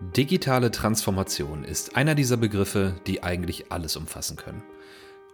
Digitale 0.00 0.70
Transformation 0.70 1.64
ist 1.64 1.96
einer 1.96 2.14
dieser 2.14 2.36
Begriffe, 2.36 2.94
die 3.08 3.24
eigentlich 3.24 3.72
alles 3.72 3.96
umfassen 3.96 4.36
können. 4.36 4.62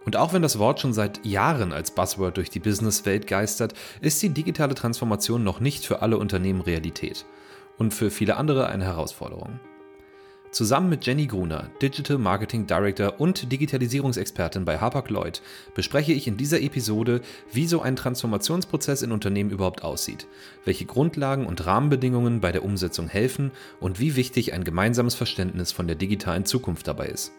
Und 0.05 0.15
auch 0.17 0.33
wenn 0.33 0.41
das 0.41 0.57
Wort 0.57 0.79
schon 0.79 0.91
seit 0.91 1.23
Jahren 1.23 1.71
als 1.71 1.91
Buzzword 1.91 2.37
durch 2.37 2.49
die 2.49 2.59
Businesswelt 2.59 3.27
geistert, 3.27 3.75
ist 4.01 4.23
die 4.23 4.29
digitale 4.29 4.73
Transformation 4.73 5.43
noch 5.43 5.59
nicht 5.59 5.85
für 5.85 6.01
alle 6.01 6.17
Unternehmen 6.17 6.61
Realität 6.61 7.27
und 7.77 7.93
für 7.93 8.09
viele 8.09 8.37
andere 8.37 8.65
eine 8.65 8.85
Herausforderung. 8.85 9.59
Zusammen 10.55 10.87
mit 10.87 11.05
Jenny 11.05 11.27
Gruner, 11.27 11.69
Digital 11.81 12.17
Marketing 12.17 12.65
Director 12.65 13.19
und 13.19 13.51
Digitalisierungsexpertin 13.51 14.63
bei 14.63 14.77
Hapag-Lloyd, 14.77 15.41
bespreche 15.73 16.13
ich 16.13 16.27
in 16.27 16.37
dieser 16.37 16.61
Episode, 16.61 17.19
wie 17.51 17.67
so 17.67 17.81
ein 17.81 17.97
Transformationsprozess 17.97 19.01
in 19.01 19.11
Unternehmen 19.11 19.49
überhaupt 19.49 19.83
aussieht, 19.83 20.27
welche 20.63 20.85
Grundlagen 20.85 21.45
und 21.45 21.65
Rahmenbedingungen 21.65 22.39
bei 22.39 22.53
der 22.53 22.63
Umsetzung 22.63 23.09
helfen 23.09 23.51
und 23.81 23.99
wie 23.99 24.15
wichtig 24.15 24.53
ein 24.53 24.63
gemeinsames 24.63 25.13
Verständnis 25.13 25.73
von 25.73 25.87
der 25.87 25.97
digitalen 25.97 26.45
Zukunft 26.45 26.87
dabei 26.87 27.07
ist. 27.07 27.33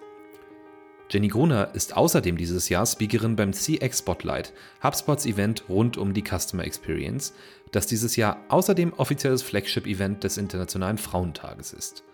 Jenny 1.09 1.29
Gruner 1.29 1.71
ist 1.73 1.97
außerdem 1.97 2.37
dieses 2.37 2.69
Jahr 2.69 2.85
Speakerin 2.85 3.35
beim 3.35 3.55
CX 3.55 4.01
Spotlight, 4.01 4.53
HubSpots 4.85 5.25
Event 5.25 5.65
rund 5.71 5.97
um 5.97 6.13
die 6.13 6.23
Customer 6.23 6.67
Experience, 6.67 7.33
das 7.73 7.87
dieses 7.87 8.17
Jahr 8.17 8.45
außerdem 8.51 8.93
offizielles 8.93 9.41
Flagship-Event 9.41 10.23
des 10.23 10.37
Internationalen 10.37 10.99
Frauentages 10.99 11.73
ist. 11.73 12.05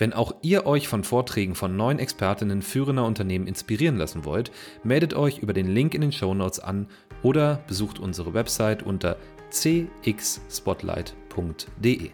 Wenn 0.00 0.12
auch 0.14 0.34
ihr 0.40 0.64
euch 0.64 0.88
von 0.88 1.04
Vorträgen 1.04 1.54
von 1.54 1.76
neuen 1.76 1.98
Expertinnen 1.98 2.62
führender 2.62 3.04
Unternehmen 3.04 3.46
inspirieren 3.46 3.98
lassen 3.98 4.24
wollt, 4.24 4.50
meldet 4.82 5.12
euch 5.12 5.40
über 5.40 5.52
den 5.52 5.68
Link 5.68 5.94
in 5.94 6.00
den 6.00 6.10
Show 6.10 6.32
Notes 6.32 6.58
an 6.58 6.86
oder 7.22 7.62
besucht 7.68 7.98
unsere 7.98 8.32
Website 8.32 8.82
unter 8.82 9.18
cxspotlight.de. 9.50 12.10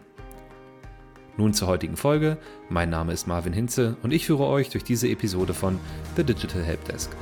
Nun 1.37 1.55
zur 1.55 1.69
heutigen 1.69 1.97
Folge. 1.97 2.39
Mein 2.71 2.91
Name 2.91 3.13
ist 3.13 3.29
Marvin 3.29 3.53
Hinze 3.53 3.97
und 4.03 4.13
ich 4.13 4.27
führe 4.27 4.47
euch 4.47 4.69
durch 4.69 4.83
diese 4.83 5.09
Episode 5.09 5.55
von 5.55 5.79
The 6.17 6.25
Digital 6.25 6.65
Helpdesk. 6.65 7.13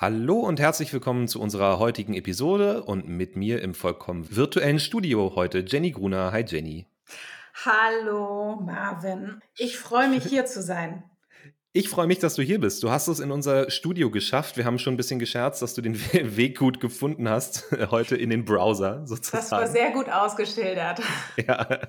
Hallo 0.00 0.38
und 0.38 0.60
herzlich 0.60 0.92
willkommen 0.92 1.26
zu 1.26 1.40
unserer 1.40 1.80
heutigen 1.80 2.14
Episode 2.14 2.84
und 2.84 3.08
mit 3.08 3.34
mir 3.34 3.60
im 3.60 3.74
vollkommen 3.74 4.28
virtuellen 4.30 4.78
Studio 4.78 5.32
heute 5.34 5.64
Jenny 5.66 5.90
Gruner. 5.90 6.30
Hi 6.30 6.44
Jenny. 6.46 6.86
Hallo 7.64 8.60
Marvin. 8.64 9.42
Ich 9.56 9.76
freue 9.76 10.08
mich 10.08 10.22
hier 10.22 10.46
zu 10.46 10.62
sein. 10.62 11.02
Ich 11.72 11.88
freue 11.88 12.06
mich, 12.06 12.20
dass 12.20 12.36
du 12.36 12.42
hier 12.42 12.60
bist. 12.60 12.84
Du 12.84 12.92
hast 12.92 13.08
es 13.08 13.18
in 13.18 13.32
unser 13.32 13.72
Studio 13.72 14.08
geschafft. 14.08 14.56
Wir 14.56 14.66
haben 14.66 14.78
schon 14.78 14.94
ein 14.94 14.96
bisschen 14.96 15.18
gescherzt, 15.18 15.62
dass 15.62 15.74
du 15.74 15.82
den 15.82 15.96
Weg 16.36 16.58
gut 16.58 16.78
gefunden 16.78 17.28
hast, 17.28 17.66
heute 17.90 18.14
in 18.14 18.30
den 18.30 18.44
Browser 18.44 19.04
sozusagen. 19.04 19.42
Das 19.42 19.50
war 19.50 19.66
sehr 19.66 19.90
gut 19.90 20.08
ausgeschildert. 20.08 21.02
Ja, 21.44 21.88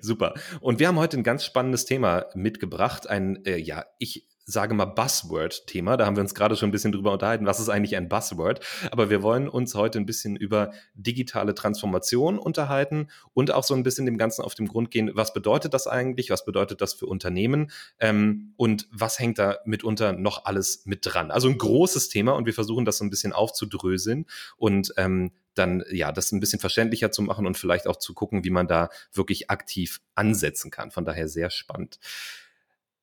super. 0.00 0.34
Und 0.60 0.78
wir 0.78 0.86
haben 0.86 1.00
heute 1.00 1.16
ein 1.16 1.24
ganz 1.24 1.44
spannendes 1.44 1.84
Thema 1.84 2.26
mitgebracht. 2.34 3.10
Ein, 3.10 3.44
äh, 3.44 3.56
ja, 3.56 3.86
ich 3.98 4.28
sage 4.52 4.74
mal, 4.74 4.86
Buzzword-Thema. 4.86 5.96
Da 5.96 6.06
haben 6.06 6.16
wir 6.16 6.22
uns 6.22 6.34
gerade 6.34 6.56
schon 6.56 6.68
ein 6.68 6.72
bisschen 6.72 6.92
drüber 6.92 7.12
unterhalten, 7.12 7.46
was 7.46 7.60
ist 7.60 7.68
eigentlich 7.68 7.96
ein 7.96 8.08
Buzzword. 8.08 8.60
Aber 8.90 9.10
wir 9.10 9.22
wollen 9.22 9.48
uns 9.48 9.74
heute 9.74 9.98
ein 9.98 10.06
bisschen 10.06 10.36
über 10.36 10.72
digitale 10.94 11.54
Transformation 11.54 12.38
unterhalten 12.38 13.08
und 13.34 13.52
auch 13.52 13.64
so 13.64 13.74
ein 13.74 13.82
bisschen 13.82 14.06
dem 14.06 14.18
Ganzen 14.18 14.42
auf 14.42 14.54
den 14.54 14.68
Grund 14.68 14.90
gehen, 14.90 15.10
was 15.14 15.32
bedeutet 15.32 15.74
das 15.74 15.86
eigentlich, 15.86 16.30
was 16.30 16.44
bedeutet 16.44 16.80
das 16.80 16.94
für 16.94 17.06
Unternehmen 17.06 17.70
ähm, 17.98 18.54
und 18.56 18.88
was 18.90 19.18
hängt 19.18 19.38
da 19.38 19.58
mitunter 19.64 20.12
noch 20.12 20.44
alles 20.44 20.82
mit 20.86 21.00
dran. 21.02 21.30
Also 21.30 21.48
ein 21.48 21.58
großes 21.58 22.08
Thema 22.08 22.32
und 22.32 22.46
wir 22.46 22.54
versuchen 22.54 22.84
das 22.84 22.98
so 22.98 23.04
ein 23.04 23.10
bisschen 23.10 23.32
aufzudröseln 23.32 24.26
und 24.56 24.92
ähm, 24.96 25.32
dann 25.54 25.84
ja, 25.90 26.12
das 26.12 26.32
ein 26.32 26.40
bisschen 26.40 26.60
verständlicher 26.60 27.10
zu 27.10 27.22
machen 27.22 27.46
und 27.46 27.56
vielleicht 27.56 27.86
auch 27.86 27.96
zu 27.96 28.14
gucken, 28.14 28.44
wie 28.44 28.50
man 28.50 28.66
da 28.66 28.88
wirklich 29.12 29.50
aktiv 29.50 30.00
ansetzen 30.14 30.70
kann. 30.70 30.90
Von 30.90 31.04
daher 31.04 31.28
sehr 31.28 31.50
spannend. 31.50 31.98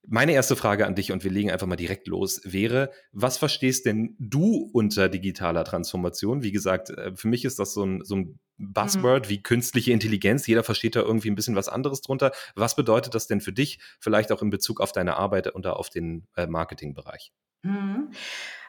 Meine 0.09 0.31
erste 0.31 0.55
Frage 0.55 0.85
an 0.87 0.95
dich, 0.95 1.11
und 1.11 1.25
wir 1.25 1.31
legen 1.31 1.51
einfach 1.51 1.67
mal 1.67 1.75
direkt 1.75 2.07
los, 2.07 2.39
wäre, 2.45 2.91
was 3.11 3.37
verstehst 3.37 3.85
denn 3.85 4.15
du 4.19 4.69
unter 4.71 5.09
digitaler 5.09 5.65
Transformation? 5.65 6.43
Wie 6.43 6.53
gesagt, 6.53 6.89
äh, 6.91 7.13
für 7.13 7.27
mich 7.27 7.43
ist 7.43 7.59
das 7.59 7.73
so 7.73 7.85
ein, 7.85 8.05
so 8.05 8.15
ein 8.15 8.39
Buzzword 8.57 9.25
mhm. 9.25 9.29
wie 9.29 9.43
künstliche 9.43 9.91
Intelligenz. 9.91 10.47
Jeder 10.47 10.63
versteht 10.63 10.95
da 10.95 11.01
irgendwie 11.01 11.29
ein 11.29 11.35
bisschen 11.35 11.57
was 11.57 11.67
anderes 11.67 12.01
drunter. 12.01 12.31
Was 12.55 12.77
bedeutet 12.77 13.15
das 13.15 13.27
denn 13.27 13.41
für 13.41 13.51
dich, 13.51 13.79
vielleicht 13.99 14.31
auch 14.31 14.41
in 14.41 14.49
Bezug 14.49 14.79
auf 14.79 14.93
deine 14.93 15.17
Arbeit 15.17 15.47
und 15.53 15.67
auf 15.67 15.89
den 15.89 16.25
äh, 16.37 16.47
Marketingbereich? 16.47 17.33
Mhm. 17.63 18.11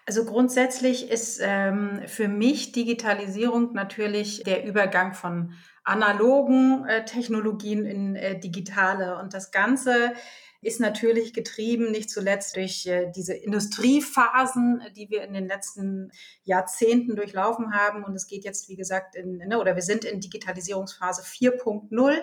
Also 0.06 0.24
grundsätzlich 0.24 1.10
ist 1.10 1.38
ähm, 1.40 2.00
für 2.06 2.28
mich 2.28 2.72
Digitalisierung 2.72 3.74
natürlich 3.74 4.42
der 4.42 4.64
Übergang 4.64 5.14
von 5.14 5.52
analogen 5.84 6.86
äh, 6.86 7.04
Technologien 7.04 7.84
in 7.84 8.16
äh, 8.16 8.40
digitale 8.40 9.18
und 9.18 9.34
das 9.34 9.50
Ganze 9.52 10.14
ist 10.60 10.80
natürlich 10.80 11.32
getrieben 11.32 11.90
nicht 11.90 12.10
zuletzt 12.10 12.56
durch 12.56 12.86
äh, 12.86 13.10
diese 13.14 13.34
Industriephasen, 13.34 14.82
die 14.96 15.08
wir 15.08 15.22
in 15.22 15.32
den 15.32 15.46
letzten 15.46 16.10
Jahrzehnten 16.42 17.14
durchlaufen 17.14 17.74
haben. 17.74 18.04
Und 18.04 18.14
es 18.14 18.26
geht 18.26 18.44
jetzt, 18.44 18.68
wie 18.68 18.76
gesagt, 18.76 19.14
in, 19.14 19.38
ne, 19.38 19.58
oder 19.58 19.76
wir 19.76 19.82
sind 19.82 20.04
in 20.04 20.20
Digitalisierungsphase 20.20 21.22
4.0. 21.22 22.22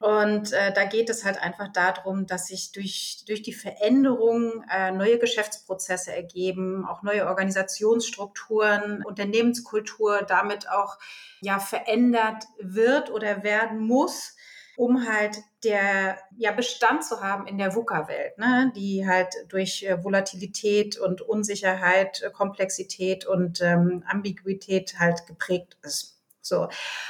Und 0.00 0.52
äh, 0.52 0.72
da 0.72 0.84
geht 0.84 1.08
es 1.08 1.24
halt 1.24 1.40
einfach 1.40 1.68
darum, 1.72 2.26
dass 2.26 2.48
sich 2.48 2.72
durch, 2.72 3.24
durch 3.26 3.42
die 3.42 3.54
Veränderung 3.54 4.64
äh, 4.70 4.92
neue 4.92 5.18
Geschäftsprozesse 5.18 6.12
ergeben, 6.14 6.84
auch 6.84 7.02
neue 7.02 7.26
Organisationsstrukturen, 7.26 9.02
Unternehmenskultur 9.04 10.22
damit 10.22 10.68
auch 10.68 10.98
ja 11.40 11.58
verändert 11.58 12.44
wird 12.58 13.10
oder 13.10 13.42
werden 13.42 13.80
muss 13.80 14.36
um 14.76 15.06
halt 15.08 15.38
der 15.64 16.18
ja, 16.36 16.52
Bestand 16.52 17.04
zu 17.04 17.20
haben 17.20 17.46
in 17.46 17.58
der 17.58 17.74
VUCA-Welt, 17.74 18.38
ne, 18.38 18.72
die 18.76 19.06
halt 19.06 19.34
durch 19.48 19.82
äh, 19.82 20.02
Volatilität 20.02 20.98
und 20.98 21.22
Unsicherheit, 21.22 22.22
äh, 22.22 22.30
Komplexität 22.30 23.26
und 23.26 23.60
ähm, 23.62 24.04
Ambiguität 24.06 24.98
halt 24.98 25.26
geprägt 25.26 25.76
ist. 25.82 26.20
So, 26.40 26.68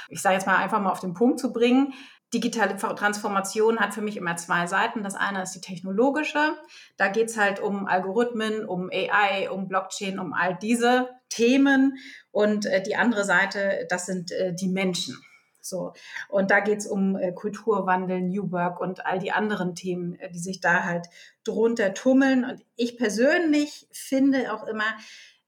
ich 0.09 0.23
sage 0.23 0.37
jetzt 0.37 0.47
mal 0.47 0.57
einfach 0.57 0.81
mal 0.81 0.93
auf 0.93 1.01
den 1.01 1.15
Punkt 1.15 1.41
zu 1.41 1.53
bringen. 1.53 1.93
Digitale 2.33 2.77
Transformation 2.77 3.79
hat 3.79 3.95
für 3.95 4.01
mich 4.01 4.17
immer 4.17 4.37
zwei 4.37 4.67
Seiten. 4.67 5.03
Das 5.03 5.15
eine 5.15 5.43
ist 5.43 5.53
die 5.53 5.61
technologische. 5.61 6.57
Da 6.97 7.09
geht's 7.09 7.37
halt 7.37 7.61
um 7.61 7.87
Algorithmen, 7.87 8.65
um 8.65 8.91
AI, 8.91 9.51
um 9.51 9.69
Blockchain, 9.69 10.19
um 10.19 10.33
all 10.33 10.57
diese 10.57 11.11
Themen. 11.29 11.97
Und 12.31 12.67
äh, 12.67 12.83
die 12.83 12.97
andere 12.97 13.25
Seite, 13.25 13.87
das 13.89 14.07
sind 14.07 14.33
die 14.61 14.69
Menschen. 14.69 15.21
So. 15.65 15.93
Und 16.29 16.51
da 16.51 16.61
geht 16.61 16.79
es 16.79 16.87
um 16.87 17.17
äh, 17.17 17.33
Kulturwandel, 17.33 18.21
New 18.21 18.53
Work 18.53 18.81
und 18.81 19.07
all 19.07 19.19
die 19.19 19.33
anderen 19.33 19.75
Themen, 19.75 20.15
äh, 20.17 20.31
die 20.31 20.39
sich 20.39 20.61
da 20.61 20.85
halt 20.85 21.07
drunter 21.45 21.95
tummeln. 21.95 22.45
Und 22.45 22.65
ich 22.77 22.99
persönlich 22.99 23.89
finde 23.93 24.53
auch 24.53 24.67
immer, 24.67 24.85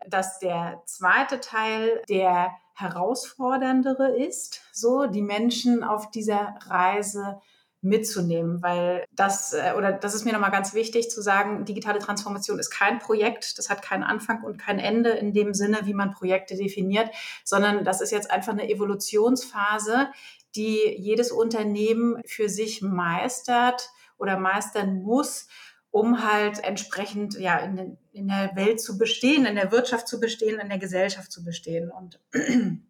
dass 0.09 0.39
der 0.39 0.83
zweite 0.87 1.41
Teil 1.41 2.03
der 2.09 2.51
herausforderndere 2.75 4.17
ist, 4.17 4.61
so 4.73 5.07
die 5.07 5.23
Menschen 5.23 5.83
auf 5.83 6.11
dieser 6.11 6.57
Reise 6.67 7.41
mitzunehmen, 7.87 8.63
weil 8.63 9.05
das 9.13 9.53
äh, 9.53 9.75
oder 9.77 9.93
das 9.93 10.15
ist 10.15 10.25
mir 10.25 10.33
nochmal 10.33 10.51
ganz 10.51 10.75
wichtig 10.75 11.11
zu 11.11 11.23
sagen, 11.23 11.65
digitale 11.65 11.99
Transformation 11.99 12.59
ist 12.59 12.71
kein 12.71 12.99
Projekt, 12.99 13.59
das 13.59 13.71
hat 13.71 13.83
keinen 13.83 14.03
Anfang 14.03 14.43
und 14.43 14.59
kein 14.59 14.79
Ende 14.79 15.11
in 15.11 15.33
dem 15.33 15.55
Sinne, 15.55 15.81
wie 15.85 15.95
man 15.95 16.13
Projekte 16.13 16.57
definiert, 16.57 17.11
sondern 17.45 17.85
das 17.85 18.01
ist 18.01 18.13
jetzt 18.13 18.31
einfach 18.31 18.53
eine 18.53 18.69
Evolutionsphase, 18.69 20.09
die 20.55 20.95
jedes 20.97 21.33
Unternehmen 21.33 22.21
für 22.27 22.49
sich 22.49 22.83
meistert 22.83 23.91
oder 24.19 24.39
meistern 24.39 25.03
muss, 25.03 25.49
um 25.91 26.25
halt 26.25 26.63
entsprechend 26.65 27.39
ja 27.39 27.59
in, 27.59 27.99
in 28.13 28.29
der 28.29 28.53
Welt 28.55 28.81
zu 28.81 28.99
bestehen, 28.99 29.47
in 29.47 29.57
der 29.57 29.73
Wirtschaft 29.73 30.09
zu 30.09 30.21
bestehen, 30.21 30.59
in 30.59 30.69
der 30.69 30.79
Gesellschaft 30.79 31.31
zu 31.31 31.45
bestehen. 31.45 31.91
Und 31.91 32.21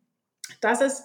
das 0.61 0.81
ist 0.81 1.05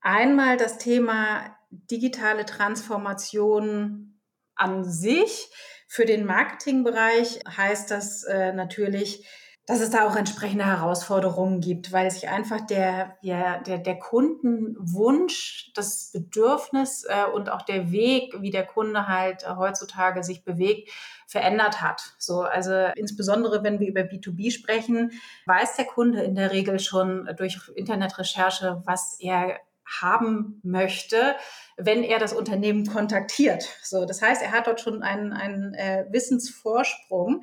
einmal 0.00 0.56
das 0.56 0.78
Thema 0.78 1.56
digitale 1.70 2.44
Transformation 2.44 4.20
an 4.54 4.84
sich. 4.84 5.50
Für 5.88 6.04
den 6.04 6.24
Marketingbereich 6.24 7.40
heißt 7.48 7.90
das 7.90 8.24
äh, 8.24 8.52
natürlich, 8.52 9.26
dass 9.66 9.80
es 9.80 9.90
da 9.90 10.08
auch 10.08 10.16
entsprechende 10.16 10.66
Herausforderungen 10.66 11.60
gibt, 11.60 11.92
weil 11.92 12.10
sich 12.10 12.28
einfach 12.28 12.60
der, 12.60 13.16
ja, 13.22 13.58
der, 13.58 13.78
der 13.78 13.98
Kundenwunsch, 14.00 15.70
das 15.74 16.10
Bedürfnis 16.12 17.04
äh, 17.08 17.24
und 17.32 17.50
auch 17.50 17.62
der 17.62 17.92
Weg, 17.92 18.34
wie 18.40 18.50
der 18.50 18.66
Kunde 18.66 19.06
halt 19.06 19.44
äh, 19.44 19.54
heutzutage 19.56 20.24
sich 20.24 20.44
bewegt, 20.44 20.90
verändert 21.28 21.80
hat. 21.80 22.14
So, 22.18 22.42
also 22.42 22.72
insbesondere 22.96 23.62
wenn 23.62 23.78
wir 23.78 23.88
über 23.88 24.00
B2B 24.00 24.50
sprechen, 24.50 25.12
weiß 25.46 25.76
der 25.76 25.84
Kunde 25.84 26.22
in 26.22 26.34
der 26.34 26.50
Regel 26.50 26.80
schon 26.80 27.28
durch 27.36 27.60
Internetrecherche, 27.76 28.82
was 28.84 29.18
er 29.20 29.60
haben 30.00 30.60
möchte, 30.62 31.36
wenn 31.76 32.02
er 32.02 32.18
das 32.18 32.32
Unternehmen 32.32 32.86
kontaktiert. 32.86 33.68
So, 33.82 34.04
das 34.04 34.22
heißt, 34.22 34.42
er 34.42 34.52
hat 34.52 34.66
dort 34.66 34.80
schon 34.80 35.02
einen, 35.02 35.32
einen 35.32 35.74
äh, 35.74 36.06
Wissensvorsprung. 36.10 37.42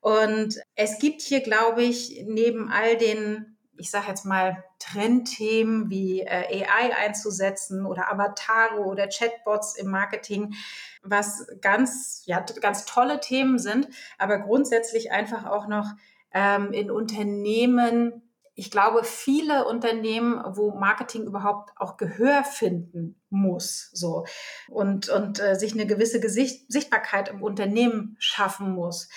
Und 0.00 0.56
es 0.74 0.98
gibt 0.98 1.22
hier, 1.22 1.40
glaube 1.40 1.82
ich, 1.82 2.24
neben 2.26 2.70
all 2.70 2.96
den 2.96 3.56
ich 3.78 3.90
sage 3.90 4.08
jetzt 4.08 4.24
mal, 4.24 4.64
Trendthemen 4.78 5.90
wie 5.90 6.22
äh, 6.22 6.64
AI 6.64 6.96
einzusetzen 6.96 7.86
oder 7.86 8.10
Avatare 8.12 8.80
oder 8.80 9.08
Chatbots 9.08 9.76
im 9.76 9.90
Marketing, 9.90 10.54
was 11.02 11.46
ganz, 11.60 12.22
ja, 12.26 12.44
ganz 12.60 12.84
tolle 12.84 13.20
Themen 13.20 13.58
sind, 13.58 13.88
aber 14.18 14.38
grundsätzlich 14.38 15.12
einfach 15.12 15.46
auch 15.46 15.66
noch 15.68 15.86
ähm, 16.32 16.72
in 16.72 16.90
Unternehmen 16.90 18.25
ich 18.58 18.70
glaube, 18.70 19.04
viele 19.04 19.66
Unternehmen, 19.66 20.42
wo 20.56 20.72
Marketing 20.72 21.24
überhaupt 21.24 21.72
auch 21.76 21.98
Gehör 21.98 22.42
finden 22.42 23.20
muss, 23.28 23.90
so 23.92 24.24
und 24.68 25.10
und 25.10 25.40
äh, 25.40 25.54
sich 25.54 25.74
eine 25.74 25.86
gewisse 25.86 26.20
Gesicht 26.20 26.72
Sichtbarkeit 26.72 27.28
im 27.28 27.42
Unternehmen 27.42 28.16
schaffen 28.18 28.72
muss, 28.72 29.08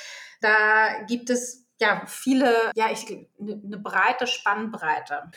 da 0.42 1.04
gibt 1.08 1.30
es 1.30 1.66
ja 1.80 2.04
viele, 2.06 2.54
ja 2.76 2.92
ich 2.92 3.08
eine 3.40 3.56
ne 3.58 3.78
breite 3.78 4.28
Spannbreite. 4.28 5.32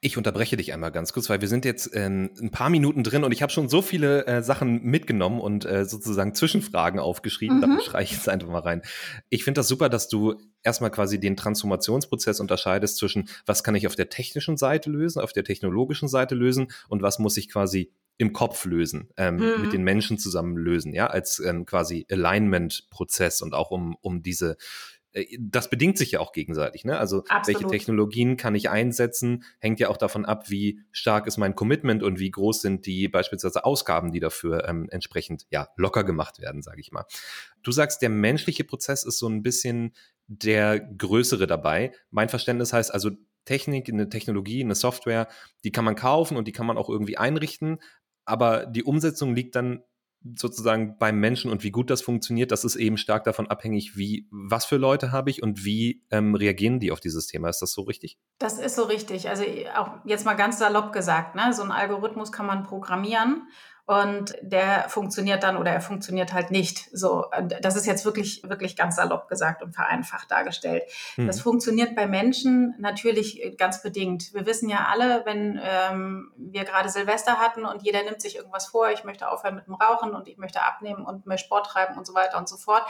Ich 0.00 0.16
unterbreche 0.16 0.56
dich 0.56 0.72
einmal 0.72 0.92
ganz 0.92 1.12
kurz, 1.12 1.28
weil 1.28 1.40
wir 1.40 1.48
sind 1.48 1.64
jetzt 1.64 1.92
äh, 1.94 2.06
ein 2.06 2.50
paar 2.52 2.70
Minuten 2.70 3.02
drin 3.02 3.24
und 3.24 3.32
ich 3.32 3.42
habe 3.42 3.50
schon 3.50 3.68
so 3.68 3.82
viele 3.82 4.26
äh, 4.26 4.42
Sachen 4.42 4.82
mitgenommen 4.84 5.40
und 5.40 5.64
äh, 5.64 5.84
sozusagen 5.84 6.34
Zwischenfragen 6.34 7.00
aufgeschrieben. 7.00 7.58
Mhm. 7.58 7.60
Da 7.60 7.80
schreibe 7.80 8.04
ich 8.04 8.12
jetzt 8.12 8.28
einfach 8.28 8.48
mal 8.48 8.60
rein. 8.60 8.82
Ich 9.30 9.42
finde 9.42 9.58
das 9.58 9.68
super, 9.68 9.88
dass 9.88 10.08
du 10.08 10.36
erstmal 10.62 10.90
quasi 10.90 11.18
den 11.18 11.36
Transformationsprozess 11.36 12.38
unterscheidest 12.38 12.98
zwischen, 12.98 13.28
was 13.46 13.64
kann 13.64 13.74
ich 13.74 13.86
auf 13.86 13.96
der 13.96 14.10
technischen 14.10 14.56
Seite 14.56 14.90
lösen, 14.90 15.20
auf 15.20 15.32
der 15.32 15.44
technologischen 15.44 16.08
Seite 16.08 16.34
lösen 16.34 16.68
und 16.88 17.02
was 17.02 17.18
muss 17.18 17.36
ich 17.36 17.50
quasi 17.50 17.90
im 18.16 18.32
Kopf 18.32 18.64
lösen, 18.64 19.08
ähm, 19.16 19.36
mhm. 19.36 19.62
mit 19.62 19.72
den 19.72 19.82
Menschen 19.82 20.18
zusammen 20.18 20.56
lösen, 20.56 20.94
ja, 20.94 21.08
als 21.08 21.40
ähm, 21.40 21.66
quasi 21.66 22.06
Alignment-Prozess 22.08 23.42
und 23.42 23.54
auch 23.54 23.70
um, 23.70 23.96
um 24.02 24.22
diese 24.22 24.56
das 25.38 25.70
bedingt 25.70 25.96
sich 25.96 26.12
ja 26.12 26.20
auch 26.20 26.32
gegenseitig. 26.32 26.84
Ne? 26.84 26.98
Also 26.98 27.24
Absolut. 27.28 27.62
welche 27.62 27.70
Technologien 27.70 28.36
kann 28.36 28.54
ich 28.54 28.68
einsetzen, 28.68 29.44
hängt 29.60 29.78
ja 29.78 29.88
auch 29.88 29.96
davon 29.96 30.24
ab, 30.24 30.50
wie 30.50 30.80
stark 30.90 31.26
ist 31.28 31.36
mein 31.36 31.54
Commitment 31.54 32.02
und 32.02 32.18
wie 32.18 32.30
groß 32.30 32.60
sind 32.60 32.86
die 32.86 33.08
beispielsweise 33.08 33.64
Ausgaben, 33.64 34.10
die 34.10 34.18
dafür 34.18 34.68
ähm, 34.68 34.88
entsprechend 34.90 35.46
ja 35.50 35.68
locker 35.76 36.02
gemacht 36.02 36.40
werden, 36.40 36.62
sage 36.62 36.80
ich 36.80 36.90
mal. 36.90 37.04
Du 37.62 37.70
sagst, 37.70 38.02
der 38.02 38.10
menschliche 38.10 38.64
Prozess 38.64 39.04
ist 39.04 39.18
so 39.18 39.28
ein 39.28 39.42
bisschen 39.42 39.94
der 40.26 40.80
größere 40.80 41.46
dabei. 41.46 41.92
Mein 42.10 42.28
Verständnis 42.28 42.72
heißt 42.72 42.92
also 42.92 43.10
Technik, 43.44 43.88
eine 43.88 44.08
Technologie, 44.08 44.64
eine 44.64 44.74
Software, 44.74 45.28
die 45.62 45.70
kann 45.70 45.84
man 45.84 45.94
kaufen 45.94 46.36
und 46.36 46.48
die 46.48 46.52
kann 46.52 46.66
man 46.66 46.78
auch 46.78 46.88
irgendwie 46.88 47.18
einrichten, 47.18 47.78
aber 48.24 48.66
die 48.66 48.82
Umsetzung 48.82 49.34
liegt 49.34 49.54
dann 49.54 49.82
sozusagen 50.36 50.96
beim 50.98 51.20
Menschen 51.20 51.50
und 51.50 51.62
wie 51.62 51.70
gut 51.70 51.90
das 51.90 52.00
funktioniert, 52.00 52.50
das 52.50 52.64
ist 52.64 52.76
eben 52.76 52.96
stark 52.96 53.24
davon 53.24 53.48
abhängig, 53.48 53.96
wie, 53.96 54.26
was 54.30 54.64
für 54.64 54.76
Leute 54.76 55.12
habe 55.12 55.30
ich 55.30 55.42
und 55.42 55.64
wie 55.64 56.02
ähm, 56.10 56.34
reagieren 56.34 56.80
die 56.80 56.92
auf 56.92 57.00
dieses 57.00 57.26
Thema. 57.26 57.48
Ist 57.48 57.60
das 57.60 57.72
so 57.72 57.82
richtig? 57.82 58.18
Das 58.38 58.58
ist 58.58 58.76
so 58.76 58.84
richtig. 58.84 59.28
Also 59.28 59.44
auch 59.76 59.90
jetzt 60.04 60.24
mal 60.24 60.34
ganz 60.34 60.58
salopp 60.58 60.92
gesagt, 60.92 61.34
ne? 61.34 61.52
so 61.52 61.62
ein 61.62 61.70
Algorithmus 61.70 62.32
kann 62.32 62.46
man 62.46 62.62
programmieren 62.62 63.42
und 63.86 64.34
der 64.40 64.88
funktioniert 64.88 65.42
dann 65.42 65.58
oder 65.58 65.70
er 65.70 65.82
funktioniert 65.82 66.32
halt 66.32 66.50
nicht. 66.50 66.88
So, 66.92 67.26
das 67.60 67.76
ist 67.76 67.86
jetzt 67.86 68.06
wirklich, 68.06 68.42
wirklich 68.42 68.76
ganz 68.76 68.96
salopp 68.96 69.28
gesagt 69.28 69.62
und 69.62 69.74
vereinfacht 69.74 70.30
dargestellt. 70.30 70.84
Mhm. 71.16 71.26
Das 71.26 71.40
funktioniert 71.40 71.94
bei 71.94 72.06
Menschen 72.06 72.74
natürlich 72.78 73.54
ganz 73.58 73.82
bedingt. 73.82 74.32
Wir 74.32 74.46
wissen 74.46 74.70
ja 74.70 74.88
alle, 74.90 75.26
wenn 75.26 75.60
ähm, 75.62 76.32
wir 76.36 76.64
gerade 76.64 76.88
Silvester 76.88 77.38
hatten 77.38 77.66
und 77.66 77.82
jeder 77.82 78.02
nimmt 78.02 78.22
sich 78.22 78.36
irgendwas 78.36 78.66
vor, 78.66 78.90
ich 78.90 79.04
möchte 79.04 79.30
aufhören 79.30 79.56
mit 79.56 79.66
dem 79.66 79.74
Rauchen 79.74 80.14
und 80.14 80.28
ich 80.28 80.38
möchte 80.38 80.62
abnehmen 80.62 81.04
und 81.04 81.26
mehr 81.26 81.38
Sport 81.38 81.66
treiben 81.66 81.98
und 81.98 82.06
so 82.06 82.14
weiter 82.14 82.38
und 82.38 82.48
so 82.48 82.56
fort 82.56 82.86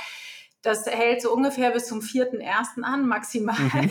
das 0.64 0.86
hält 0.86 1.20
so 1.20 1.30
ungefähr 1.30 1.72
bis 1.72 1.86
zum 1.86 2.00
vierten 2.00 2.40
ersten 2.40 2.84
an, 2.84 3.06
maximal. 3.06 3.54
Mhm. 3.54 3.90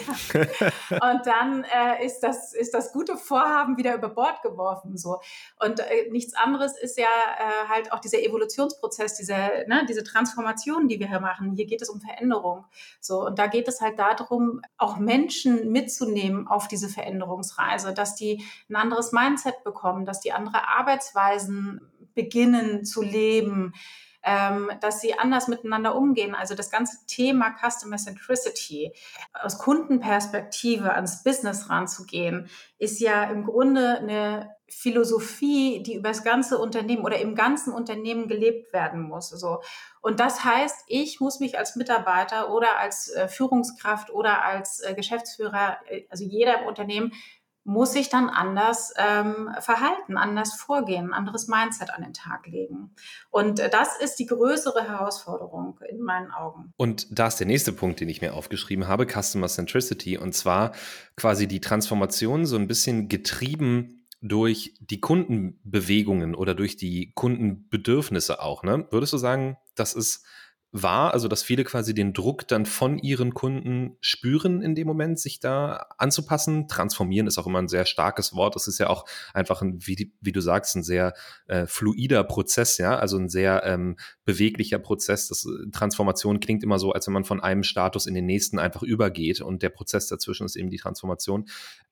und 0.90 1.28
dann 1.28 1.64
äh, 1.66 2.04
ist, 2.04 2.22
das, 2.22 2.52
ist 2.54 2.74
das 2.74 2.92
gute 2.92 3.16
Vorhaben 3.16 3.78
wieder 3.78 3.94
über 3.94 4.10
Bord 4.10 4.42
geworfen. 4.42 4.98
So. 4.98 5.20
Und 5.60 5.80
äh, 5.80 6.10
nichts 6.10 6.34
anderes 6.34 6.76
ist 6.76 6.98
ja 6.98 7.06
äh, 7.06 7.70
halt 7.70 7.94
auch 7.94 8.00
dieser 8.00 8.24
Evolutionsprozess, 8.24 9.16
diese, 9.16 9.36
ne, 9.68 9.86
diese 9.88 10.04
Transformation, 10.04 10.88
die 10.88 11.00
wir 11.00 11.08
hier 11.08 11.20
machen. 11.20 11.54
Hier 11.56 11.68
geht 11.68 11.84
es 11.84 11.90
um 11.90 12.02
Veränderung. 12.02 12.66
So, 13.00 13.24
und 13.24 13.38
da 13.38 13.46
geht 13.46 13.68
es 13.68 13.80
halt 13.80 14.00
darum, 14.00 14.62
auch 14.78 14.98
Menschen 14.98 15.72
mitzunehmen 15.72 16.48
auf 16.48 16.68
diese 16.68 16.90
Veränderungsreise, 16.90 17.94
dass 17.94 18.16
die 18.16 18.44
ein 18.68 18.78
anderes 18.78 19.12
Mindset 19.12 19.64
bekommen, 19.64 20.06
dass 20.06 20.22
die 20.22 20.34
andere 20.34 20.68
Arbeitsweisen 20.68 21.82
beginnen 22.16 22.84
zu 22.84 23.04
leben 23.04 23.74
ähm, 24.24 24.72
dass 24.82 25.02
sie 25.02 25.18
anders 25.18 25.48
miteinander 25.48 25.96
umgehen. 25.96 26.36
Also 26.36 26.56
das 26.56 26.72
ganze 26.72 27.06
Thema 27.08 27.56
Customer 27.58 27.98
Centricity 27.98 28.94
aus 29.34 29.58
Kundenperspektive 29.58 30.94
ans 30.94 31.24
Business 31.24 31.70
ranzugehen, 31.70 32.50
ist 32.78 33.00
ja 33.00 33.24
im 33.26 33.44
Grunde 33.44 33.98
eine 34.00 34.56
Philosophie, 34.70 35.84
die 35.84 35.96
über 35.96 36.10
das 36.10 36.24
ganze 36.24 36.58
Unternehmen 36.58 37.04
oder 37.04 37.20
im 37.20 37.36
ganzen 37.36 37.74
Unternehmen 37.74 38.28
gelebt 38.28 38.74
werden 38.74 39.02
muss. 39.02 39.30
So. 39.30 39.62
Und 40.02 40.20
das 40.20 40.44
heißt, 40.44 40.86
ich 40.88 41.20
muss 41.20 41.40
mich 41.40 41.58
als 41.58 41.76
Mitarbeiter 41.76 42.52
oder 42.52 42.80
als 42.80 43.10
äh, 43.10 43.28
Führungskraft 43.28 44.10
oder 44.10 44.44
als 44.44 44.80
äh, 44.80 44.96
Geschäftsführer, 44.96 45.78
äh, 45.88 46.04
also 46.10 46.24
jeder 46.24 46.62
im 46.62 46.68
Unternehmen, 46.68 47.12
muss 47.66 47.94
sich 47.94 48.10
dann 48.10 48.30
anders 48.30 48.94
ähm, 48.98 49.50
verhalten, 49.60 50.18
anders 50.18 50.54
vorgehen, 50.54 51.14
anderes 51.14 51.48
Mindset 51.48 51.92
an 51.92 52.04
den 52.04 52.14
Tag 52.14 52.46
legen. 52.48 52.94
Und 53.30 53.60
äh, 53.60 53.70
das 53.70 53.98
ist 54.00 54.16
die 54.16 54.26
größere 54.26 54.84
Herausforderung 54.84 55.80
in 55.90 56.02
meinen 56.02 56.32
Augen. 56.32 56.74
Und 56.78 57.08
da 57.18 57.28
ist 57.28 57.40
der 57.40 57.48
nächste 57.48 57.72
Punkt, 57.72 58.00
den 58.00 58.10
ich 58.10 58.22
mir 58.22 58.34
aufgeschrieben 58.34 58.88
habe, 58.88 59.08
Customer 59.08 59.48
Centricity, 59.48 60.18
und 60.18 60.34
zwar 60.34 60.74
quasi 61.16 61.48
die 61.48 61.62
Transformation 61.62 62.46
so 62.46 62.58
ein 62.58 62.68
bisschen 62.68 63.08
getrieben 63.08 64.04
durch 64.22 64.74
die 64.80 65.02
Kundenbewegungen 65.02 66.34
oder 66.34 66.56
durch 66.56 66.78
die 66.78 67.12
Kundenbedürfnisse 67.14 68.42
auch. 68.42 68.64
Ne? 68.64 68.88
Würdest 68.90 69.14
du 69.14 69.18
sagen, 69.18 69.58
das 69.76 69.94
ist 69.94 70.26
war, 70.76 71.14
also 71.14 71.28
dass 71.28 71.44
viele 71.44 71.64
quasi 71.64 71.94
den 71.94 72.14
Druck 72.14 72.48
dann 72.48 72.66
von 72.66 72.98
ihren 72.98 73.36
Kunden 73.36 73.96
spüren 74.02 74.64
in 74.64 74.74
dem 74.74 74.88
Moment, 74.88 75.20
sich 75.20 75.40
da 75.40 75.86
anzupassen. 76.00 76.68
Transformieren 76.68 77.28
ist 77.28 77.38
auch 77.38 77.46
immer 77.46 77.60
ein 77.60 77.68
sehr 77.68 77.86
starkes 77.86 78.34
Wort. 78.34 78.56
Das 78.56 78.68
ist 78.68 78.80
ja 78.80 78.90
auch 78.90 79.06
einfach 79.36 79.62
ein, 79.62 79.78
wie, 79.86 80.12
wie 80.20 80.32
du 80.32 80.42
sagst, 80.42 80.76
ein 80.76 80.82
sehr 80.82 81.14
äh, 81.46 81.68
fluider 81.68 82.24
Prozess, 82.24 82.80
ja, 82.80 82.98
also 82.98 83.18
ein 83.18 83.30
sehr 83.30 83.64
ähm, 83.66 83.98
beweglicher 84.26 84.80
Prozess. 84.80 85.28
Das 85.28 85.46
äh, 85.46 85.70
Transformation 85.72 86.40
klingt 86.40 86.64
immer 86.64 86.80
so, 86.80 86.92
als 86.92 87.06
wenn 87.06 87.14
man 87.14 87.24
von 87.24 87.40
einem 87.40 87.62
Status 87.62 88.08
in 88.08 88.16
den 88.16 88.26
nächsten 88.26 88.58
einfach 88.58 88.82
übergeht 88.82 89.42
und 89.42 89.62
der 89.62 89.70
Prozess 89.70 90.08
dazwischen 90.08 90.46
ist 90.46 90.56
eben 90.56 90.72
die 90.72 90.78
Transformation. 90.78 91.46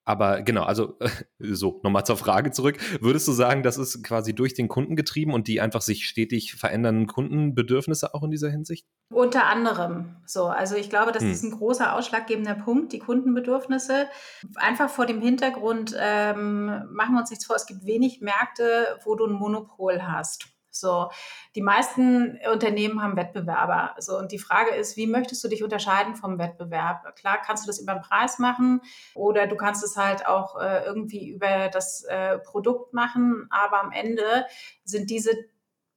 Aber 0.03 0.41
genau, 0.41 0.63
also 0.63 0.97
so, 1.39 1.79
nochmal 1.83 2.05
zur 2.05 2.17
Frage 2.17 2.51
zurück. 2.51 2.77
Würdest 2.99 3.27
du 3.27 3.31
sagen, 3.31 3.63
das 3.63 3.77
ist 3.77 4.03
quasi 4.03 4.33
durch 4.33 4.53
den 4.53 4.67
Kunden 4.67 4.95
getrieben 4.95 5.33
und 5.33 5.47
die 5.47 5.61
einfach 5.61 5.81
sich 5.81 6.07
stetig 6.07 6.55
verändernden 6.55 7.07
Kundenbedürfnisse 7.07 8.13
auch 8.13 8.23
in 8.23 8.31
dieser 8.31 8.49
Hinsicht? 8.49 8.70
Unter 9.11 9.45
anderem 9.47 10.15
so. 10.25 10.45
Also 10.45 10.75
ich 10.75 10.89
glaube, 10.89 11.11
das 11.11 11.23
hm. 11.23 11.31
ist 11.31 11.43
ein 11.43 11.51
großer 11.51 11.93
ausschlaggebender 11.95 12.55
Punkt, 12.55 12.93
die 12.93 12.99
Kundenbedürfnisse. 12.99 14.07
Einfach 14.55 14.89
vor 14.89 15.05
dem 15.05 15.21
Hintergrund, 15.21 15.93
ähm, 15.99 16.65
machen 16.89 17.15
wir 17.15 17.19
uns 17.19 17.29
nichts 17.29 17.45
vor, 17.45 17.57
es 17.57 17.65
gibt 17.65 17.85
wenig 17.85 18.21
Märkte, 18.21 18.99
wo 19.03 19.15
du 19.15 19.25
ein 19.25 19.33
Monopol 19.33 20.01
hast. 20.03 20.47
So, 20.73 21.09
die 21.55 21.61
meisten 21.61 22.39
Unternehmen 22.49 23.03
haben 23.03 23.17
Wettbewerber. 23.17 23.95
So, 23.99 24.17
und 24.17 24.31
die 24.31 24.39
Frage 24.39 24.71
ist, 24.71 24.95
wie 24.95 25.07
möchtest 25.07 25.43
du 25.43 25.49
dich 25.49 25.63
unterscheiden 25.63 26.15
vom 26.15 26.39
Wettbewerb? 26.39 27.13
Klar, 27.17 27.39
kannst 27.45 27.65
du 27.65 27.67
das 27.67 27.79
über 27.79 27.93
den 27.93 28.01
Preis 28.01 28.39
machen 28.39 28.81
oder 29.13 29.47
du 29.47 29.57
kannst 29.57 29.83
es 29.83 29.97
halt 29.97 30.25
auch 30.25 30.59
äh, 30.59 30.85
irgendwie 30.85 31.29
über 31.29 31.67
das 31.67 32.03
äh, 32.05 32.39
Produkt 32.39 32.93
machen, 32.93 33.47
aber 33.49 33.81
am 33.81 33.91
Ende 33.91 34.45
sind 34.85 35.09
diese 35.09 35.31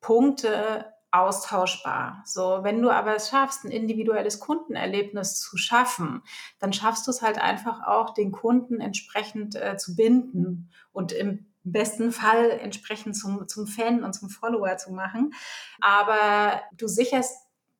Punkte 0.00 0.93
austauschbar. 1.14 2.22
So, 2.26 2.58
wenn 2.62 2.82
du 2.82 2.90
aber 2.90 3.14
es 3.14 3.28
schaffst, 3.28 3.64
ein 3.64 3.70
individuelles 3.70 4.40
Kundenerlebnis 4.40 5.38
zu 5.38 5.56
schaffen, 5.56 6.22
dann 6.58 6.72
schaffst 6.72 7.06
du 7.06 7.12
es 7.12 7.22
halt 7.22 7.38
einfach 7.38 7.86
auch, 7.86 8.14
den 8.14 8.32
Kunden 8.32 8.80
entsprechend 8.80 9.54
äh, 9.54 9.76
zu 9.76 9.94
binden 9.94 10.70
und 10.92 11.12
im 11.12 11.46
besten 11.62 12.10
Fall 12.10 12.50
entsprechend 12.50 13.16
zum, 13.16 13.46
zum 13.46 13.68
Fan 13.68 14.02
und 14.02 14.12
zum 14.12 14.28
Follower 14.28 14.76
zu 14.76 14.92
machen. 14.92 15.32
Aber 15.80 16.60
du 16.76 16.88
sicherst 16.88 17.38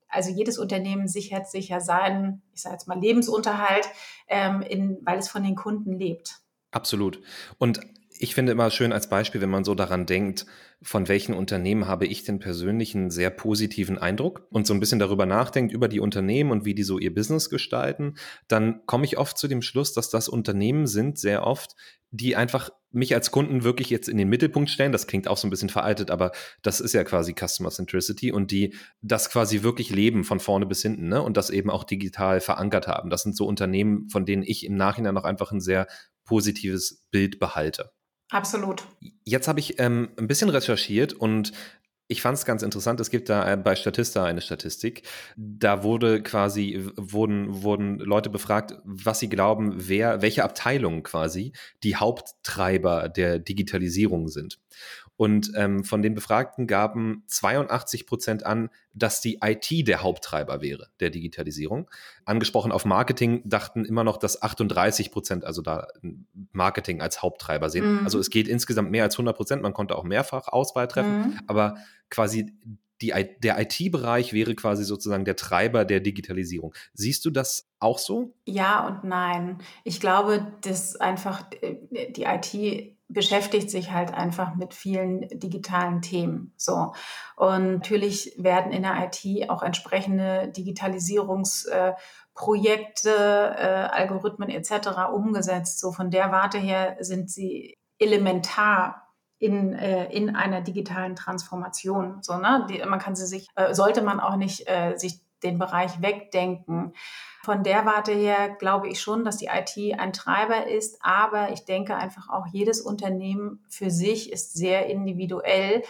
also 0.08 0.30
jedes 0.30 0.58
Unternehmen 0.58 1.08
sichert 1.08 1.50
sich 1.50 1.70
ja 1.70 1.80
seinen, 1.80 2.42
ich 2.52 2.62
sage 2.62 2.74
jetzt 2.74 2.86
mal, 2.86 3.00
Lebensunterhalt, 3.00 3.88
ähm, 4.28 4.62
in, 4.62 4.98
weil 5.02 5.18
es 5.18 5.28
von 5.28 5.42
den 5.42 5.56
Kunden 5.56 5.98
lebt. 5.98 6.36
Absolut. 6.70 7.20
Und 7.58 7.80
ich 8.16 8.34
finde 8.34 8.52
immer 8.52 8.70
schön 8.70 8.92
als 8.92 9.08
Beispiel, 9.08 9.40
wenn 9.40 9.50
man 9.50 9.64
so 9.64 9.74
daran 9.74 10.06
denkt, 10.06 10.46
von 10.82 11.08
welchen 11.08 11.34
Unternehmen 11.34 11.86
habe 11.86 12.06
ich 12.06 12.24
denn 12.24 12.38
persönlich 12.38 12.94
einen 12.94 13.10
sehr 13.10 13.30
positiven 13.30 13.98
Eindruck 13.98 14.46
und 14.50 14.66
so 14.66 14.74
ein 14.74 14.80
bisschen 14.80 14.98
darüber 14.98 15.26
nachdenkt 15.26 15.72
über 15.72 15.88
die 15.88 15.98
Unternehmen 15.98 16.50
und 16.50 16.64
wie 16.64 16.74
die 16.74 16.84
so 16.84 16.98
ihr 16.98 17.12
Business 17.12 17.50
gestalten, 17.50 18.14
dann 18.46 18.86
komme 18.86 19.04
ich 19.04 19.18
oft 19.18 19.36
zu 19.36 19.48
dem 19.48 19.62
Schluss, 19.62 19.94
dass 19.94 20.10
das 20.10 20.28
Unternehmen 20.28 20.86
sind, 20.86 21.18
sehr 21.18 21.44
oft, 21.44 21.74
die 22.10 22.36
einfach 22.36 22.70
mich 22.92 23.14
als 23.14 23.32
Kunden 23.32 23.64
wirklich 23.64 23.90
jetzt 23.90 24.08
in 24.08 24.16
den 24.16 24.28
Mittelpunkt 24.28 24.70
stellen. 24.70 24.92
Das 24.92 25.08
klingt 25.08 25.26
auch 25.26 25.36
so 25.36 25.48
ein 25.48 25.50
bisschen 25.50 25.70
veraltet, 25.70 26.12
aber 26.12 26.30
das 26.62 26.80
ist 26.80 26.92
ja 26.92 27.02
quasi 27.02 27.34
Customer 27.34 27.70
Centricity 27.70 28.30
und 28.30 28.52
die 28.52 28.74
das 29.00 29.30
quasi 29.30 29.62
wirklich 29.64 29.90
leben 29.90 30.22
von 30.22 30.38
vorne 30.38 30.66
bis 30.66 30.82
hinten 30.82 31.08
ne? 31.08 31.20
und 31.20 31.36
das 31.36 31.50
eben 31.50 31.70
auch 31.70 31.82
digital 31.82 32.40
verankert 32.40 32.86
haben. 32.86 33.10
Das 33.10 33.22
sind 33.22 33.36
so 33.36 33.46
Unternehmen, 33.46 34.08
von 34.10 34.24
denen 34.24 34.44
ich 34.44 34.64
im 34.64 34.76
Nachhinein 34.76 35.14
noch 35.14 35.24
einfach 35.24 35.50
ein 35.50 35.60
sehr 35.60 35.88
positives 36.24 37.04
Bild 37.10 37.40
behalte. 37.40 37.90
Absolut. 38.30 38.84
Jetzt 39.24 39.48
habe 39.48 39.60
ich 39.60 39.78
ähm, 39.78 40.10
ein 40.16 40.26
bisschen 40.26 40.48
recherchiert 40.48 41.12
und 41.12 41.52
ich 42.06 42.20
fand 42.20 42.36
es 42.36 42.44
ganz 42.44 42.62
interessant, 42.62 43.00
es 43.00 43.10
gibt 43.10 43.30
da 43.30 43.50
äh, 43.50 43.56
bei 43.56 43.76
Statista 43.76 44.24
eine 44.24 44.42
Statistik. 44.42 45.04
Da 45.36 45.82
wurde 45.82 46.22
quasi, 46.22 46.86
wurden, 46.96 47.62
wurden 47.62 47.98
Leute 47.98 48.28
befragt, 48.28 48.74
was 48.84 49.20
sie 49.20 49.30
glauben, 49.30 49.88
wer, 49.88 50.20
welche 50.20 50.44
Abteilungen 50.44 51.02
quasi 51.02 51.52
die 51.82 51.96
Haupttreiber 51.96 53.08
der 53.08 53.38
Digitalisierung 53.38 54.28
sind. 54.28 54.58
Und 55.16 55.52
ähm, 55.54 55.84
von 55.84 56.02
den 56.02 56.14
Befragten 56.14 56.66
gaben 56.66 57.22
82 57.28 58.06
Prozent 58.06 58.44
an, 58.44 58.68
dass 58.92 59.20
die 59.20 59.38
IT 59.42 59.86
der 59.86 60.02
Haupttreiber 60.02 60.60
wäre 60.60 60.88
der 60.98 61.10
Digitalisierung. 61.10 61.88
Angesprochen 62.24 62.72
auf 62.72 62.84
Marketing 62.84 63.42
dachten 63.44 63.84
immer 63.84 64.02
noch, 64.02 64.16
dass 64.16 64.42
38 64.42 65.12
Prozent 65.12 65.44
also 65.44 65.62
da 65.62 65.86
Marketing 66.52 67.00
als 67.00 67.22
Haupttreiber 67.22 67.70
sehen. 67.70 68.00
Mhm. 68.00 68.04
Also 68.04 68.18
es 68.18 68.30
geht 68.30 68.48
insgesamt 68.48 68.90
mehr 68.90 69.04
als 69.04 69.14
100 69.14 69.36
Prozent. 69.36 69.62
Man 69.62 69.72
konnte 69.72 69.96
auch 69.96 70.04
mehrfach 70.04 70.48
Auswahl 70.48 70.88
treffen, 70.88 71.18
mhm. 71.18 71.40
aber 71.46 71.76
quasi 72.10 72.52
die, 73.00 73.12
der 73.42 73.60
IT-Bereich 73.60 74.32
wäre 74.32 74.54
quasi 74.54 74.84
sozusagen 74.84 75.24
der 75.24 75.36
Treiber 75.36 75.84
der 75.84 76.00
Digitalisierung. 76.00 76.74
Siehst 76.92 77.24
du 77.24 77.30
das 77.30 77.68
auch 77.78 77.98
so? 77.98 78.34
Ja 78.46 78.86
und 78.86 79.04
nein. 79.04 79.58
Ich 79.82 80.00
glaube, 80.00 80.52
dass 80.62 80.96
einfach 80.96 81.44
äh, 81.60 82.12
die 82.12 82.22
IT 82.24 82.93
beschäftigt 83.08 83.70
sich 83.70 83.92
halt 83.92 84.12
einfach 84.14 84.54
mit 84.54 84.72
vielen 84.74 85.28
digitalen 85.38 86.02
Themen. 86.02 86.52
So. 86.56 86.92
Und 87.36 87.74
natürlich 87.74 88.34
werden 88.38 88.72
in 88.72 88.82
der 88.82 88.96
IT 89.04 89.50
auch 89.50 89.62
entsprechende 89.62 90.48
Digitalisierungsprojekte, 90.48 93.10
äh, 93.10 93.88
Algorithmen 93.92 94.48
etc. 94.48 95.10
umgesetzt. 95.12 95.78
So 95.80 95.92
von 95.92 96.10
der 96.10 96.32
Warte 96.32 96.58
her 96.58 96.96
sind 97.00 97.30
sie 97.30 97.76
elementar 97.98 99.02
in, 99.38 99.74
äh, 99.74 100.10
in 100.10 100.34
einer 100.34 100.62
digitalen 100.62 101.16
Transformation. 101.16 102.22
So, 102.22 102.38
ne? 102.38 102.66
Die, 102.70 102.82
man 102.84 102.98
kann 102.98 103.14
sie 103.14 103.26
sich, 103.26 103.46
äh, 103.56 103.74
sollte 103.74 104.00
man 104.02 104.20
auch 104.20 104.36
nicht 104.36 104.66
äh, 104.68 104.96
sich 104.96 105.20
den 105.44 105.58
Bereich 105.58 106.02
wegdenken. 106.02 106.94
Von 107.42 107.62
der 107.62 107.84
Warte 107.84 108.12
her 108.12 108.48
glaube 108.58 108.88
ich 108.88 109.00
schon, 109.00 109.24
dass 109.24 109.36
die 109.36 109.48
IT 109.48 110.00
ein 110.00 110.12
Treiber 110.12 110.66
ist, 110.66 110.98
aber 111.02 111.52
ich 111.52 111.64
denke 111.64 111.94
einfach 111.94 112.28
auch, 112.30 112.46
jedes 112.46 112.80
Unternehmen 112.80 113.64
für 113.68 113.90
sich 113.90 114.32
ist 114.32 114.54
sehr 114.54 114.86
individuell. 114.86 115.82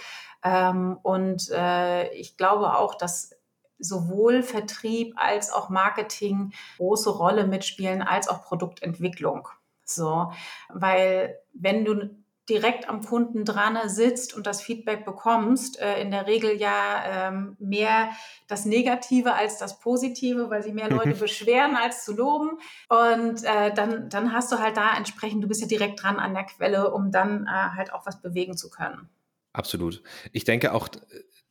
Ähm, 0.42 0.99
und 1.02 1.50
äh, 1.50 2.12
ich 2.12 2.37
glaube 2.37 2.76
auch, 2.76 2.96
dass 2.96 3.30
sowohl 3.78 4.42
Vertrieb 4.42 5.14
als 5.16 5.52
auch 5.52 5.68
Marketing 5.68 6.52
große 6.76 7.11
Rolle 7.11 7.46
mitspielen, 7.46 8.02
als 8.02 8.28
auch 8.28 8.42
Produktentwicklung. 8.42 9.49
So, 9.84 10.32
weil 10.70 11.38
wenn 11.52 11.84
du 11.84 12.24
direkt 12.48 12.88
am 12.88 13.02
Kunden 13.02 13.44
dran 13.44 13.78
sitzt 13.88 14.34
und 14.34 14.46
das 14.46 14.60
Feedback 14.60 15.04
bekommst, 15.04 15.80
äh, 15.80 16.00
in 16.00 16.10
der 16.10 16.26
Regel 16.26 16.56
ja 16.56 17.28
ähm, 17.28 17.56
mehr 17.58 18.10
das 18.48 18.66
Negative 18.66 19.34
als 19.34 19.58
das 19.58 19.80
Positive, 19.80 20.50
weil 20.50 20.62
sich 20.62 20.74
mehr 20.74 20.90
Leute 20.90 21.14
beschweren 21.14 21.76
als 21.76 22.04
zu 22.04 22.14
loben. 22.14 22.58
Und 22.88 23.44
äh, 23.44 23.72
dann, 23.72 24.08
dann 24.10 24.32
hast 24.32 24.52
du 24.52 24.58
halt 24.58 24.76
da 24.76 24.96
entsprechend, 24.96 25.42
du 25.42 25.48
bist 25.48 25.62
ja 25.62 25.66
direkt 25.66 26.02
dran 26.02 26.18
an 26.18 26.34
der 26.34 26.44
Quelle, 26.44 26.92
um 26.92 27.10
dann 27.10 27.46
äh, 27.46 27.76
halt 27.76 27.92
auch 27.92 28.04
was 28.06 28.20
bewegen 28.20 28.56
zu 28.56 28.68
können. 28.68 29.08
Absolut. 29.52 30.02
Ich 30.32 30.44
denke 30.44 30.72
auch, 30.72 30.88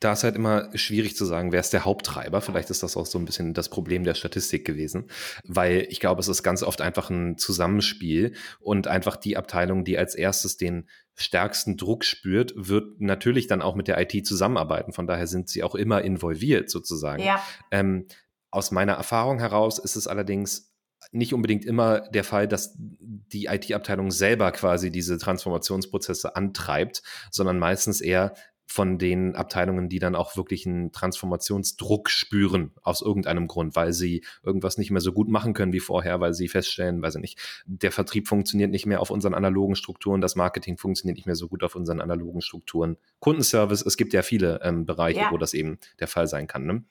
da 0.03 0.13
ist 0.13 0.23
halt 0.23 0.35
immer 0.35 0.69
schwierig 0.75 1.15
zu 1.15 1.25
sagen, 1.25 1.51
wer 1.51 1.59
ist 1.59 1.71
der 1.71 1.85
Haupttreiber. 1.85 2.41
Vielleicht 2.41 2.69
ist 2.69 2.83
das 2.83 2.97
auch 2.97 3.05
so 3.05 3.17
ein 3.17 3.25
bisschen 3.25 3.53
das 3.53 3.69
Problem 3.69 4.03
der 4.03 4.15
Statistik 4.15 4.65
gewesen, 4.65 5.09
weil 5.45 5.87
ich 5.89 5.99
glaube, 5.99 6.19
es 6.19 6.27
ist 6.27 6.43
ganz 6.43 6.63
oft 6.63 6.81
einfach 6.81 7.09
ein 7.09 7.37
Zusammenspiel 7.37 8.33
und 8.59 8.87
einfach 8.87 9.15
die 9.15 9.37
Abteilung, 9.37 9.85
die 9.85 9.97
als 9.97 10.15
erstes 10.15 10.57
den 10.57 10.89
stärksten 11.15 11.77
Druck 11.77 12.03
spürt, 12.03 12.53
wird 12.55 12.99
natürlich 12.99 13.47
dann 13.47 13.61
auch 13.61 13.75
mit 13.75 13.87
der 13.87 13.99
IT 14.01 14.25
zusammenarbeiten. 14.25 14.93
Von 14.93 15.07
daher 15.07 15.27
sind 15.27 15.47
sie 15.47 15.63
auch 15.63 15.75
immer 15.75 16.01
involviert 16.01 16.69
sozusagen. 16.69 17.23
Ja. 17.23 17.41
Ähm, 17.71 18.07
aus 18.51 18.71
meiner 18.71 18.93
Erfahrung 18.93 19.39
heraus 19.39 19.79
ist 19.79 19.95
es 19.95 20.07
allerdings 20.07 20.73
nicht 21.11 21.33
unbedingt 21.33 21.65
immer 21.65 22.01
der 22.01 22.23
Fall, 22.23 22.47
dass 22.47 22.75
die 22.77 23.45
IT-Abteilung 23.45 24.11
selber 24.11 24.51
quasi 24.51 24.91
diese 24.91 25.17
Transformationsprozesse 25.17 26.35
antreibt, 26.35 27.03
sondern 27.31 27.59
meistens 27.59 28.01
eher 28.01 28.33
von 28.65 28.97
den 28.97 29.35
Abteilungen, 29.35 29.89
die 29.89 29.99
dann 29.99 30.15
auch 30.15 30.35
wirklich 30.37 30.65
einen 30.65 30.91
Transformationsdruck 30.91 32.09
spüren 32.09 32.71
aus 32.81 33.01
irgendeinem 33.01 33.47
Grund, 33.47 33.75
weil 33.75 33.93
sie 33.93 34.23
irgendwas 34.41 34.77
nicht 34.77 34.89
mehr 34.89 35.01
so 35.01 35.11
gut 35.11 35.29
machen 35.29 35.53
können 35.53 35.73
wie 35.73 35.79
vorher, 35.79 36.19
weil 36.19 36.33
sie 36.33 36.47
feststellen, 36.47 37.01
weiß 37.01 37.15
ich 37.15 37.21
nicht, 37.21 37.63
der 37.65 37.91
Vertrieb 37.91 38.27
funktioniert 38.27 38.71
nicht 38.71 38.85
mehr 38.85 39.01
auf 39.01 39.11
unseren 39.11 39.33
analogen 39.33 39.75
Strukturen, 39.75 40.21
das 40.21 40.35
Marketing 40.35 40.77
funktioniert 40.77 41.17
nicht 41.17 41.25
mehr 41.25 41.35
so 41.35 41.47
gut 41.47 41.63
auf 41.63 41.75
unseren 41.75 42.01
analogen 42.01 42.41
Strukturen. 42.41 42.97
Kundenservice, 43.19 43.85
es 43.85 43.97
gibt 43.97 44.13
ja 44.13 44.21
viele 44.21 44.59
ähm, 44.63 44.85
Bereiche, 44.85 45.19
ja. 45.19 45.31
wo 45.31 45.37
das 45.37 45.53
eben 45.53 45.79
der 45.99 46.07
Fall 46.07 46.27
sein 46.27 46.47
kann. 46.47 46.65
Ne? 46.65 46.83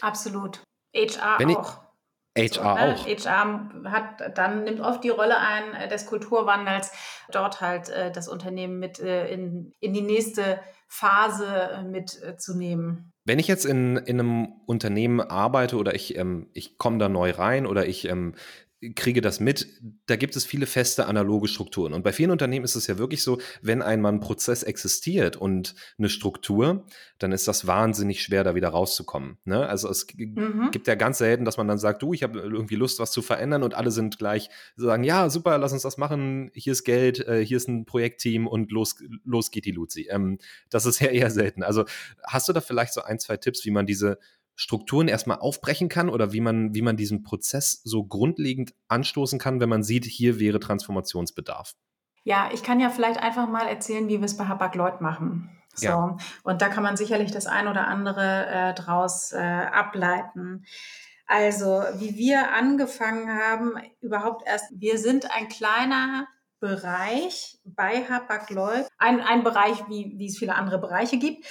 Absolut. 0.00 0.62
HR 0.94 1.38
Wenn 1.38 1.56
auch. 1.56 1.83
HR 2.36 2.48
so, 2.52 2.62
ne? 2.62 2.94
auch. 2.94 3.06
HR 3.06 3.90
hat 3.92 4.38
dann 4.38 4.64
nimmt 4.64 4.80
oft 4.80 5.04
die 5.04 5.10
Rolle 5.10 5.38
ein 5.38 5.74
äh, 5.74 5.88
des 5.88 6.06
Kulturwandels, 6.06 6.92
dort 7.30 7.60
halt 7.60 7.88
äh, 7.88 8.10
das 8.10 8.28
Unternehmen 8.28 8.78
mit 8.78 8.98
äh, 8.98 9.28
in, 9.28 9.72
in 9.80 9.92
die 9.92 10.02
nächste 10.02 10.60
Phase 10.88 11.46
äh, 11.46 11.82
mitzunehmen. 11.82 13.12
Wenn 13.24 13.38
ich 13.38 13.48
jetzt 13.48 13.64
in, 13.64 13.96
in 13.96 14.20
einem 14.20 14.52
Unternehmen 14.66 15.20
arbeite 15.20 15.76
oder 15.76 15.94
ich, 15.94 16.16
ähm, 16.16 16.50
ich 16.52 16.76
komme 16.76 16.98
da 16.98 17.08
neu 17.08 17.30
rein 17.30 17.66
oder 17.66 17.86
ich 17.86 18.06
ähm, 18.08 18.34
kriege 18.94 19.20
das 19.20 19.40
mit, 19.40 19.68
da 20.06 20.16
gibt 20.16 20.36
es 20.36 20.44
viele 20.44 20.66
feste 20.66 21.06
analoge 21.06 21.48
Strukturen. 21.48 21.92
Und 21.92 22.02
bei 22.02 22.12
vielen 22.12 22.30
Unternehmen 22.30 22.64
ist 22.64 22.74
es 22.74 22.86
ja 22.86 22.98
wirklich 22.98 23.22
so, 23.22 23.38
wenn 23.62 23.82
einmal 23.82 24.12
ein 24.12 24.20
Prozess 24.20 24.62
existiert 24.62 25.36
und 25.36 25.74
eine 25.98 26.08
Struktur, 26.08 26.86
dann 27.18 27.32
ist 27.32 27.48
das 27.48 27.66
wahnsinnig 27.66 28.22
schwer, 28.22 28.44
da 28.44 28.54
wieder 28.54 28.68
rauszukommen. 28.68 29.38
Ne? 29.44 29.66
Also 29.66 29.88
es 29.88 30.06
mhm. 30.16 30.70
gibt 30.72 30.86
ja 30.86 30.94
ganz 30.94 31.18
selten, 31.18 31.44
dass 31.44 31.56
man 31.56 31.68
dann 31.68 31.78
sagt, 31.78 32.02
du, 32.02 32.12
ich 32.12 32.22
habe 32.22 32.40
irgendwie 32.40 32.76
Lust, 32.76 32.98
was 32.98 33.12
zu 33.12 33.22
verändern 33.22 33.62
und 33.62 33.74
alle 33.74 33.90
sind 33.90 34.18
gleich, 34.18 34.50
sagen, 34.76 35.04
ja, 35.04 35.30
super, 35.30 35.58
lass 35.58 35.72
uns 35.72 35.82
das 35.82 35.96
machen, 35.96 36.50
hier 36.54 36.72
ist 36.72 36.84
Geld, 36.84 37.26
äh, 37.26 37.44
hier 37.44 37.56
ist 37.56 37.68
ein 37.68 37.84
Projektteam 37.84 38.46
und 38.46 38.72
los, 38.72 38.96
los 39.24 39.50
geht 39.50 39.64
die 39.64 39.72
Luzi. 39.72 40.08
Ähm, 40.10 40.38
das 40.70 40.86
ist 40.86 41.00
ja 41.00 41.08
eher 41.08 41.30
selten. 41.30 41.62
Also 41.62 41.84
hast 42.22 42.48
du 42.48 42.52
da 42.52 42.60
vielleicht 42.60 42.92
so 42.92 43.02
ein, 43.02 43.18
zwei 43.18 43.36
Tipps, 43.36 43.64
wie 43.64 43.70
man 43.70 43.86
diese 43.86 44.18
Strukturen 44.56 45.08
erstmal 45.08 45.38
aufbrechen 45.38 45.88
kann 45.88 46.08
oder 46.08 46.32
wie 46.32 46.40
man, 46.40 46.74
wie 46.74 46.82
man 46.82 46.96
diesen 46.96 47.22
Prozess 47.22 47.80
so 47.84 48.04
grundlegend 48.04 48.74
anstoßen 48.88 49.38
kann, 49.38 49.60
wenn 49.60 49.68
man 49.68 49.82
sieht, 49.82 50.04
hier 50.04 50.38
wäre 50.38 50.60
Transformationsbedarf? 50.60 51.74
Ja, 52.22 52.50
ich 52.52 52.62
kann 52.62 52.80
ja 52.80 52.90
vielleicht 52.90 53.22
einfach 53.22 53.48
mal 53.48 53.66
erzählen, 53.66 54.08
wie 54.08 54.18
wir 54.18 54.24
es 54.24 54.36
bei 54.36 54.46
Habak 54.46 54.74
Lloyd 54.74 55.00
machen. 55.00 55.50
So. 55.74 55.86
Ja. 55.86 56.16
Und 56.44 56.62
da 56.62 56.68
kann 56.68 56.82
man 56.82 56.96
sicherlich 56.96 57.32
das 57.32 57.46
ein 57.46 57.66
oder 57.66 57.88
andere 57.88 58.46
äh, 58.46 58.74
draus 58.74 59.32
äh, 59.32 59.38
ableiten. 59.38 60.64
Also, 61.26 61.82
wie 61.98 62.16
wir 62.16 62.52
angefangen 62.52 63.28
haben, 63.28 63.72
überhaupt 64.00 64.46
erst, 64.46 64.66
wir 64.70 64.98
sind 64.98 65.30
ein 65.34 65.48
kleiner 65.48 66.28
Bereich 66.60 67.58
bei 67.64 68.04
Habak 68.08 68.50
Lloyd, 68.50 68.86
ein, 68.98 69.20
ein 69.20 69.42
Bereich, 69.42 69.82
wie, 69.88 70.14
wie 70.16 70.26
es 70.26 70.38
viele 70.38 70.54
andere 70.54 70.78
Bereiche 70.78 71.18
gibt 71.18 71.44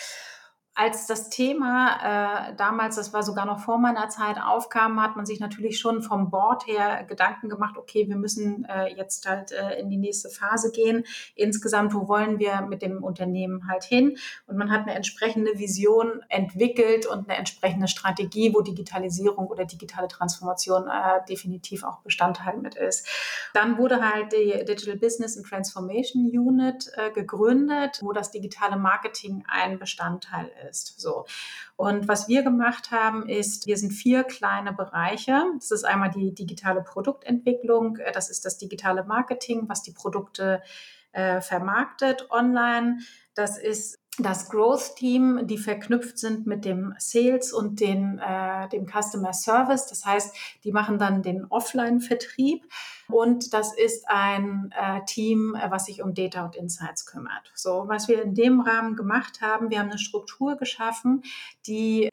als 0.75 1.05
das 1.05 1.29
Thema 1.29 2.49
äh, 2.49 2.55
damals, 2.55 2.95
das 2.95 3.13
war 3.13 3.21
sogar 3.21 3.45
noch 3.45 3.59
vor 3.59 3.77
meiner 3.77 4.09
Zeit, 4.09 4.37
aufkam, 4.41 4.99
hat 5.01 5.15
man 5.15 5.25
sich 5.25 5.39
natürlich 5.39 5.77
schon 5.77 6.01
vom 6.01 6.31
Board 6.31 6.65
her 6.65 7.03
Gedanken 7.07 7.47
gemacht, 7.47 7.77
okay, 7.77 8.07
wir 8.07 8.15
müssen 8.15 8.65
äh, 8.65 8.87
jetzt 8.95 9.27
halt 9.27 9.51
äh, 9.51 9.79
in 9.79 9.89
die 9.89 9.97
nächste 9.97 10.29
Phase 10.29 10.71
gehen. 10.71 11.03
Insgesamt, 11.35 11.93
wo 11.93 12.07
wollen 12.07 12.39
wir 12.39 12.61
mit 12.61 12.81
dem 12.81 13.03
Unternehmen 13.03 13.67
halt 13.69 13.83
hin? 13.83 14.17
Und 14.47 14.57
man 14.57 14.71
hat 14.71 14.81
eine 14.81 14.95
entsprechende 14.95 15.59
Vision 15.59 16.21
entwickelt 16.29 17.05
und 17.05 17.29
eine 17.29 17.37
entsprechende 17.37 17.87
Strategie, 17.87 18.51
wo 18.53 18.61
Digitalisierung 18.61 19.47
oder 19.47 19.65
digitale 19.65 20.07
Transformation 20.07 20.87
äh, 20.87 21.23
definitiv 21.29 21.83
auch 21.83 21.99
Bestandteil 21.99 22.57
mit 22.57 22.73
ist. 22.73 23.07
Dann 23.53 23.77
wurde 23.77 24.01
halt 24.01 24.31
die 24.31 24.65
Digital 24.65 24.97
Business 24.97 25.37
and 25.37 25.45
Transformation 25.45 26.31
Unit 26.33 26.91
äh, 26.95 27.11
gegründet, 27.11 27.99
wo 28.01 28.11
das 28.11 28.31
digitale 28.31 28.75
Marketing 28.75 29.43
ein 29.47 29.77
Bestandteil 29.77 30.47
ist 30.47 30.62
ist. 30.69 30.99
So. 30.99 31.25
Und 31.75 32.07
was 32.07 32.27
wir 32.27 32.43
gemacht 32.43 32.91
haben, 32.91 33.27
ist, 33.27 33.67
wir 33.67 33.77
sind 33.77 33.91
vier 33.91 34.23
kleine 34.23 34.73
Bereiche. 34.73 35.43
Das 35.55 35.71
ist 35.71 35.83
einmal 35.83 36.11
die 36.11 36.33
digitale 36.33 36.81
Produktentwicklung, 36.81 37.97
äh, 37.97 38.11
das 38.11 38.29
ist 38.29 38.45
das 38.45 38.57
digitale 38.57 39.03
Marketing, 39.03 39.67
was 39.67 39.83
die 39.83 39.91
Produkte 39.91 40.61
äh, 41.11 41.41
vermarktet 41.41 42.29
online. 42.31 42.99
Das 43.35 43.57
ist 43.57 44.02
das 44.19 44.49
Growth-Team, 44.49 45.47
die 45.47 45.57
verknüpft 45.57 46.19
sind 46.19 46.45
mit 46.45 46.65
dem 46.65 46.93
Sales 46.99 47.51
und 47.51 47.79
den, 47.79 48.19
äh, 48.19 48.69
dem 48.69 48.85
Customer 48.85 49.33
Service. 49.33 49.87
Das 49.87 50.05
heißt, 50.05 50.35
die 50.63 50.71
machen 50.71 50.99
dann 50.99 51.23
den 51.23 51.45
Offline-Vertrieb. 51.45 52.63
Und 53.09 53.53
das 53.53 53.75
ist 53.75 54.07
ein 54.07 54.71
äh, 54.79 55.03
Team, 55.05 55.55
äh, 55.55 55.69
was 55.71 55.85
sich 55.85 56.03
um 56.03 56.13
Data 56.13 56.45
und 56.45 56.55
Insights 56.55 57.05
kümmert. 57.05 57.51
So, 57.55 57.85
was 57.87 58.07
wir 58.07 58.21
in 58.21 58.35
dem 58.35 58.61
Rahmen 58.61 58.95
gemacht 58.95 59.41
haben, 59.41 59.69
wir 59.69 59.79
haben 59.79 59.89
eine 59.89 59.99
Struktur 59.99 60.57
geschaffen, 60.57 61.23
die 61.65 62.09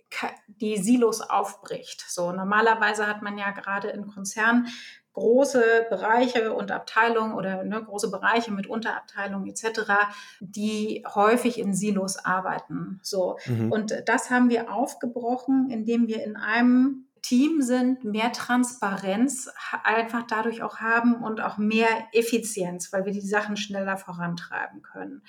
die 0.47 0.77
Silos 0.77 1.21
aufbricht. 1.21 2.05
So, 2.09 2.33
normalerweise 2.33 3.07
hat 3.07 3.23
man 3.23 3.39
ja 3.39 3.51
gerade 3.51 3.89
in 3.89 4.09
Konzernen 4.09 4.69
große 5.13 5.87
Bereiche 5.91 6.55
und 6.55 6.71
Abteilungen 6.71 7.35
oder 7.35 7.65
ne, 7.65 7.83
große 7.83 8.11
Bereiche 8.11 8.53
mit 8.53 8.67
Unterabteilungen 8.67 9.49
etc., 9.49 9.93
die 10.41 11.05
häufig 11.15 11.59
in 11.59 11.75
Silos 11.75 12.17
arbeiten. 12.17 13.01
So. 13.03 13.39
Mhm. 13.47 13.73
Und 13.73 14.03
das 14.07 14.31
haben 14.31 14.51
wir 14.51 14.73
aufgebrochen, 14.73 15.69
indem 15.71 16.07
wir 16.07 16.23
in 16.25 16.37
einem 16.37 17.07
Team 17.23 17.61
sind, 17.61 18.05
mehr 18.05 18.33
Transparenz 18.33 19.51
einfach 19.85 20.23
dadurch 20.27 20.63
auch 20.63 20.77
haben 20.77 21.23
und 21.23 21.41
auch 21.41 21.59
mehr 21.59 21.89
Effizienz, 22.13 22.93
weil 22.93 23.05
wir 23.05 23.13
die 23.13 23.21
Sachen 23.21 23.57
schneller 23.57 23.97
vorantreiben 23.97 24.83
können. 24.83 25.23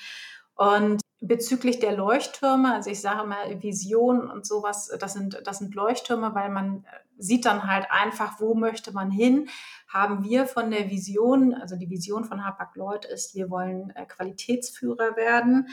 Und 0.56 1.02
bezüglich 1.20 1.80
der 1.80 1.96
Leuchttürme, 1.96 2.74
also 2.74 2.90
ich 2.90 3.02
sage 3.02 3.28
mal 3.28 3.62
Vision 3.62 4.30
und 4.30 4.46
sowas, 4.46 4.92
das 5.00 5.14
sind, 5.14 5.42
das 5.46 5.60
sind 5.60 5.76
Leuchttürme, 5.76 6.34
weil 6.34 6.50
man 6.50 6.86
sieht 7.22 7.46
dann 7.46 7.68
halt 7.68 7.86
einfach, 7.90 8.40
wo 8.40 8.56
möchte 8.56 8.92
man 8.92 9.12
hin. 9.12 9.48
Haben 9.88 10.24
wir 10.24 10.48
von 10.48 10.72
der 10.72 10.90
Vision, 10.90 11.54
also 11.54 11.76
die 11.76 11.90
Vision 11.90 12.26
von 12.26 12.44
Hapag-Lloyd 12.44 13.06
ist, 13.06 13.36
wir 13.36 13.50
wollen 13.50 13.92
äh, 13.92 14.06
Qualitätsführer 14.06 15.16
werden 15.16 15.68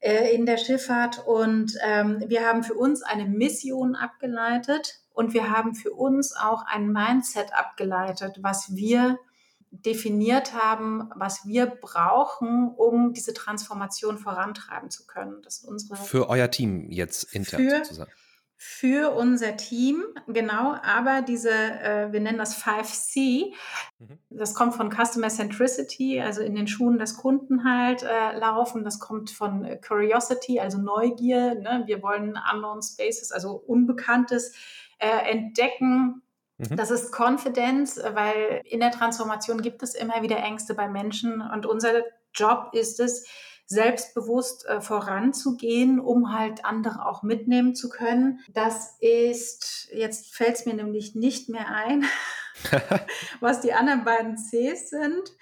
äh, 0.00 0.34
in 0.34 0.46
der 0.46 0.58
Schifffahrt 0.58 1.26
und 1.26 1.72
ähm, 1.84 2.22
wir 2.26 2.46
haben 2.46 2.62
für 2.62 2.74
uns 2.74 3.02
eine 3.02 3.26
Mission 3.26 3.96
abgeleitet 3.96 5.00
und 5.12 5.34
wir 5.34 5.50
haben 5.50 5.74
für 5.74 5.92
uns 5.92 6.34
auch 6.36 6.64
ein 6.66 6.92
Mindset 6.92 7.52
abgeleitet, 7.52 8.38
was 8.42 8.76
wir 8.76 9.18
definiert 9.70 10.54
haben, 10.54 11.10
was 11.16 11.46
wir 11.46 11.66
brauchen, 11.66 12.70
um 12.76 13.12
diese 13.12 13.34
Transformation 13.34 14.18
vorantreiben 14.18 14.90
zu 14.90 15.06
können. 15.06 15.42
Das 15.42 15.58
ist 15.58 15.64
unsere 15.64 15.96
für 15.96 16.28
euer 16.28 16.50
Team 16.50 16.90
jetzt 16.90 17.24
intern 17.34 17.68
sozusagen. 17.70 18.12
Für 18.58 19.14
unser 19.14 19.56
Team, 19.56 20.02
genau, 20.26 20.76
aber 20.82 21.20
diese, 21.22 21.50
äh, 21.50 22.10
wir 22.10 22.20
nennen 22.20 22.38
das 22.38 22.56
5C, 22.62 23.52
mhm. 23.98 24.18
das 24.30 24.54
kommt 24.54 24.74
von 24.74 24.90
Customer 24.90 25.28
Centricity, 25.28 26.20
also 26.20 26.40
in 26.40 26.54
den 26.54 26.66
Schuhen 26.66 26.98
des 26.98 27.16
Kunden 27.16 27.64
halt 27.64 28.02
äh, 28.02 28.38
laufen. 28.38 28.82
Das 28.82 28.98
kommt 28.98 29.30
von 29.30 29.68
Curiosity, 29.86 30.58
also 30.58 30.78
Neugier. 30.78 31.54
Ne? 31.54 31.82
Wir 31.86 32.02
wollen 32.02 32.38
Unknown 32.52 32.82
Spaces, 32.82 33.30
also 33.30 33.52
Unbekanntes 33.52 34.54
äh, 34.98 35.30
entdecken, 35.30 36.22
Mhm. 36.58 36.76
Das 36.76 36.90
ist 36.90 37.12
Confidence, 37.12 38.00
weil 38.14 38.62
in 38.64 38.80
der 38.80 38.90
Transformation 38.90 39.60
gibt 39.60 39.82
es 39.82 39.94
immer 39.94 40.22
wieder 40.22 40.38
Ängste 40.38 40.74
bei 40.74 40.88
Menschen 40.88 41.42
und 41.42 41.66
unser 41.66 42.02
Job 42.34 42.70
ist 42.72 43.00
es, 43.00 43.26
selbstbewusst 43.66 44.64
äh, 44.66 44.80
voranzugehen, 44.80 45.98
um 45.98 46.32
halt 46.32 46.64
andere 46.64 47.06
auch 47.06 47.22
mitnehmen 47.22 47.74
zu 47.74 47.88
können. 47.88 48.40
Das 48.52 48.96
ist, 49.00 49.88
jetzt 49.92 50.34
fällt 50.34 50.54
es 50.56 50.66
mir 50.66 50.74
nämlich 50.74 51.14
nicht 51.16 51.48
mehr 51.48 51.68
ein, 51.68 52.04
was 53.40 53.60
die 53.60 53.72
anderen 53.72 54.04
beiden 54.04 54.36
Cs 54.36 54.90
sind. 54.90 55.32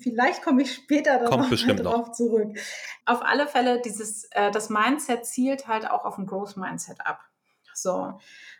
Vielleicht 0.00 0.42
komme 0.42 0.62
ich 0.62 0.74
später 0.74 1.18
darauf 1.18 1.48
drauf 1.48 2.12
zurück. 2.12 2.58
Auf 3.06 3.22
alle 3.22 3.46
Fälle, 3.46 3.80
dieses, 3.80 4.24
äh, 4.32 4.50
das 4.50 4.70
Mindset 4.70 5.24
zielt 5.24 5.68
halt 5.68 5.88
auch 5.88 6.04
auf 6.04 6.18
ein 6.18 6.26
Growth 6.26 6.56
Mindset 6.56 7.06
ab. 7.06 7.20
So. 7.74 8.18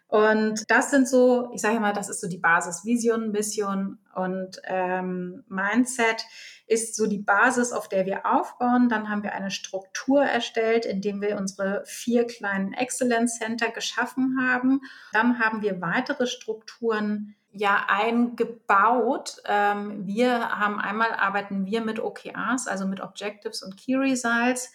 Und 0.08 0.70
das 0.70 0.90
sind 0.90 1.06
so, 1.06 1.50
ich 1.52 1.60
sage 1.60 1.80
mal, 1.80 1.92
das 1.92 2.08
ist 2.08 2.22
so 2.22 2.28
die 2.28 2.38
Basis. 2.38 2.84
Vision, 2.86 3.30
Mission 3.30 3.98
und 4.14 4.60
ähm, 4.64 5.44
Mindset 5.48 6.24
ist 6.66 6.96
so 6.96 7.06
die 7.06 7.18
Basis, 7.18 7.72
auf 7.72 7.88
der 7.88 8.06
wir 8.06 8.24
aufbauen. 8.24 8.88
Dann 8.88 9.10
haben 9.10 9.22
wir 9.22 9.34
eine 9.34 9.50
Struktur 9.50 10.24
erstellt, 10.24 10.86
indem 10.86 11.20
wir 11.20 11.36
unsere 11.36 11.82
vier 11.84 12.26
kleinen 12.26 12.72
Excellence 12.72 13.38
Center 13.38 13.70
geschaffen 13.70 14.38
haben. 14.40 14.80
Dann 15.12 15.40
haben 15.40 15.60
wir 15.60 15.82
weitere 15.82 16.26
Strukturen 16.26 17.34
ja 17.52 17.86
eingebaut. 17.88 19.42
Ähm, 19.44 20.06
wir 20.06 20.58
haben 20.58 20.80
einmal 20.80 21.12
arbeiten 21.12 21.66
wir 21.66 21.82
mit 21.82 22.00
OKRs, 22.00 22.66
also 22.66 22.86
mit 22.86 23.00
Objectives 23.00 23.62
und 23.62 23.76
Key 23.76 23.96
Results, 23.96 24.72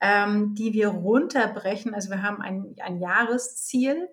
ähm, 0.00 0.54
die 0.54 0.72
wir 0.72 0.88
runterbrechen. 0.88 1.94
Also 1.94 2.10
wir 2.10 2.22
haben 2.22 2.42
ein, 2.42 2.76
ein 2.80 2.98
Jahresziel 2.98 4.08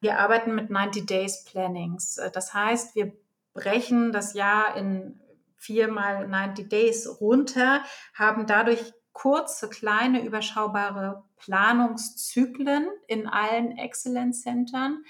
wir 0.00 0.18
arbeiten 0.18 0.54
mit 0.54 0.70
90 0.70 1.06
Days 1.06 1.44
Plannings. 1.44 2.18
Äh, 2.18 2.30
das 2.30 2.54
heißt, 2.54 2.94
wir 2.94 3.12
brechen 3.54 4.12
das 4.12 4.34
Jahr 4.34 4.76
in 4.76 5.20
viermal 5.56 6.28
90 6.28 6.68
Days 6.68 7.20
runter, 7.20 7.82
haben 8.14 8.46
dadurch 8.46 8.92
kurze, 9.12 9.68
kleine, 9.68 10.24
überschaubare 10.24 11.24
Planungszyklen 11.38 12.88
in 13.08 13.26
allen 13.26 13.76
Excellence-Centern, 13.76 15.02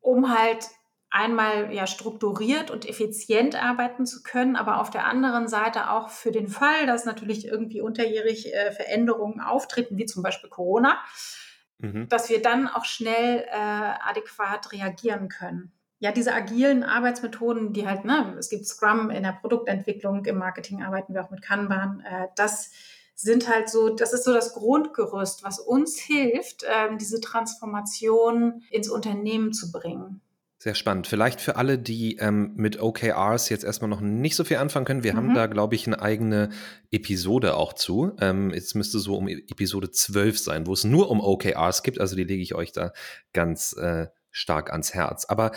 um 0.00 0.36
halt 0.36 0.68
einmal 1.12 1.72
ja 1.74 1.86
strukturiert 1.86 2.70
und 2.70 2.88
effizient 2.88 3.62
arbeiten 3.62 4.06
zu 4.06 4.22
können, 4.22 4.56
aber 4.56 4.80
auf 4.80 4.88
der 4.88 5.06
anderen 5.06 5.46
Seite 5.46 5.90
auch 5.90 6.08
für 6.08 6.32
den 6.32 6.48
Fall, 6.48 6.86
dass 6.86 7.04
natürlich 7.04 7.46
irgendwie 7.46 7.82
unterjährig 7.82 8.52
äh, 8.52 8.72
Veränderungen 8.72 9.40
auftreten, 9.40 9.98
wie 9.98 10.06
zum 10.06 10.22
Beispiel 10.22 10.48
Corona, 10.48 10.98
mhm. 11.78 12.08
dass 12.08 12.30
wir 12.30 12.40
dann 12.40 12.66
auch 12.66 12.86
schnell 12.86 13.44
äh, 13.46 13.52
adäquat 13.52 14.72
reagieren 14.72 15.28
können. 15.28 15.72
Ja, 15.98 16.12
diese 16.12 16.32
agilen 16.32 16.82
Arbeitsmethoden, 16.82 17.74
die 17.74 17.86
halt, 17.86 18.04
ne, 18.04 18.34
es 18.38 18.48
gibt 18.48 18.66
Scrum 18.66 19.10
in 19.10 19.22
der 19.22 19.38
Produktentwicklung, 19.38 20.24
im 20.24 20.38
Marketing 20.38 20.82
arbeiten 20.82 21.14
wir 21.14 21.22
auch 21.22 21.30
mit 21.30 21.42
Kanban, 21.42 22.00
äh, 22.00 22.28
das 22.36 22.70
sind 23.14 23.48
halt 23.48 23.68
so, 23.68 23.90
das 23.90 24.14
ist 24.14 24.24
so 24.24 24.32
das 24.32 24.54
Grundgerüst, 24.54 25.44
was 25.44 25.60
uns 25.60 25.98
hilft, 25.98 26.62
äh, 26.62 26.96
diese 26.98 27.20
Transformation 27.20 28.62
ins 28.70 28.88
Unternehmen 28.88 29.52
zu 29.52 29.70
bringen. 29.70 30.22
Sehr 30.62 30.76
spannend. 30.76 31.08
Vielleicht 31.08 31.40
für 31.40 31.56
alle, 31.56 31.76
die 31.76 32.18
ähm, 32.18 32.52
mit 32.54 32.80
OKRs 32.80 33.48
jetzt 33.48 33.64
erstmal 33.64 33.90
noch 33.90 34.00
nicht 34.00 34.36
so 34.36 34.44
viel 34.44 34.58
anfangen 34.58 34.84
können. 34.84 35.02
Wir 35.02 35.14
mhm. 35.14 35.16
haben 35.16 35.34
da, 35.34 35.48
glaube 35.48 35.74
ich, 35.74 35.88
eine 35.88 36.00
eigene 36.00 36.50
Episode 36.92 37.56
auch 37.56 37.72
zu. 37.72 38.12
Ähm, 38.20 38.54
jetzt 38.54 38.76
müsste 38.76 39.00
so 39.00 39.16
um 39.16 39.26
Episode 39.26 39.90
12 39.90 40.38
sein, 40.38 40.68
wo 40.68 40.72
es 40.72 40.84
nur 40.84 41.10
um 41.10 41.20
OKRs 41.20 41.82
gibt. 41.82 42.00
Also 42.00 42.14
die 42.14 42.22
lege 42.22 42.44
ich 42.44 42.54
euch 42.54 42.70
da 42.70 42.92
ganz 43.32 43.72
äh, 43.72 44.06
stark 44.30 44.70
ans 44.70 44.94
Herz. 44.94 45.24
Aber 45.24 45.50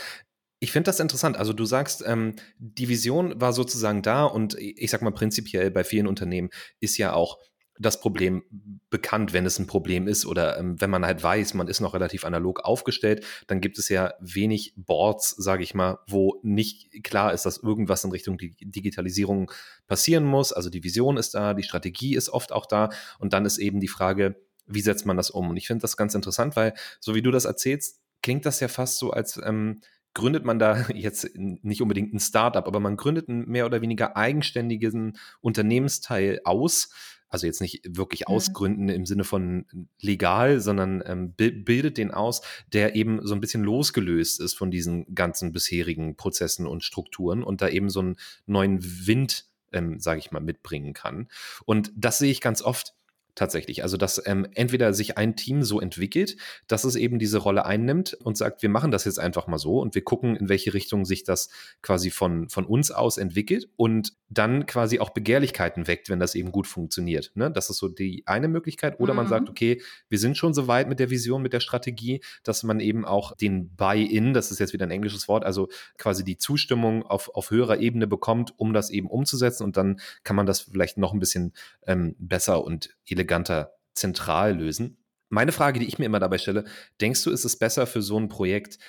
ich 0.60 0.72
finde 0.72 0.88
das 0.88 1.00
interessant. 1.00 1.38
Also 1.38 1.54
du 1.54 1.66
sagst, 1.66 2.04
ähm, 2.08 2.34
die 2.58 2.90
Vision 2.90 3.40
war 3.40 3.54
sozusagen 3.54 4.02
da 4.02 4.24
und 4.24 4.58
ich 4.58 4.90
sag 4.90 5.04
mal 5.04 5.12
prinzipiell 5.12 5.70
bei 5.70 5.84
vielen 5.84 6.08
Unternehmen 6.08 6.50
ist 6.80 6.98
ja 6.98 7.14
auch 7.14 7.38
das 7.78 8.00
Problem 8.00 8.44
bekannt, 8.90 9.34
wenn 9.34 9.46
es 9.46 9.60
ein 9.60 9.68
Problem 9.68 10.08
ist 10.08 10.26
oder 10.26 10.58
ähm, 10.58 10.80
wenn 10.80 10.90
man 10.90 11.06
halt 11.06 11.22
weiß, 11.22 11.54
man 11.56 11.68
ist 11.68 11.82
noch 11.82 11.94
relativ 11.94 12.24
analog 12.24 12.62
aufgestellt, 12.62 13.26
dann 13.48 13.60
gibt 13.60 13.78
es 13.78 13.90
ja 13.90 14.14
wenig 14.20 14.74
Boards, 14.78 15.32
sage 15.32 15.64
ich 15.64 15.74
mal, 15.74 16.00
wo 16.08 16.40
nicht 16.42 17.04
klar 17.04 17.34
ist, 17.34 17.46
dass 17.46 17.58
irgendwas 17.58 18.04
in 18.04 18.12
Richtung 18.12 18.38
Digitalisierung 18.38 19.52
passieren 19.88 20.24
muss. 20.24 20.54
Also 20.54 20.70
die 20.70 20.84
Vision 20.84 21.18
ist 21.18 21.34
da, 21.36 21.54
die 21.54 21.64
Strategie 21.64 22.16
ist 22.16 22.30
oft 22.30 22.52
auch 22.52 22.66
da 22.66 22.90
und 23.20 23.34
dann 23.34 23.46
ist 23.46 23.58
eben 23.58 23.80
die 23.80 23.88
Frage, 23.88 24.36
wie 24.68 24.82
setzt 24.82 25.06
man 25.06 25.18
das 25.18 25.30
um? 25.30 25.50
Und 25.50 25.58
ich 25.58 25.68
finde 25.68 25.82
das 25.82 25.98
ganz 25.98 26.16
interessant, 26.16 26.56
weil 26.56 26.74
so 27.00 27.14
wie 27.14 27.22
du 27.22 27.32
das 27.32 27.46
erzählst, 27.46 28.02
klingt 28.24 28.46
das 28.46 28.60
ja 28.60 28.68
fast 28.68 28.98
so, 28.98 29.12
als 29.12 29.40
ähm, 29.44 29.82
gründet 30.16 30.46
man 30.46 30.58
da 30.58 30.88
jetzt 30.96 31.30
nicht 31.36 31.84
unbedingt 31.84 32.14
ein 32.14 32.20
Startup, 32.20 32.66
aber 32.66 32.80
man 32.80 32.98
gründet 32.98 33.30
einen 33.30 33.48
mehr 33.48 33.68
oder 33.68 33.82
weniger 33.82 34.18
eigenständigen 34.18 35.18
Unternehmensteil 35.42 36.42
aus, 36.44 36.90
also 37.30 37.48
jetzt 37.48 37.62
nicht 37.62 37.82
wirklich 37.88 38.22
mhm. 38.22 38.34
ausgründen 38.34 38.90
im 38.90 39.06
Sinne 39.06 39.24
von 39.24 39.66
legal, 40.00 40.60
sondern 40.60 41.04
ähm, 41.06 41.34
bildet 41.34 41.98
den 41.98 42.12
aus, 42.12 42.42
der 42.72 42.96
eben 42.96 43.26
so 43.26 43.34
ein 43.34 43.42
bisschen 43.42 43.64
losgelöst 43.64 44.40
ist 44.40 44.54
von 44.54 44.72
diesen 44.72 45.14
ganzen 45.14 45.52
bisherigen 45.52 46.16
Prozessen 46.16 46.66
und 46.66 46.84
Strukturen 46.84 47.44
und 47.44 47.62
da 47.62 47.70
eben 47.70 47.90
so 47.90 48.00
einen 48.00 48.18
neuen 48.46 48.80
Wind, 49.08 49.46
ähm, 49.74 50.00
sage 50.00 50.20
ich 50.20 50.32
mal, 50.32 50.40
mitbringen 50.40 50.94
kann. 50.94 51.28
Und 51.66 51.92
das 51.96 52.20
sehe 52.20 52.32
ich 52.32 52.42
ganz 52.42 52.62
oft 52.62 52.94
tatsächlich. 53.36 53.84
Also, 53.84 53.98
dass 53.98 54.22
ähm, 54.26 54.48
entweder 54.56 54.94
sich 54.94 55.18
ein 55.18 55.36
Team 55.36 55.62
so 55.64 55.80
entwickelt, 55.80 56.38
dass 56.68 56.86
es 56.86 56.96
eben 56.96 57.20
diese 57.20 57.38
Rolle 57.38 57.66
einnimmt 57.66 58.14
und 58.14 58.38
sagt, 58.38 58.62
wir 58.62 58.70
machen 58.70 58.92
das 58.92 59.06
jetzt 59.06 59.20
einfach 59.20 59.48
mal 59.48 59.58
so 59.58 59.80
und 59.80 59.94
wir 59.94 60.04
gucken, 60.04 60.36
in 60.36 60.50
welche 60.50 60.74
Richtung 60.74 61.06
sich 61.06 61.24
das 61.24 61.50
quasi 61.82 62.10
von, 62.10 62.50
von 62.50 62.66
uns 62.66 62.92
aus 62.92 63.18
entwickelt 63.18 63.70
und 63.76 64.14
dann 64.30 64.66
quasi 64.66 65.00
auch 65.00 65.12
Begehrlichkeiten 65.12 65.88
weckt, 65.88 66.10
wenn 66.10 66.20
das 66.20 66.34
eben 66.34 66.52
gut 66.52 66.66
funktioniert. 66.66 67.32
Ne? 67.36 67.52
Das 67.52 67.70
ist 67.70 67.78
so 67.78 67.90
die 67.90 68.24
eine 68.26 68.48
Möglichkeit. 68.48 69.00
Oder 69.00 69.14
mhm. 69.14 69.18
man 69.18 69.28
sagt, 69.28 69.50
okay, 69.50 69.82
wir 70.10 70.18
sind 70.18 70.38
schon 70.38 70.54
so 70.54 70.68
weit 70.68 70.88
mit 70.90 71.00
der 71.00 71.10
Vision, 71.10 71.42
mit 71.42 71.54
der 71.54 71.60
Strategie, 71.60 72.22
dass 72.44 72.64
man 72.64 72.80
eben 72.80 73.06
auch 73.06 73.36
den 73.36 73.76
Buy-in, 73.76 74.34
das 74.34 74.52
ist 74.52 74.60
jetzt 74.60 74.74
wieder 74.74 74.88
ein 74.88 74.92
englisches 74.92 75.28
Wort, 75.28 75.44
also 75.44 75.68
quasi 75.98 76.24
die 76.24 76.38
Zustimmung 76.38 77.04
auf, 77.04 77.30
auf 77.36 77.52
höherer 77.52 77.80
Ebene 77.80 78.08
bekommt, 78.08 78.54
um 78.58 78.74
das 78.74 78.90
eben 78.90 79.08
umzusetzen 79.08 79.64
und 79.64 79.78
dann 79.78 80.00
kann 80.24 80.36
man 80.36 80.46
das 80.46 80.62
vielleicht 80.62 80.98
noch 80.98 81.14
ein 81.14 81.20
bisschen 81.20 81.54
ähm, 81.86 82.16
besser 82.18 82.64
und 82.64 82.96
eleganter 83.08 83.25
zentral 83.94 84.58
lösen. 84.58 84.98
Meine 85.30 85.52
Frage, 85.52 85.80
die 85.80 85.88
ich 85.88 86.00
mir 86.00 86.06
immer 86.06 86.20
dabei 86.20 86.38
stelle, 86.38 86.66
denkst 87.02 87.24
du, 87.24 87.32
ist 87.32 87.46
es 87.46 87.58
besser 87.58 87.88
für 87.88 88.02
so 88.02 88.18
ein 88.18 88.30
Projekt, 88.30 88.80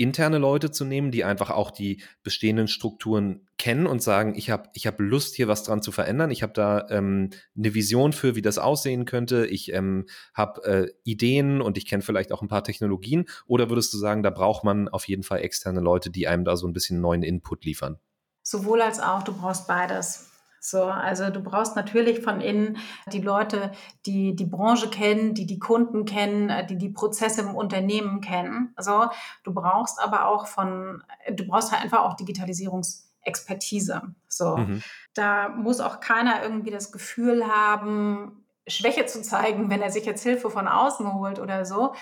interne 0.00 0.38
Leute 0.38 0.70
zu 0.70 0.86
nehmen, 0.86 1.10
die 1.10 1.24
einfach 1.24 1.50
auch 1.50 1.70
die 1.70 2.02
bestehenden 2.22 2.68
Strukturen 2.68 3.46
kennen 3.58 3.86
und 3.86 4.02
sagen, 4.02 4.34
ich 4.34 4.48
habe 4.48 4.70
ich 4.72 4.86
hab 4.86 4.98
Lust, 4.98 5.34
hier 5.34 5.46
was 5.46 5.62
dran 5.62 5.82
zu 5.82 5.92
verändern. 5.92 6.30
Ich 6.30 6.42
habe 6.42 6.54
da 6.54 6.86
ähm, 6.88 7.28
eine 7.54 7.74
Vision 7.74 8.14
für, 8.14 8.34
wie 8.34 8.40
das 8.40 8.56
aussehen 8.56 9.04
könnte. 9.04 9.44
Ich 9.44 9.74
ähm, 9.74 10.06
habe 10.32 10.64
äh, 10.64 10.92
Ideen 11.04 11.60
und 11.60 11.76
ich 11.76 11.84
kenne 11.84 12.02
vielleicht 12.02 12.32
auch 12.32 12.40
ein 12.40 12.48
paar 12.48 12.64
Technologien. 12.64 13.26
Oder 13.46 13.68
würdest 13.68 13.92
du 13.92 13.98
sagen, 13.98 14.22
da 14.22 14.30
braucht 14.30 14.64
man 14.64 14.88
auf 14.88 15.06
jeden 15.06 15.22
Fall 15.22 15.40
externe 15.40 15.80
Leute, 15.80 16.08
die 16.08 16.26
einem 16.26 16.46
da 16.46 16.56
so 16.56 16.66
ein 16.66 16.72
bisschen 16.72 17.02
neuen 17.02 17.22
Input 17.22 17.66
liefern? 17.66 17.98
Sowohl 18.42 18.80
als 18.80 19.00
auch, 19.00 19.22
du 19.22 19.34
brauchst 19.34 19.68
beides. 19.68 20.29
So, 20.62 20.84
also 20.84 21.30
du 21.30 21.42
brauchst 21.42 21.74
natürlich 21.74 22.20
von 22.20 22.42
innen 22.42 22.76
die 23.10 23.22
Leute, 23.22 23.72
die 24.04 24.36
die 24.36 24.44
Branche 24.44 24.90
kennen, 24.90 25.32
die 25.32 25.46
die 25.46 25.58
Kunden 25.58 26.04
kennen, 26.04 26.50
äh, 26.50 26.66
die 26.66 26.76
die 26.76 26.90
Prozesse 26.90 27.40
im 27.40 27.54
Unternehmen 27.54 28.20
kennen. 28.20 28.74
Also 28.76 29.08
du 29.42 29.54
brauchst 29.54 29.98
aber 29.98 30.26
auch 30.26 30.46
von, 30.46 31.02
du 31.32 31.46
brauchst 31.46 31.72
halt 31.72 31.82
einfach 31.82 32.00
auch 32.00 32.14
Digitalisierungsexpertise. 32.14 34.02
So, 34.28 34.58
mhm. 34.58 34.82
da 35.14 35.48
muss 35.48 35.80
auch 35.80 36.00
keiner 36.00 36.42
irgendwie 36.42 36.70
das 36.70 36.92
Gefühl 36.92 37.46
haben, 37.46 38.44
Schwäche 38.66 39.06
zu 39.06 39.22
zeigen, 39.22 39.70
wenn 39.70 39.80
er 39.80 39.90
sich 39.90 40.04
jetzt 40.04 40.22
Hilfe 40.22 40.50
von 40.50 40.68
außen 40.68 41.14
holt 41.14 41.38
oder 41.38 41.64
so, 41.64 41.94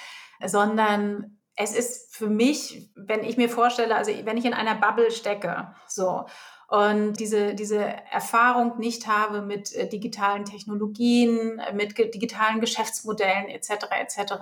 sondern 0.44 1.38
es 1.55 1.75
ist 1.75 2.14
für 2.14 2.29
mich, 2.29 2.90
wenn 2.94 3.25
ich 3.25 3.37
mir 3.37 3.49
vorstelle, 3.49 3.97
also 3.97 4.12
wenn 4.25 4.37
ich 4.37 4.44
in 4.44 4.55
einer 4.55 4.75
Bubble 4.75 5.11
stecke, 5.11 5.75
so 5.87 6.27
und 6.68 7.14
diese, 7.14 7.54
diese 7.54 7.81
Erfahrung 7.81 8.78
nicht 8.78 9.07
habe 9.07 9.40
mit 9.40 9.74
äh, 9.74 9.88
digitalen 9.88 10.44
Technologien, 10.44 11.59
äh, 11.59 11.72
mit 11.72 11.96
digitalen 11.96 12.61
Geschäftsmodellen 12.61 13.48
etc. 13.48 13.87
etc., 13.98 14.35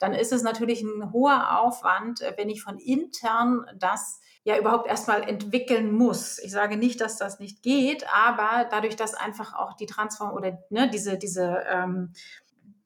dann 0.00 0.12
ist 0.12 0.32
es 0.32 0.42
natürlich 0.42 0.82
ein 0.82 1.12
hoher 1.12 1.60
Aufwand, 1.60 2.22
äh, 2.22 2.34
wenn 2.36 2.50
ich 2.50 2.60
von 2.60 2.76
intern 2.78 3.64
das 3.78 4.20
ja 4.42 4.58
überhaupt 4.58 4.88
erstmal 4.88 5.22
entwickeln 5.22 5.92
muss. 5.92 6.40
Ich 6.40 6.50
sage 6.50 6.76
nicht, 6.76 7.00
dass 7.00 7.18
das 7.18 7.38
nicht 7.38 7.62
geht, 7.62 8.04
aber 8.12 8.66
dadurch, 8.68 8.96
dass 8.96 9.14
einfach 9.14 9.54
auch 9.54 9.74
die 9.74 9.86
Transform 9.86 10.32
oder 10.32 10.58
ne, 10.70 10.90
diese, 10.90 11.18
diese 11.18 11.62
ähm, 11.70 12.14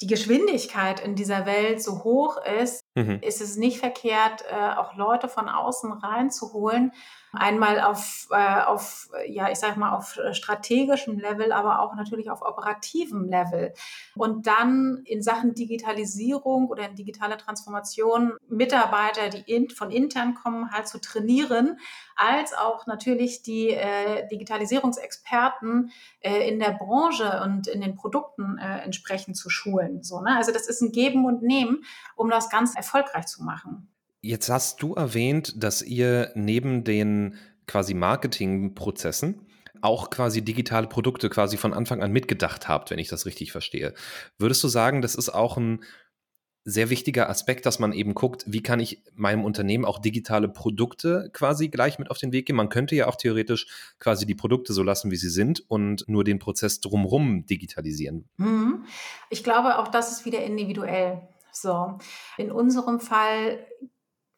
die 0.01 0.07
Geschwindigkeit 0.07 1.01
in 1.01 1.14
dieser 1.14 1.47
Welt 1.47 1.83
so 1.83 2.05
hoch 2.05 2.37
ist, 2.61 2.85
mhm. 2.94 3.20
ist 3.23 3.40
es 3.40 3.57
nicht 3.57 3.79
verkehrt, 3.79 4.44
äh, 4.51 4.77
auch 4.77 4.94
Leute 4.97 5.29
von 5.29 5.49
außen 5.49 5.90
reinzuholen, 5.92 6.92
Einmal 7.37 7.81
auf, 7.81 8.29
äh, 8.31 8.62
auf, 8.62 9.11
ja, 9.27 9.51
ich 9.51 9.59
sag 9.59 9.77
mal, 9.77 9.97
auf 9.97 10.18
strategischem 10.33 11.18
Level, 11.18 11.53
aber 11.53 11.81
auch 11.81 11.94
natürlich 11.94 12.31
auf 12.31 12.42
operativem 12.42 13.25
Level. 13.29 13.73
Und 14.14 14.47
dann 14.47 15.03
in 15.05 15.23
Sachen 15.23 15.55
Digitalisierung 15.55 16.68
oder 16.68 16.88
in 16.88 16.97
digitaler 16.97 17.38
Transformation 17.38 18.35
Mitarbeiter, 18.49 19.29
die 19.31 19.51
in, 19.51 19.70
von 19.70 19.90
intern 19.90 20.35
kommen, 20.35 20.70
halt 20.73 20.88
zu 20.88 21.01
trainieren, 21.01 21.79
als 22.16 22.55
auch 22.55 22.87
natürlich 22.87 23.42
die 23.42 23.70
äh, 23.70 24.27
Digitalisierungsexperten 24.29 25.90
äh, 26.20 26.49
in 26.49 26.59
der 26.59 26.73
Branche 26.73 27.42
und 27.44 27.66
in 27.66 27.81
den 27.81 27.94
Produkten 27.94 28.59
äh, 28.59 28.79
entsprechend 28.81 29.37
zu 29.37 29.51
schulen. 29.51 30.03
So, 30.03 30.20
ne? 30.20 30.37
Also 30.37 30.53
das 30.53 30.68
ist 30.68 30.81
ein 30.81 30.92
Geben 30.92 31.25
und 31.25 31.42
Nehmen, 31.42 31.85
um 32.16 32.31
das 32.31 32.51
ganz 32.51 32.75
erfolgreich 32.77 33.27
zu 33.27 33.42
machen. 33.42 33.94
Jetzt 34.25 34.49
hast 34.49 34.81
du 34.81 34.95
erwähnt, 34.95 35.63
dass 35.63 35.83
ihr 35.83 36.33
neben 36.35 36.83
den 36.83 37.35
quasi 37.67 37.93
Marketingprozessen 37.93 39.47
auch 39.83 40.09
quasi 40.09 40.41
digitale 40.41 40.87
Produkte 40.87 41.29
quasi 41.29 41.59
von 41.59 41.75
Anfang 41.75 42.03
an 42.03 42.11
mitgedacht 42.11 42.67
habt, 42.67 42.91
wenn 42.91 42.99
ich 42.99 43.09
das 43.09 43.27
richtig 43.27 43.53
verstehe. 43.53 43.93
Würdest 44.39 44.65
du 44.65 44.69
sagen, 44.69 45.03
das 45.03 45.15
ist 45.15 45.29
auch 45.29 45.59
ein 45.59 45.85
sehr 46.65 46.89
wichtiger 46.89 47.29
Aspekt, 47.29 47.67
dass 47.67 47.79
man 47.79 47.93
eben 47.93 48.15
guckt, 48.15 48.45
wie 48.47 48.63
kann 48.63 48.81
ich 48.81 49.03
meinem 49.15 49.45
Unternehmen 49.45 49.85
auch 49.85 49.99
digitale 49.99 50.49
Produkte 50.49 51.29
quasi 51.35 51.69
gleich 51.69 51.99
mit 51.99 52.11
auf 52.11 52.17
den 52.17 52.33
Weg 52.33 52.47
geben. 52.47 52.57
Man 52.57 52.71
könnte 52.71 52.97
ja 52.97 53.09
auch 53.09 53.17
theoretisch 53.17 53.67
quasi 53.99 54.25
die 54.25 54.35
Produkte 54.35 54.73
so 54.73 54.83
lassen, 54.83 55.11
wie 55.11 55.17
sie 55.17 55.29
sind 55.29 55.69
und 55.69 56.09
nur 56.09 56.25
den 56.25 56.39
Prozess 56.39 56.81
drumherum 56.81 57.45
digitalisieren. 57.45 58.27
Mhm. 58.39 58.87
Ich 59.29 59.45
glaube, 59.45 59.77
auch 59.77 59.89
das 59.89 60.13
ist 60.13 60.25
wieder 60.25 60.43
individuell. 60.43 61.29
So, 61.53 61.99
in 62.37 62.51
unserem 62.51 62.99
Fall 62.99 63.65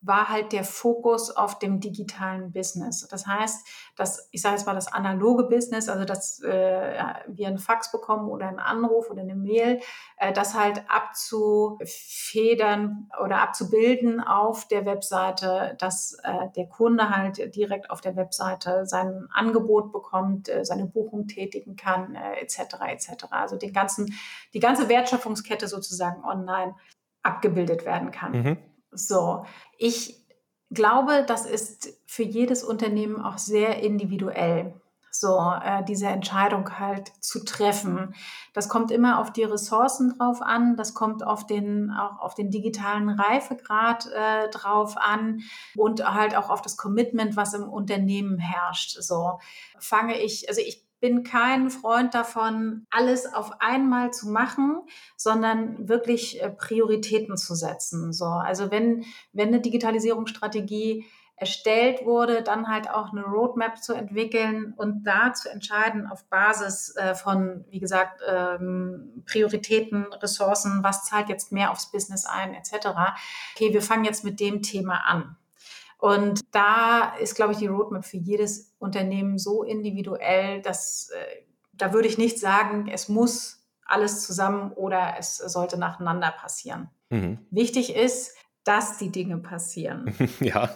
war 0.01 0.29
halt 0.29 0.53
der 0.53 0.65
Fokus 0.65 1.31
auf 1.31 1.59
dem 1.59 1.81
digitalen 1.81 2.53
Business. 2.53 3.09
Das 3.09 3.27
heißt, 3.27 3.67
dass 3.97 4.29
ich 4.31 4.43
sage 4.43 4.57
jetzt 4.57 4.67
mal 4.67 4.75
das 4.75 4.93
analoge 4.93 5.45
Business, 5.45 5.89
also 5.89 6.05
dass 6.05 6.43
äh, 6.43 7.03
wir 7.27 7.49
einen 7.49 7.57
Fax 7.59 7.91
bekommen 7.91 8.29
oder 8.29 8.47
einen 8.47 8.59
Anruf 8.59 9.09
oder 9.11 9.23
eine 9.23 9.35
Mail, 9.35 9.81
äh, 10.19 10.33
das 10.33 10.55
halt 10.55 10.85
abzufedern 10.89 13.09
oder 13.23 13.41
abzubilden 13.41 14.21
auf 14.21 14.69
der 14.69 14.85
Webseite, 14.87 15.75
dass 15.79 16.17
äh, 16.23 16.51
der 16.55 16.69
Kunde 16.69 17.11
halt 17.11 17.57
direkt 17.57 17.91
auf 17.91 18.01
der 18.01 18.15
Webseite 18.17 18.87
sein 18.87 19.27
Angebot 19.33 19.93
bekommt, 19.93 20.49
äh, 20.49 20.65
seine 20.65 20.87
Buchung 20.87 21.27
tätigen 21.27 21.75
kann, 21.77 22.15
äh, 22.15 22.37
etc. 22.41 22.77
etc. 22.87 23.27
Also 23.31 23.57
den 23.57 23.73
ganzen, 23.73 24.15
die 24.53 24.61
ganze 24.61 24.89
Wertschöpfungskette 24.89 25.67
sozusagen 25.69 26.25
online 26.25 26.77
abgebildet 27.23 27.85
werden 27.85 28.13
kann. 28.13 28.33
Mhm. 28.33 28.76
So, 28.97 29.45
ich 29.79 30.25
glaube, 30.71 31.25
das 31.27 31.47
ist 31.47 31.97
für 32.07 32.25
jedes 32.25 32.65
Unternehmen 32.65 33.21
auch 33.21 33.39
sehr 33.39 33.83
individuell 33.83 34.75
so 35.21 35.39
äh, 35.63 35.83
diese 35.85 36.09
Entscheidung 36.09 36.79
halt 36.79 37.13
zu 37.21 37.45
treffen. 37.45 38.15
Das 38.53 38.69
kommt 38.69 38.91
immer 38.91 39.19
auf 39.19 39.33
die 39.33 39.45
Ressourcen 39.45 40.17
drauf 40.19 40.43
an, 40.43 40.77
das 40.77 40.95
kommt 40.95 41.25
auf 41.25 41.47
den 41.47 41.91
auch 41.91 42.19
auf 42.21 42.35
den 42.35 42.51
digitalen 42.51 43.09
Reifegrad 43.09 44.07
äh, 44.13 44.51
drauf 44.51 44.97
an 44.97 45.41
und 45.75 46.05
halt 46.05 46.37
auch 46.37 46.51
auf 46.51 46.63
das 46.63 46.77
Commitment, 46.77 47.37
was 47.37 47.55
im 47.55 47.69
Unternehmen 47.69 48.39
herrscht. 48.39 48.97
So 49.01 49.39
fange 49.79 50.19
ich, 50.19 50.49
also 50.49 50.61
ich 50.61 50.86
bin 51.07 51.23
kein 51.23 51.71
Freund 51.71 52.15
davon, 52.15 52.85
alles 52.91 53.33
auf 53.33 53.53
einmal 53.61 54.13
zu 54.13 54.29
machen, 54.29 54.83
sondern 55.17 55.89
wirklich 55.89 56.43
äh, 56.43 56.51
Prioritäten 56.51 57.37
zu 57.37 57.55
setzen. 57.55 58.13
So, 58.13 58.25
also 58.25 58.73
wenn, 58.73 59.05
wenn 59.33 59.49
eine 59.49 59.61
Digitalisierungsstrategie 59.61 61.07
erstellt 61.37 62.05
wurde, 62.05 62.43
dann 62.43 62.67
halt 62.67 62.91
auch 62.91 63.13
eine 63.13 63.23
Roadmap 63.23 63.81
zu 63.81 63.93
entwickeln 63.93 64.75
und 64.77 65.05
da 65.05 65.33
zu 65.33 65.49
entscheiden 65.49 66.09
auf 66.09 66.25
Basis 66.29 66.97
äh, 66.97 67.15
von, 67.15 67.65
wie 67.69 67.79
gesagt, 67.79 68.21
ähm, 68.27 69.23
Prioritäten, 69.27 70.07
Ressourcen, 70.15 70.83
was 70.83 71.05
zahlt 71.05 71.29
jetzt 71.29 71.53
mehr 71.53 71.71
aufs 71.71 71.93
Business 71.93 72.25
ein, 72.25 72.53
etc. 72.53 72.89
Okay, 73.55 73.73
wir 73.73 73.83
fangen 73.83 74.05
jetzt 74.05 74.25
mit 74.25 74.41
dem 74.41 74.61
Thema 74.61 75.07
an. 75.07 75.37
Und 75.99 76.41
da 76.55 77.15
ist, 77.17 77.35
glaube 77.35 77.53
ich, 77.53 77.59
die 77.59 77.67
Roadmap 77.67 78.05
für 78.05 78.19
jedes 78.19 78.75
Unternehmen 78.79 79.39
so 79.39 79.63
individuell, 79.63 80.61
dass 80.63 81.11
äh, 81.11 81.47
da 81.73 81.93
würde 81.93 82.09
ich 82.09 82.19
nicht 82.19 82.39
sagen, 82.39 82.89
es 82.89 83.09
muss 83.09 83.67
alles 83.85 84.23
zusammen 84.23 84.73
oder 84.73 85.15
es 85.19 85.37
sollte 85.37 85.79
nacheinander 85.79 86.31
passieren. 86.33 86.91
Mhm. 87.11 87.39
Wichtig 87.51 87.95
ist, 87.95 88.35
dass 88.65 88.99
die 88.99 89.11
Dinge 89.11 89.39
passieren. 89.39 90.13
ja. 90.41 90.71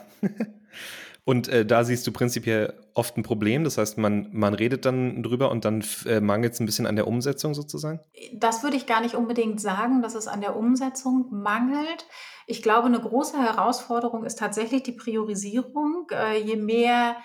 Und 1.25 1.49
äh, 1.49 1.67
da 1.67 1.85
siehst 1.85 2.07
du 2.07 2.13
prinzipiell 2.13 2.75
oft 2.95 3.17
ein 3.17 3.23
Problem. 3.23 3.65
Das 3.65 3.79
heißt, 3.79 3.99
man, 3.99 4.29
man 4.33 4.55
redet 4.55 4.85
dann 4.85 5.23
drüber 5.23 5.51
und 5.51 5.65
dann 5.65 5.85
äh, 6.07 6.21
mangelt 6.21 6.55
es 6.55 6.61
ein 6.61 6.67
bisschen 6.67 6.87
an 6.87 6.97
der 6.97 7.07
Umsetzung 7.07 7.55
sozusagen? 7.55 8.01
Das 8.35 8.63
würde 8.63 8.77
ich 8.77 8.87
gar 8.87 9.01
nicht 9.01 9.15
unbedingt 9.15 9.61
sagen, 9.61 10.03
dass 10.03 10.15
es 10.15 10.29
an 10.29 10.41
der 10.41 10.57
Umsetzung 10.57 11.27
mangelt. 11.31 12.07
Ich 12.47 12.63
glaube, 12.63 12.87
eine 12.87 13.01
große 13.01 13.41
Herausforderung 13.41 14.25
ist 14.25 14.39
tatsächlich 14.39 14.83
die 14.83 14.93
Priorisierung. 14.93 16.07
Äh, 16.11 16.41
je 16.41 16.57
mehr 16.57 17.17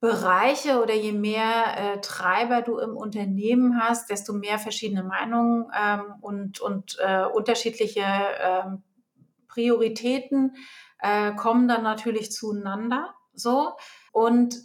Bereiche 0.00 0.82
oder 0.82 0.94
je 0.94 1.12
mehr 1.12 1.76
äh, 1.76 2.00
Treiber 2.00 2.62
du 2.62 2.78
im 2.78 2.96
Unternehmen 2.96 3.78
hast, 3.78 4.08
desto 4.08 4.32
mehr 4.32 4.58
verschiedene 4.58 5.02
Meinungen 5.02 5.66
ähm, 5.78 6.14
und, 6.22 6.60
und 6.60 6.96
äh, 7.00 7.24
unterschiedliche 7.24 8.02
ähm, 8.02 8.82
Prioritäten 9.48 10.56
äh, 11.02 11.32
kommen 11.34 11.68
dann 11.68 11.82
natürlich 11.82 12.32
zueinander. 12.32 13.14
So. 13.34 13.72
Und 14.12 14.56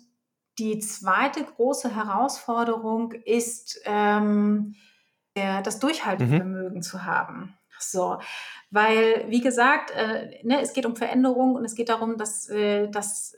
die 0.57 0.79
zweite 0.79 1.43
große 1.43 1.93
Herausforderung 1.95 3.11
ist, 3.11 3.81
ähm, 3.85 4.75
der, 5.35 5.61
das 5.61 5.79
Durchhaltevermögen 5.79 6.77
mhm. 6.77 6.81
zu 6.81 7.03
haben. 7.03 7.57
So, 7.77 8.19
weil, 8.71 9.25
wie 9.27 9.41
gesagt, 9.41 9.91
äh, 9.91 10.41
ne, 10.43 10.61
es 10.61 10.73
geht 10.73 10.85
um 10.85 10.95
Veränderung 10.95 11.55
und 11.55 11.65
es 11.65 11.75
geht 11.75 11.89
darum, 11.89 12.17
dass, 12.17 12.49
äh, 12.49 12.87
dass 12.89 13.35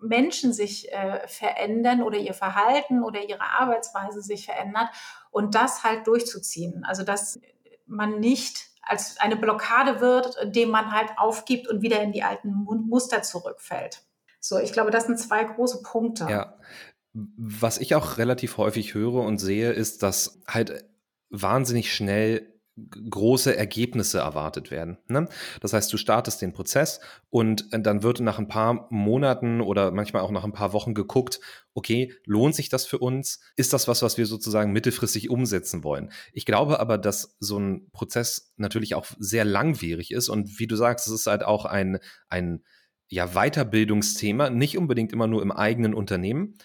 Menschen 0.00 0.52
sich 0.52 0.92
äh, 0.92 1.26
verändern 1.26 2.02
oder 2.02 2.18
ihr 2.18 2.34
Verhalten 2.34 3.02
oder 3.02 3.26
ihre 3.26 3.42
Arbeitsweise 3.42 4.20
sich 4.22 4.44
verändert 4.44 4.88
und 5.30 5.54
das 5.54 5.84
halt 5.84 6.06
durchzuziehen. 6.06 6.84
Also, 6.84 7.02
dass 7.02 7.40
man 7.86 8.20
nicht 8.20 8.68
als 8.88 9.18
eine 9.18 9.36
Blockade 9.36 10.00
wird, 10.00 10.36
dem 10.44 10.70
man 10.70 10.92
halt 10.92 11.10
aufgibt 11.16 11.68
und 11.68 11.82
wieder 11.82 12.02
in 12.02 12.12
die 12.12 12.22
alten 12.22 12.50
Muster 12.88 13.22
zurückfällt. 13.22 14.02
So, 14.40 14.58
ich 14.58 14.72
glaube, 14.72 14.90
das 14.90 15.06
sind 15.06 15.18
zwei 15.18 15.44
große 15.44 15.82
Punkte. 15.82 16.26
Ja. 16.28 16.58
Was 17.12 17.78
ich 17.78 17.94
auch 17.94 18.18
relativ 18.18 18.56
häufig 18.56 18.94
höre 18.94 19.22
und 19.22 19.38
sehe, 19.38 19.72
ist, 19.72 20.02
dass 20.02 20.40
halt 20.46 20.84
wahnsinnig 21.30 21.92
schnell 21.92 22.57
große 23.10 23.56
Ergebnisse 23.56 24.18
erwartet 24.18 24.70
werden. 24.70 24.98
Ne? 25.08 25.28
Das 25.60 25.72
heißt, 25.72 25.92
du 25.92 25.96
startest 25.96 26.42
den 26.42 26.52
Prozess 26.52 27.00
und 27.30 27.72
äh, 27.72 27.80
dann 27.80 28.02
wird 28.02 28.20
nach 28.20 28.38
ein 28.38 28.48
paar 28.48 28.86
Monaten 28.90 29.60
oder 29.60 29.90
manchmal 29.90 30.22
auch 30.22 30.30
nach 30.30 30.44
ein 30.44 30.52
paar 30.52 30.72
Wochen 30.72 30.94
geguckt, 30.94 31.40
okay, 31.74 32.12
lohnt 32.24 32.54
sich 32.54 32.68
das 32.68 32.86
für 32.86 32.98
uns? 32.98 33.40
Ist 33.56 33.72
das 33.72 33.88
was, 33.88 34.02
was 34.02 34.18
wir 34.18 34.26
sozusagen 34.26 34.72
mittelfristig 34.72 35.30
umsetzen 35.30 35.84
wollen? 35.84 36.10
Ich 36.32 36.46
glaube 36.46 36.80
aber, 36.80 36.98
dass 36.98 37.36
so 37.40 37.58
ein 37.58 37.90
Prozess 37.92 38.52
natürlich 38.56 38.94
auch 38.94 39.06
sehr 39.18 39.44
langwierig 39.44 40.10
ist 40.10 40.28
und 40.28 40.58
wie 40.58 40.66
du 40.66 40.76
sagst, 40.76 41.06
es 41.06 41.12
ist 41.12 41.26
halt 41.26 41.44
auch 41.44 41.64
ein, 41.64 41.98
ein 42.28 42.62
ja, 43.08 43.28
Weiterbildungsthema, 43.28 44.50
nicht 44.50 44.76
unbedingt 44.76 45.12
immer 45.12 45.26
nur 45.26 45.42
im 45.42 45.50
eigenen 45.50 45.94
Unternehmen, 45.94 46.58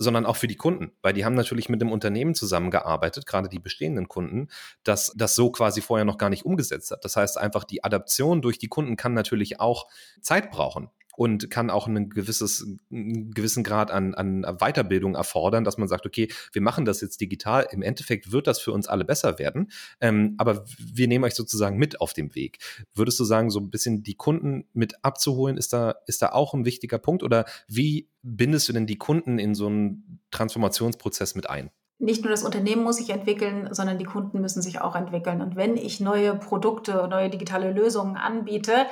sondern 0.00 0.24
auch 0.24 0.36
für 0.36 0.48
die 0.48 0.56
Kunden, 0.56 0.92
weil 1.02 1.12
die 1.12 1.24
haben 1.26 1.34
natürlich 1.34 1.68
mit 1.68 1.82
dem 1.82 1.92
Unternehmen 1.92 2.34
zusammengearbeitet, 2.34 3.26
gerade 3.26 3.50
die 3.50 3.58
bestehenden 3.58 4.08
Kunden, 4.08 4.48
dass 4.82 5.12
das 5.14 5.34
so 5.34 5.50
quasi 5.50 5.82
vorher 5.82 6.06
noch 6.06 6.16
gar 6.16 6.30
nicht 6.30 6.46
umgesetzt 6.46 6.90
hat. 6.90 7.04
Das 7.04 7.16
heißt 7.16 7.36
einfach, 7.36 7.64
die 7.64 7.84
Adaption 7.84 8.40
durch 8.40 8.58
die 8.58 8.68
Kunden 8.68 8.96
kann 8.96 9.12
natürlich 9.12 9.60
auch 9.60 9.88
Zeit 10.22 10.50
brauchen 10.50 10.90
und 11.20 11.50
kann 11.50 11.68
auch 11.68 11.86
ein 11.86 12.08
gewisses, 12.08 12.66
einen 12.90 13.32
gewissen 13.32 13.62
Grad 13.62 13.90
an, 13.90 14.14
an 14.14 14.40
Weiterbildung 14.58 15.16
erfordern, 15.16 15.64
dass 15.64 15.76
man 15.76 15.86
sagt, 15.86 16.06
okay, 16.06 16.28
wir 16.50 16.62
machen 16.62 16.86
das 16.86 17.02
jetzt 17.02 17.20
digital. 17.20 17.66
Im 17.72 17.82
Endeffekt 17.82 18.32
wird 18.32 18.46
das 18.46 18.58
für 18.58 18.72
uns 18.72 18.88
alle 18.88 19.04
besser 19.04 19.38
werden, 19.38 19.70
ähm, 20.00 20.34
aber 20.38 20.64
wir 20.78 21.08
nehmen 21.08 21.26
euch 21.26 21.34
sozusagen 21.34 21.76
mit 21.76 22.00
auf 22.00 22.14
dem 22.14 22.34
Weg. 22.34 22.60
Würdest 22.94 23.20
du 23.20 23.24
sagen, 23.24 23.50
so 23.50 23.60
ein 23.60 23.68
bisschen 23.68 24.02
die 24.02 24.14
Kunden 24.14 24.64
mit 24.72 25.04
abzuholen, 25.04 25.58
ist 25.58 25.74
da, 25.74 25.96
ist 26.06 26.22
da 26.22 26.30
auch 26.30 26.54
ein 26.54 26.64
wichtiger 26.64 26.96
Punkt 26.96 27.22
oder 27.22 27.44
wie 27.68 28.08
bindest 28.22 28.70
du 28.70 28.72
denn 28.72 28.86
die 28.86 28.96
Kunden 28.96 29.38
in 29.38 29.54
so 29.54 29.66
einen 29.66 30.20
Transformationsprozess 30.30 31.34
mit 31.34 31.50
ein? 31.50 31.68
nicht 32.00 32.22
nur 32.22 32.30
das 32.30 32.44
Unternehmen 32.44 32.82
muss 32.82 32.96
sich 32.96 33.10
entwickeln, 33.10 33.68
sondern 33.72 33.98
die 33.98 34.06
Kunden 34.06 34.40
müssen 34.40 34.62
sich 34.62 34.80
auch 34.80 34.96
entwickeln. 34.96 35.42
Und 35.42 35.54
wenn 35.54 35.76
ich 35.76 36.00
neue 36.00 36.34
Produkte, 36.34 37.06
neue 37.10 37.28
digitale 37.28 37.72
Lösungen 37.72 38.16
anbiete, 38.16 38.86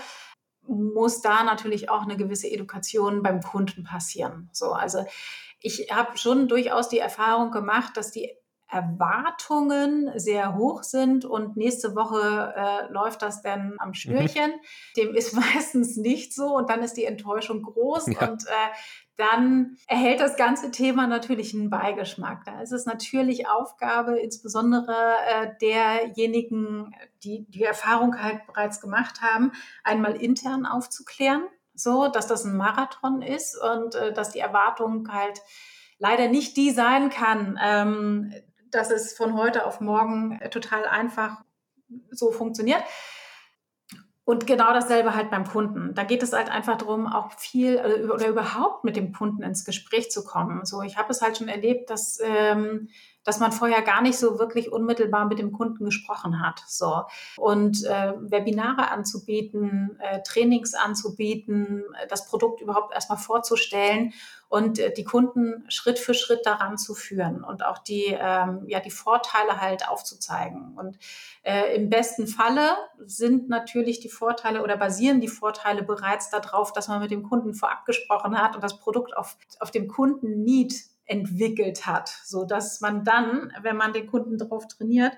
muss 0.68 1.20
da 1.20 1.42
natürlich 1.44 1.90
auch 1.90 2.02
eine 2.02 2.16
gewisse 2.16 2.50
Education 2.50 3.22
beim 3.22 3.40
Kunden 3.40 3.84
passieren. 3.84 4.50
So, 4.52 4.72
also 4.72 5.04
ich 5.60 5.88
habe 5.90 6.16
schon 6.18 6.48
durchaus 6.48 6.88
die 6.88 6.98
Erfahrung 6.98 7.50
gemacht, 7.50 7.96
dass 7.96 8.12
die 8.12 8.36
Erwartungen 8.70 10.12
sehr 10.16 10.54
hoch 10.54 10.82
sind 10.82 11.24
und 11.24 11.56
nächste 11.56 11.96
Woche 11.96 12.52
äh, 12.54 12.92
läuft 12.92 13.22
das 13.22 13.40
dann 13.40 13.76
am 13.78 13.88
mhm. 13.88 13.94
Schnürchen. 13.94 14.50
Mhm. 14.50 14.96
Dem 14.96 15.14
ist 15.14 15.34
meistens 15.54 15.96
nicht 15.96 16.34
so 16.34 16.56
und 16.56 16.68
dann 16.68 16.82
ist 16.82 16.94
die 16.94 17.04
Enttäuschung 17.04 17.62
groß 17.62 18.06
ja. 18.08 18.28
und 18.28 18.46
äh, 18.46 18.74
dann 19.16 19.76
erhält 19.88 20.20
das 20.20 20.36
ganze 20.36 20.70
Thema 20.70 21.08
natürlich 21.08 21.52
einen 21.52 21.70
Beigeschmack. 21.70 22.44
Da 22.44 22.60
ist 22.60 22.70
es 22.70 22.86
natürlich 22.86 23.48
Aufgabe, 23.48 24.18
insbesondere 24.20 24.94
äh, 25.28 25.48
derjenigen, 25.60 26.94
die 27.24 27.44
die 27.48 27.64
Erfahrung 27.64 28.22
halt 28.22 28.46
bereits 28.46 28.80
gemacht 28.80 29.20
haben, 29.20 29.50
einmal 29.82 30.14
intern 30.14 30.66
aufzuklären, 30.66 31.42
so 31.74 32.06
dass 32.06 32.28
das 32.28 32.44
ein 32.44 32.56
Marathon 32.56 33.22
ist 33.22 33.58
und 33.60 33.96
äh, 33.96 34.12
dass 34.12 34.30
die 34.30 34.38
Erwartung 34.38 35.08
halt 35.10 35.40
leider 35.98 36.28
nicht 36.28 36.56
die 36.56 36.70
sein 36.70 37.10
kann, 37.10 37.58
ähm, 37.60 38.32
dass 38.70 38.90
es 38.90 39.12
von 39.12 39.34
heute 39.34 39.66
auf 39.66 39.80
morgen 39.80 40.38
total 40.50 40.86
einfach 40.86 41.42
so 42.10 42.30
funktioniert. 42.30 42.82
Und 44.24 44.46
genau 44.46 44.74
dasselbe 44.74 45.14
halt 45.14 45.30
beim 45.30 45.46
Kunden. 45.46 45.94
Da 45.94 46.04
geht 46.04 46.22
es 46.22 46.34
halt 46.34 46.50
einfach 46.50 46.76
darum, 46.76 47.06
auch 47.06 47.32
viel 47.38 47.76
äh, 47.76 48.04
oder 48.10 48.28
überhaupt 48.28 48.84
mit 48.84 48.94
dem 48.94 49.12
Kunden 49.14 49.42
ins 49.42 49.64
Gespräch 49.64 50.10
zu 50.10 50.22
kommen. 50.22 50.66
So, 50.66 50.82
ich 50.82 50.98
habe 50.98 51.10
es 51.10 51.22
halt 51.22 51.38
schon 51.38 51.48
erlebt, 51.48 51.88
dass 51.88 52.18
ähm, 52.22 52.90
dass 53.28 53.40
man 53.40 53.52
vorher 53.52 53.82
gar 53.82 54.00
nicht 54.00 54.18
so 54.18 54.38
wirklich 54.38 54.72
unmittelbar 54.72 55.26
mit 55.26 55.38
dem 55.38 55.52
Kunden 55.52 55.84
gesprochen 55.84 56.40
hat. 56.40 56.62
So 56.66 57.02
und 57.36 57.84
äh, 57.84 58.14
Webinare 58.18 58.90
anzubieten, 58.90 59.98
äh, 60.00 60.22
Trainings 60.22 60.72
anzubieten, 60.72 61.84
das 62.08 62.26
Produkt 62.26 62.62
überhaupt 62.62 62.94
erstmal 62.94 63.18
vorzustellen 63.18 64.14
und 64.48 64.78
äh, 64.78 64.92
die 64.92 65.04
Kunden 65.04 65.64
Schritt 65.68 65.98
für 65.98 66.14
Schritt 66.14 66.46
daran 66.46 66.78
zu 66.78 66.94
führen 66.94 67.44
und 67.44 67.64
auch 67.64 67.78
die 67.78 68.16
ähm, 68.18 68.64
ja 68.66 68.80
die 68.80 68.90
Vorteile 68.90 69.60
halt 69.60 69.88
aufzuzeigen. 69.88 70.74
Und 70.76 70.98
äh, 71.42 71.76
im 71.76 71.90
besten 71.90 72.26
Falle 72.26 72.76
sind 73.04 73.48
natürlich 73.48 74.00
die 74.00 74.08
Vorteile 74.08 74.62
oder 74.62 74.76
basieren 74.76 75.20
die 75.20 75.28
Vorteile 75.28 75.82
bereits 75.82 76.30
darauf, 76.30 76.72
dass 76.72 76.88
man 76.88 77.00
mit 77.00 77.10
dem 77.10 77.22
Kunden 77.22 77.54
vorab 77.54 77.84
gesprochen 77.84 78.40
hat 78.40 78.54
und 78.54 78.64
das 78.64 78.78
Produkt 78.80 79.16
auf 79.16 79.36
auf 79.60 79.70
dem 79.70 79.88
Kunden 79.88 80.44
Need 80.44 80.74
entwickelt 81.08 81.86
hat, 81.86 82.08
so 82.24 82.44
dass 82.44 82.80
man 82.80 83.02
dann, 83.02 83.52
wenn 83.62 83.76
man 83.76 83.94
den 83.94 84.06
Kunden 84.06 84.36
darauf 84.36 84.68
trainiert 84.68 85.14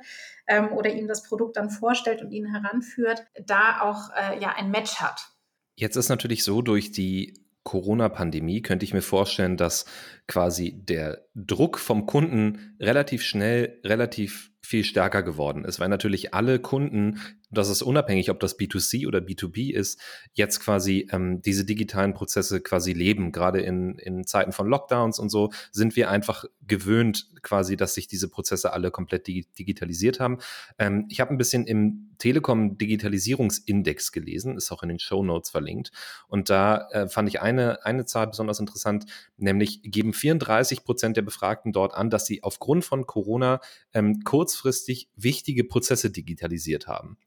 ähm, 0.46 0.72
oder 0.72 0.92
ihm 0.92 1.08
das 1.08 1.24
Produkt 1.24 1.56
dann 1.56 1.68
vorstellt 1.68 2.22
und 2.22 2.30
ihn 2.30 2.46
heranführt, 2.46 3.26
da 3.44 3.80
auch 3.80 4.10
äh, 4.14 4.40
ja 4.40 4.54
ein 4.56 4.70
Match 4.70 4.96
hat. 5.00 5.32
Jetzt 5.74 5.96
ist 5.96 6.08
natürlich 6.08 6.44
so 6.44 6.62
durch 6.62 6.92
die 6.92 7.39
Corona-Pandemie 7.64 8.62
könnte 8.62 8.84
ich 8.84 8.94
mir 8.94 9.02
vorstellen, 9.02 9.56
dass 9.56 9.84
quasi 10.30 10.72
der 10.72 11.26
Druck 11.34 11.78
vom 11.80 12.06
Kunden 12.06 12.76
relativ 12.78 13.22
schnell, 13.22 13.80
relativ 13.84 14.52
viel 14.62 14.84
stärker 14.84 15.24
geworden 15.24 15.64
ist, 15.64 15.80
weil 15.80 15.88
natürlich 15.88 16.32
alle 16.34 16.60
Kunden 16.60 17.18
das 17.50 17.68
ist 17.68 17.82
unabhängig, 17.82 18.30
ob 18.30 18.38
das 18.40 18.58
B2C 18.58 19.06
oder 19.08 19.18
B2B 19.18 19.72
ist, 19.74 20.00
jetzt 20.34 20.60
quasi 20.60 21.08
ähm, 21.10 21.42
diese 21.42 21.64
digitalen 21.64 22.14
Prozesse 22.14 22.60
quasi 22.60 22.92
leben. 22.92 23.32
Gerade 23.32 23.60
in, 23.60 23.98
in 23.98 24.24
Zeiten 24.24 24.52
von 24.52 24.68
Lockdowns 24.68 25.18
und 25.18 25.30
so 25.30 25.50
sind 25.72 25.96
wir 25.96 26.10
einfach 26.10 26.44
gewöhnt 26.66 27.28
quasi, 27.42 27.76
dass 27.76 27.94
sich 27.94 28.06
diese 28.06 28.28
Prozesse 28.28 28.72
alle 28.72 28.90
komplett 28.90 29.26
dig 29.26 29.52
digitalisiert 29.54 30.20
haben. 30.20 30.38
Ähm, 30.78 31.06
ich 31.08 31.20
habe 31.20 31.32
ein 31.32 31.38
bisschen 31.38 31.66
im 31.66 32.14
Telekom 32.18 32.78
Digitalisierungsindex 32.78 34.12
gelesen, 34.12 34.56
ist 34.56 34.70
auch 34.70 34.82
in 34.82 34.90
den 34.90 34.98
Show 34.98 35.24
Notes 35.24 35.50
verlinkt. 35.50 35.90
Und 36.28 36.50
da 36.50 36.88
äh, 36.90 37.08
fand 37.08 37.28
ich 37.28 37.40
eine, 37.40 37.84
eine 37.84 38.04
Zahl 38.04 38.28
besonders 38.28 38.60
interessant, 38.60 39.06
nämlich 39.36 39.82
geben 39.82 40.12
34 40.20 40.84
Prozent 40.84 41.16
der 41.16 41.22
Befragten 41.22 41.72
dort 41.72 41.94
an, 41.94 42.10
dass 42.10 42.26
sie 42.26 42.42
aufgrund 42.42 42.84
von 42.84 43.06
Corona 43.06 43.60
ähm, 43.92 44.20
kurzfristig 44.24 45.08
wichtige 45.16 45.64
Prozesse 45.64 46.10
digitalisiert 46.10 46.86
haben. 46.86 47.18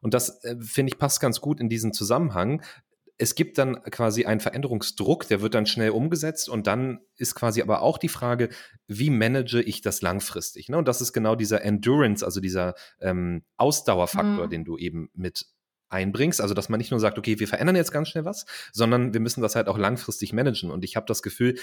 Und 0.00 0.14
das, 0.14 0.42
äh, 0.44 0.56
finde 0.60 0.92
ich, 0.92 0.98
passt 0.98 1.20
ganz 1.20 1.40
gut 1.40 1.60
in 1.60 1.68
diesen 1.68 1.92
Zusammenhang. 1.92 2.62
Es 3.18 3.34
gibt 3.34 3.56
dann 3.56 3.82
quasi 3.84 4.26
einen 4.26 4.40
Veränderungsdruck, 4.40 5.26
der 5.26 5.40
wird 5.40 5.54
dann 5.54 5.64
schnell 5.64 5.90
umgesetzt 5.90 6.50
und 6.50 6.66
dann 6.66 7.00
ist 7.16 7.34
quasi 7.34 7.62
aber 7.62 7.80
auch 7.80 7.96
die 7.96 8.10
Frage, 8.10 8.50
wie 8.88 9.08
manage 9.08 9.62
ich 9.62 9.80
das 9.80 10.02
langfristig? 10.02 10.68
Ne? 10.68 10.76
Und 10.76 10.86
das 10.86 11.00
ist 11.00 11.14
genau 11.14 11.34
dieser 11.34 11.62
Endurance, 11.62 12.24
also 12.24 12.40
dieser 12.40 12.74
ähm, 13.00 13.42
Ausdauerfaktor, 13.56 14.46
mhm. 14.46 14.50
den 14.50 14.64
du 14.64 14.76
eben 14.76 15.08
mit 15.14 15.46
einbringst. 15.88 16.40
Also, 16.40 16.54
dass 16.54 16.68
man 16.68 16.78
nicht 16.78 16.90
nur 16.90 17.00
sagt, 17.00 17.18
okay, 17.18 17.38
wir 17.38 17.48
verändern 17.48 17.76
jetzt 17.76 17.92
ganz 17.92 18.08
schnell 18.08 18.24
was, 18.24 18.46
sondern 18.72 19.12
wir 19.14 19.20
müssen 19.20 19.42
das 19.42 19.56
halt 19.56 19.68
auch 19.68 19.78
langfristig 19.78 20.32
managen. 20.32 20.70
Und 20.70 20.84
ich 20.84 20.96
habe 20.96 21.06
das 21.06 21.22
Gefühl, 21.22 21.56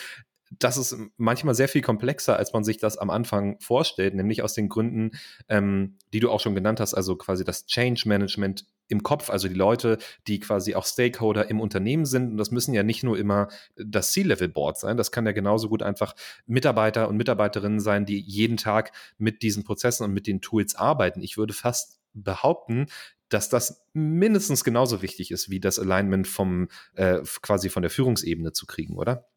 das 0.60 0.78
ist 0.78 0.96
manchmal 1.18 1.56
sehr 1.56 1.68
viel 1.68 1.82
komplexer, 1.82 2.38
als 2.38 2.54
man 2.54 2.64
sich 2.64 2.78
das 2.78 2.98
am 2.98 3.10
Anfang 3.10 3.60
vorstellt, 3.60 4.14
nämlich 4.14 4.44
aus 4.44 4.54
den 4.54 4.70
Gründen, 4.70 5.12
ähm, 5.50 5.98
die 6.14 6.20
du 6.20 6.30
auch 6.30 6.40
schon 6.40 6.56
genannt 6.56 6.80
hast, 6.80 6.94
also 6.94 7.16
quasi 7.16 7.44
das 7.44 7.66
Change 7.66 8.04
Management 8.06 8.66
im 8.88 9.02
Kopf, 9.02 9.30
also 9.30 9.48
die 9.48 9.54
Leute, 9.54 9.98
die 10.28 10.40
quasi 10.40 10.76
auch 10.76 10.86
Stakeholder 10.86 11.50
im 11.50 11.60
Unternehmen 11.60 12.06
sind. 12.06 12.32
Und 12.32 12.38
das 12.38 12.52
müssen 12.52 12.74
ja 12.74 12.84
nicht 12.84 13.04
nur 13.04 13.18
immer 13.18 13.48
das 13.76 14.12
C-Level-Board 14.12 14.78
sein, 14.78 14.98
das 14.98 15.12
kann 15.12 15.26
ja 15.26 15.32
genauso 15.32 15.70
gut 15.70 15.82
einfach 15.82 16.16
Mitarbeiter 16.46 17.08
und 17.08 17.18
Mitarbeiterinnen 17.18 17.80
sein, 17.80 18.06
die 18.06 18.20
jeden 18.20 18.58
Tag 18.58 18.92
mit 19.18 19.42
diesen 19.42 19.64
Prozessen 19.64 20.04
und 20.04 20.14
mit 20.14 20.28
den 20.28 20.42
Tools 20.42 20.76
arbeiten. 20.76 21.22
Ich 21.22 21.38
würde 21.38 21.54
fast 21.54 22.00
behaupten, 22.14 22.88
dass 23.34 23.50
das 23.50 23.86
mindestens 23.94 24.64
genauso 24.64 25.02
wichtig 25.02 25.32
ist, 25.32 25.50
wie 25.50 25.60
das 25.60 25.80
Alignment 25.80 26.28
vom 26.28 26.68
äh, 26.96 27.20
quasi 27.42 27.70
von 27.70 27.82
der 27.82 27.90
Führungsebene 27.90 28.54
zu 28.54 28.66
kriegen, 28.66 28.96
oder? 28.96 29.28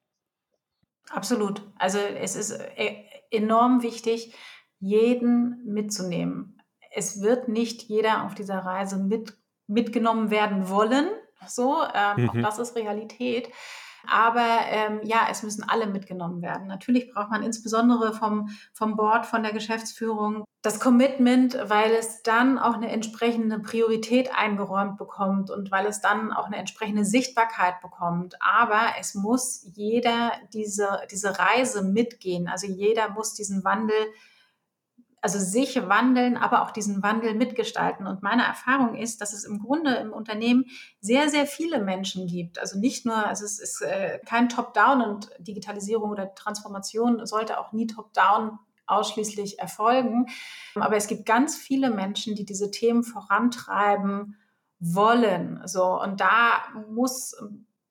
Absolut. 1.08 1.62
Also 1.76 1.98
es 1.98 2.36
ist 2.36 2.50
äh, 2.50 2.96
enorm 3.30 3.82
wichtig, 3.82 4.34
jeden 4.78 5.64
mitzunehmen. 5.64 6.60
Es 6.94 7.22
wird 7.22 7.48
nicht 7.48 7.82
jeder 7.84 8.24
auf 8.24 8.34
dieser 8.34 8.58
Reise 8.58 8.98
mit, 8.98 9.36
mitgenommen 9.66 10.30
werden 10.30 10.68
wollen. 10.68 11.08
So, 11.46 11.82
ähm, 11.94 12.22
mhm. 12.22 12.30
auch 12.30 12.34
das 12.42 12.58
ist 12.58 12.76
Realität. 12.76 13.50
Aber 14.08 14.46
ähm, 14.68 15.00
ja, 15.02 15.26
es 15.30 15.42
müssen 15.42 15.64
alle 15.68 15.86
mitgenommen 15.86 16.42
werden. 16.42 16.66
Natürlich 16.66 17.12
braucht 17.12 17.30
man 17.30 17.42
insbesondere 17.42 18.12
vom, 18.12 18.48
vom 18.72 18.96
Board, 18.96 19.26
von 19.26 19.42
der 19.42 19.52
Geschäftsführung 19.52 20.44
das 20.66 20.80
Commitment, 20.80 21.56
weil 21.68 21.92
es 21.92 22.24
dann 22.24 22.58
auch 22.58 22.74
eine 22.74 22.90
entsprechende 22.90 23.60
Priorität 23.60 24.30
eingeräumt 24.36 24.98
bekommt 24.98 25.48
und 25.48 25.70
weil 25.70 25.86
es 25.86 26.00
dann 26.00 26.32
auch 26.32 26.46
eine 26.46 26.56
entsprechende 26.56 27.04
Sichtbarkeit 27.04 27.80
bekommt. 27.80 28.34
Aber 28.40 28.80
es 28.98 29.14
muss 29.14 29.64
jeder 29.74 30.32
diese, 30.52 31.02
diese 31.10 31.38
Reise 31.38 31.82
mitgehen. 31.82 32.48
Also 32.48 32.66
jeder 32.66 33.10
muss 33.10 33.34
diesen 33.34 33.62
Wandel 33.62 33.94
also 35.20 35.38
sich 35.38 35.76
wandeln, 35.88 36.36
aber 36.36 36.62
auch 36.62 36.70
diesen 36.70 37.02
Wandel 37.02 37.34
mitgestalten. 37.34 38.06
Und 38.06 38.22
meine 38.22 38.44
Erfahrung 38.44 38.94
ist, 38.94 39.20
dass 39.20 39.32
es 39.32 39.44
im 39.44 39.58
Grunde 39.58 39.94
im 39.96 40.12
Unternehmen 40.12 40.66
sehr, 41.00 41.28
sehr 41.28 41.46
viele 41.46 41.82
Menschen 41.82 42.26
gibt. 42.26 42.58
Also 42.58 42.78
nicht 42.78 43.06
nur, 43.06 43.16
also 43.16 43.44
es 43.44 43.58
ist 43.58 43.82
äh, 43.82 44.20
kein 44.24 44.48
Top-Down 44.48 45.02
und 45.02 45.30
Digitalisierung 45.38 46.10
oder 46.10 46.34
Transformation 46.34 47.26
sollte 47.26 47.58
auch 47.58 47.72
nie 47.72 47.86
Top-Down 47.86 48.58
ausschließlich 48.86 49.58
erfolgen. 49.58 50.26
Aber 50.76 50.96
es 50.96 51.08
gibt 51.08 51.26
ganz 51.26 51.56
viele 51.56 51.90
Menschen, 51.90 52.34
die 52.34 52.44
diese 52.44 52.70
Themen 52.70 53.02
vorantreiben 53.02 54.36
wollen. 54.78 55.60
So, 55.64 56.00
und 56.00 56.20
da 56.20 56.62
muss 56.90 57.36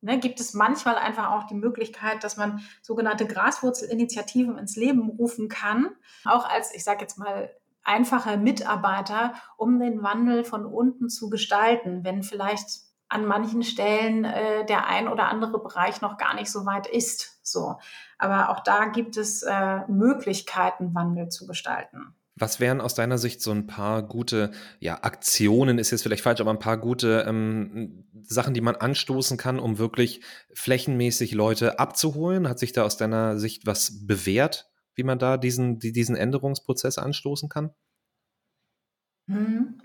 Ne, 0.05 0.19
gibt 0.19 0.39
es 0.39 0.53
manchmal 0.53 0.97
einfach 0.97 1.31
auch 1.31 1.47
die 1.47 1.55
Möglichkeit, 1.55 2.23
dass 2.23 2.37
man 2.37 2.61
sogenannte 2.83 3.25
Graswurzelinitiativen 3.25 4.55
ins 4.59 4.75
Leben 4.75 5.09
rufen 5.09 5.49
kann, 5.49 5.89
auch 6.25 6.47
als, 6.47 6.75
ich 6.75 6.83
sage 6.83 7.01
jetzt 7.01 7.17
mal, 7.17 7.49
einfacher 7.83 8.37
Mitarbeiter, 8.37 9.33
um 9.57 9.79
den 9.79 10.03
Wandel 10.03 10.43
von 10.43 10.67
unten 10.67 11.09
zu 11.09 11.31
gestalten, 11.31 12.03
wenn 12.03 12.21
vielleicht 12.21 12.81
an 13.09 13.25
manchen 13.25 13.63
Stellen 13.63 14.25
äh, 14.25 14.63
der 14.67 14.85
ein 14.85 15.07
oder 15.07 15.27
andere 15.27 15.59
Bereich 15.59 16.01
noch 16.01 16.17
gar 16.17 16.35
nicht 16.35 16.51
so 16.51 16.67
weit 16.67 16.85
ist. 16.85 17.39
So, 17.41 17.79
aber 18.19 18.49
auch 18.49 18.59
da 18.59 18.85
gibt 18.85 19.17
es 19.17 19.41
äh, 19.41 19.87
Möglichkeiten, 19.87 20.93
Wandel 20.93 21.29
zu 21.29 21.47
gestalten. 21.47 22.13
Was 22.37 22.59
wären 22.59 22.81
aus 22.81 22.95
deiner 22.95 23.17
Sicht 23.17 23.41
so 23.41 23.51
ein 23.51 23.65
paar 23.65 24.03
gute, 24.03 24.51
ja, 24.79 25.03
Aktionen 25.03 25.77
ist 25.77 25.91
jetzt 25.91 26.03
vielleicht 26.03 26.23
falsch, 26.23 26.41
aber 26.41 26.51
ein 26.51 26.59
paar 26.59 26.77
gute 26.77 27.23
ähm, 27.27 28.05
Sachen, 28.23 28.53
die 28.53 28.61
man 28.61 28.75
anstoßen 28.75 29.37
kann, 29.37 29.57
um 29.57 29.77
wirklich 29.77 30.21
flächenmäßig 30.53 31.31
Leute 31.33 31.79
abzuholen? 31.79 32.49
Hat 32.49 32.59
sich 32.59 32.73
da 32.73 32.83
aus 32.83 32.97
deiner 32.97 33.39
Sicht 33.39 33.65
was 33.65 34.05
bewährt, 34.05 34.69
wie 34.95 35.03
man 35.03 35.17
da 35.17 35.37
diesen, 35.37 35.79
die, 35.79 35.93
diesen 35.93 36.17
Änderungsprozess 36.17 36.97
anstoßen 36.97 37.47
kann? 37.47 37.71
Hm. 39.29 39.79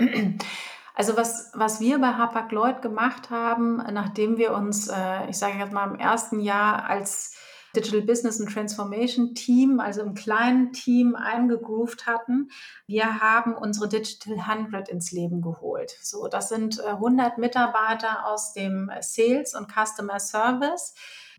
Also 0.94 1.16
was, 1.16 1.52
was 1.54 1.80
wir 1.80 1.98
bei 1.98 2.08
Hapag 2.08 2.50
Lloyd 2.52 2.82
gemacht 2.82 3.30
haben, 3.30 3.76
nachdem 3.76 4.36
wir 4.38 4.52
uns, 4.52 4.88
äh, 4.88 5.30
ich 5.30 5.38
sage 5.38 5.58
jetzt 5.58 5.72
mal 5.72 5.88
im 5.88 5.98
ersten 5.98 6.40
Jahr 6.40 6.84
als 6.84 7.36
Digital 7.74 8.02
Business 8.02 8.40
and 8.40 8.50
Transformation 8.50 9.34
Team, 9.34 9.80
also 9.80 10.02
im 10.02 10.14
kleinen 10.14 10.72
Team 10.72 11.14
eingegroovt 11.14 12.06
hatten. 12.06 12.50
Wir 12.86 13.20
haben 13.20 13.54
unsere 13.54 13.88
Digital 13.88 14.38
100 14.38 14.88
ins 14.88 15.12
Leben 15.12 15.40
geholt. 15.40 15.96
So, 16.02 16.28
das 16.28 16.48
sind 16.48 16.80
100 16.80 17.36
äh, 17.36 17.40
Mitarbeiter 17.40 18.26
aus 18.26 18.52
dem 18.52 18.90
Sales 19.00 19.54
und 19.54 19.68
Customer 19.72 20.18
Service, 20.18 20.94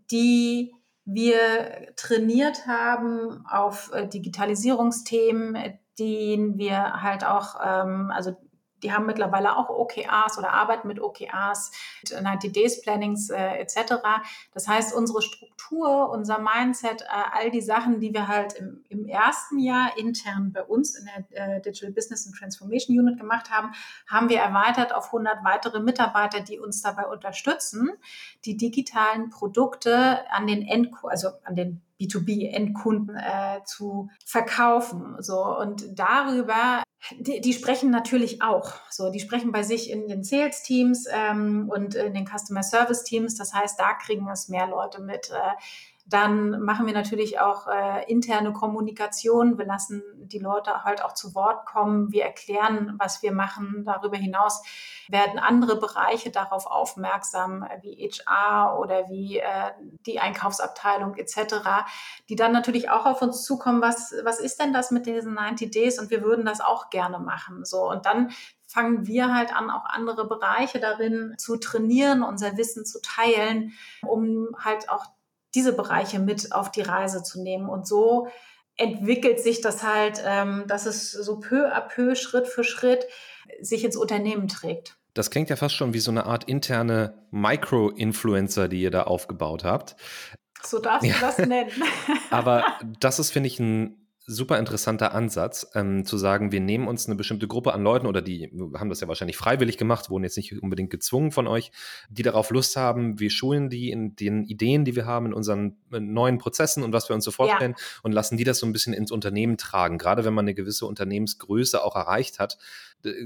die 0.09 0.73
wir 1.05 1.93
trainiert 1.95 2.67
haben 2.67 3.45
auf 3.47 3.91
äh, 3.93 4.07
Digitalisierungsthemen, 4.07 5.57
die 5.97 6.53
wir 6.55 7.01
halt 7.01 7.25
auch, 7.25 7.55
ähm, 7.63 8.11
also 8.13 8.35
die 8.83 8.91
haben 8.91 9.05
mittlerweile 9.05 9.57
auch 9.57 9.69
OKRs 9.69 10.37
oder 10.37 10.51
arbeiten 10.51 10.87
mit 10.87 10.99
OKRs, 10.99 11.71
90 12.21 12.51
Days 12.51 12.81
Plannings 12.81 13.29
äh, 13.29 13.57
etc. 13.57 13.95
Das 14.53 14.67
heißt, 14.67 14.93
unsere 14.93 15.21
Struktur, 15.21 16.09
unser 16.09 16.39
Mindset, 16.39 17.01
äh, 17.01 17.05
all 17.33 17.51
die 17.51 17.61
Sachen, 17.61 17.99
die 17.99 18.13
wir 18.13 18.27
halt 18.27 18.53
im, 18.53 18.83
im 18.89 19.05
ersten 19.05 19.59
Jahr 19.59 19.97
intern 19.97 20.51
bei 20.53 20.63
uns 20.63 20.95
in 20.95 21.05
der 21.05 21.55
äh, 21.57 21.61
Digital 21.61 21.91
Business 21.91 22.25
and 22.25 22.35
Transformation 22.35 22.97
Unit 22.97 23.19
gemacht 23.19 23.49
haben, 23.49 23.71
haben 24.07 24.29
wir 24.29 24.39
erweitert 24.39 24.93
auf 24.93 25.07
100 25.07 25.43
weitere 25.43 25.79
Mitarbeiter, 25.79 26.41
die 26.41 26.59
uns 26.59 26.81
dabei 26.81 27.07
unterstützen, 27.07 27.89
die 28.45 28.57
digitalen 28.57 29.29
Produkte 29.29 30.29
an 30.31 30.47
den 30.47 30.67
Endkunden, 30.67 31.09
also 31.09 31.29
an 31.43 31.55
den 31.55 31.81
B2B-Endkunden 32.01 33.15
äh, 33.15 33.63
zu 33.65 34.09
verkaufen. 34.25 35.15
So 35.19 35.43
und 35.43 35.97
darüber, 35.97 36.83
die, 37.19 37.41
die 37.41 37.53
sprechen 37.53 37.91
natürlich 37.91 38.41
auch. 38.41 38.73
So, 38.89 39.11
die 39.11 39.19
sprechen 39.19 39.51
bei 39.51 39.63
sich 39.63 39.89
in 39.89 40.07
den 40.07 40.23
Sales-Teams 40.23 41.05
ähm, 41.11 41.69
und 41.69 41.95
in 41.95 42.13
den 42.13 42.27
Customer 42.27 42.63
Service-Teams. 42.63 43.35
Das 43.35 43.53
heißt, 43.53 43.79
da 43.79 43.93
kriegen 43.93 44.27
es 44.29 44.49
mehr 44.49 44.67
Leute 44.67 45.01
mit. 45.01 45.29
Äh, 45.29 45.51
dann 46.11 46.61
machen 46.61 46.87
wir 46.87 46.93
natürlich 46.93 47.39
auch 47.39 47.67
äh, 47.67 48.03
interne 48.11 48.51
Kommunikation. 48.51 49.57
Wir 49.57 49.65
lassen 49.65 50.03
die 50.17 50.39
Leute 50.39 50.83
halt 50.83 51.03
auch 51.03 51.13
zu 51.13 51.33
Wort 51.35 51.65
kommen. 51.65 52.11
Wir 52.11 52.25
erklären, 52.25 52.95
was 52.99 53.23
wir 53.23 53.31
machen. 53.31 53.83
Darüber 53.85 54.17
hinaus 54.17 54.61
werden 55.07 55.39
andere 55.39 55.79
Bereiche 55.79 56.29
darauf 56.29 56.65
aufmerksam, 56.65 57.65
wie 57.81 58.09
HR 58.09 58.77
oder 58.77 59.07
wie 59.09 59.39
äh, 59.39 59.71
die 60.05 60.19
Einkaufsabteilung 60.19 61.15
etc., 61.15 61.55
die 62.27 62.35
dann 62.35 62.51
natürlich 62.51 62.89
auch 62.89 63.05
auf 63.05 63.21
uns 63.21 63.43
zukommen, 63.45 63.81
was, 63.81 64.13
was 64.25 64.39
ist 64.39 64.59
denn 64.59 64.73
das 64.73 64.91
mit 64.91 65.05
diesen 65.05 65.33
90 65.35 65.71
Days? 65.71 65.97
Und 65.97 66.09
wir 66.09 66.23
würden 66.23 66.43
das 66.43 66.59
auch 66.59 66.89
gerne 66.89 67.19
machen. 67.19 67.63
So, 67.63 67.89
und 67.89 68.05
dann 68.05 68.31
fangen 68.67 69.07
wir 69.07 69.33
halt 69.33 69.55
an, 69.55 69.69
auch 69.69 69.85
andere 69.85 70.27
Bereiche 70.27 70.79
darin 70.79 71.35
zu 71.37 71.57
trainieren, 71.57 72.21
unser 72.21 72.57
Wissen 72.57 72.85
zu 72.85 73.01
teilen, 73.01 73.73
um 74.05 74.49
halt 74.59 74.89
auch 74.89 75.05
diese 75.55 75.73
Bereiche 75.73 76.19
mit 76.19 76.51
auf 76.53 76.71
die 76.71 76.81
Reise 76.81 77.23
zu 77.23 77.41
nehmen. 77.41 77.69
Und 77.69 77.87
so 77.87 78.27
entwickelt 78.77 79.39
sich 79.39 79.61
das 79.61 79.83
halt, 79.83 80.23
ähm, 80.25 80.65
dass 80.67 80.85
es 80.85 81.11
so 81.11 81.39
peu 81.39 81.71
à 81.73 81.81
peu, 81.81 82.15
Schritt 82.15 82.47
für 82.47 82.63
Schritt 82.63 83.05
sich 83.61 83.83
ins 83.83 83.95
Unternehmen 83.95 84.47
trägt. 84.47 84.97
Das 85.13 85.29
klingt 85.29 85.49
ja 85.49 85.55
fast 85.55 85.75
schon 85.75 85.93
wie 85.93 85.99
so 85.99 86.11
eine 86.11 86.25
Art 86.25 86.45
interne 86.45 87.25
Micro-Influencer, 87.31 88.69
die 88.69 88.81
ihr 88.81 88.91
da 88.91 89.03
aufgebaut 89.03 89.63
habt. 89.63 89.97
So 90.63 90.79
darfst 90.79 91.03
du 91.03 91.09
ja. 91.09 91.15
das 91.19 91.37
nennen. 91.39 91.71
Aber 92.29 92.63
das 92.99 93.19
ist, 93.19 93.31
finde 93.31 93.47
ich, 93.47 93.59
ein 93.59 94.00
super 94.35 94.57
interessanter 94.57 95.13
Ansatz, 95.13 95.67
ähm, 95.75 96.05
zu 96.05 96.17
sagen, 96.17 96.51
wir 96.51 96.59
nehmen 96.59 96.87
uns 96.87 97.07
eine 97.07 97.15
bestimmte 97.15 97.47
Gruppe 97.47 97.73
an 97.73 97.83
Leuten 97.83 98.07
oder 98.07 98.21
die 98.21 98.51
haben 98.75 98.89
das 98.89 99.01
ja 99.01 99.07
wahrscheinlich 99.07 99.37
freiwillig 99.37 99.77
gemacht, 99.77 100.09
wurden 100.09 100.23
jetzt 100.23 100.37
nicht 100.37 100.61
unbedingt 100.61 100.89
gezwungen 100.89 101.31
von 101.31 101.47
euch, 101.47 101.71
die 102.09 102.23
darauf 102.23 102.49
Lust 102.49 102.75
haben. 102.75 103.19
Wir 103.19 103.29
schulen 103.29 103.69
die 103.69 103.91
in 103.91 104.15
den 104.15 104.43
Ideen, 104.43 104.85
die 104.85 104.95
wir 104.95 105.05
haben, 105.05 105.27
in 105.27 105.33
unseren 105.33 105.77
neuen 105.89 106.37
Prozessen 106.37 106.83
und 106.83 106.93
was 106.93 107.09
wir 107.09 107.15
uns 107.15 107.25
so 107.25 107.31
vorstellen 107.31 107.75
ja. 107.77 107.85
und 108.03 108.11
lassen 108.11 108.37
die 108.37 108.43
das 108.43 108.59
so 108.59 108.65
ein 108.65 108.73
bisschen 108.73 108.93
ins 108.93 109.11
Unternehmen 109.11 109.57
tragen. 109.57 109.97
Gerade 109.97 110.25
wenn 110.25 110.33
man 110.33 110.45
eine 110.45 110.53
gewisse 110.53 110.85
Unternehmensgröße 110.85 111.83
auch 111.83 111.95
erreicht 111.95 112.39
hat, 112.39 112.57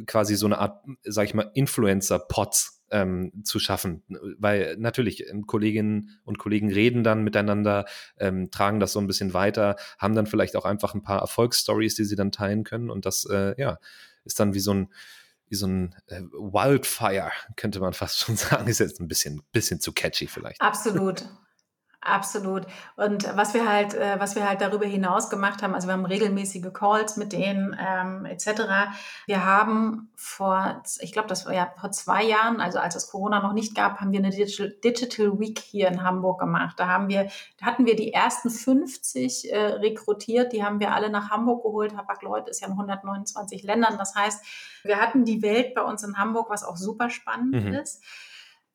quasi 0.08 0.36
so 0.36 0.46
eine 0.46 0.58
Art, 0.58 0.84
sag 1.04 1.26
ich 1.26 1.34
mal, 1.34 1.52
Influencer-Pots 1.54 2.75
ähm, 2.92 3.32
zu 3.44 3.60
schaffen. 3.60 4.04
Weil 4.38 4.76
natürlich 4.78 5.30
ähm, 5.30 5.46
Kolleginnen 5.46 6.20
und 6.24 6.38
Kollegen 6.38 6.72
reden 6.72 7.04
dann 7.04 7.24
miteinander, 7.24 7.86
ähm, 8.18 8.52
tragen 8.52 8.80
das 8.80 8.94
so 8.94 9.00
ein 9.00 9.08
bisschen 9.08 9.34
weiter, 9.34 9.76
haben 9.98 10.16
dann 10.16 10.28
vielleicht 10.28 10.56
auch 10.56 10.66
einfach 10.66 10.94
ein 10.94 11.02
paar 11.02 11.22
Erfolgsstories, 11.22 11.96
die 11.96 12.06
sie 12.06 12.16
dann 12.16 12.32
teilen 12.32 12.64
können. 12.64 12.90
Und 12.90 13.06
das, 13.06 13.26
äh, 13.26 13.60
ja, 13.60 13.80
ist 14.24 14.40
dann 14.40 14.54
wie 14.54 14.60
so 14.60 14.74
ein 14.74 14.94
wie 15.48 15.56
so 15.56 15.68
ein 15.68 15.94
äh, 16.08 16.22
Wildfire, 16.22 17.32
könnte 17.56 17.80
man 17.80 17.94
fast 17.94 18.20
schon 18.20 18.36
sagen. 18.36 18.68
Ist 18.68 18.80
jetzt 18.80 19.00
ein 19.00 19.08
bisschen, 19.08 19.44
bisschen 19.52 19.80
zu 19.80 19.94
catchy 19.94 20.28
vielleicht. 20.28 20.60
Absolut. 20.60 21.26
Absolut. 22.06 22.68
Und 22.98 23.36
was 23.36 23.56
wir 23.56 23.68
halt, 23.68 23.96
äh, 23.96 24.20
was 24.20 24.36
wir 24.36 24.48
halt 24.48 24.62
darüber 24.62 24.86
hinaus 24.86 25.32
gemacht 25.32 25.64
haben, 25.64 25.74
also 25.74 25.88
wir 25.88 25.94
haben 25.94 26.06
regelmäßige 26.06 26.72
Calls 26.72 27.18
mit 27.18 27.34
denen 27.34 27.76
ähm, 27.80 28.26
etc. 28.26 28.92
Wir 29.26 29.44
haben 29.44 30.12
vor, 30.16 30.84
ich 31.00 31.12
glaube, 31.12 31.28
das 31.28 31.48
war 31.48 31.54
ja 31.54 31.74
vor 31.80 31.90
zwei 31.92 32.24
Jahren, 32.24 32.62
also 32.62 32.78
als 32.78 32.96
es 32.96 33.10
Corona 33.10 33.42
noch 33.42 33.54
nicht 33.54 33.74
gab, 33.74 34.00
haben 34.00 34.12
wir 34.12 34.20
eine 34.20 34.30
Digital, 34.30 34.76
Digital 34.84 35.40
Week 35.40 35.58
hier 35.58 35.88
in 35.88 36.04
Hamburg 36.04 36.40
gemacht. 36.40 36.80
Da 36.80 36.88
haben 36.88 37.10
wir, 37.10 37.28
da 37.60 37.66
hatten 37.66 37.88
wir 37.88 37.96
die 37.96 38.14
ersten 38.14 38.52
50 38.52 39.52
äh, 39.52 39.58
rekrutiert, 39.58 40.54
die 40.54 40.64
haben 40.64 40.80
wir 40.80 40.94
alle 40.94 41.10
nach 41.10 41.32
Hamburg 41.32 41.64
geholt. 41.64 41.98
Hapag-Lloyd 41.98 42.48
ist 42.50 42.62
ja 42.62 42.68
in 42.68 42.74
129 42.74 43.64
Ländern. 43.64 43.98
Das 43.98 44.14
heißt, 44.14 44.46
wir 44.84 44.98
hatten 44.98 45.26
die 45.26 45.42
Welt 45.42 45.74
bei 45.74 45.82
uns 45.82 46.04
in 46.04 46.20
Hamburg, 46.20 46.52
was 46.52 46.64
auch 46.64 46.78
super 46.78 47.10
spannend 47.10 47.66
mhm. 47.66 47.74
ist 47.74 48.04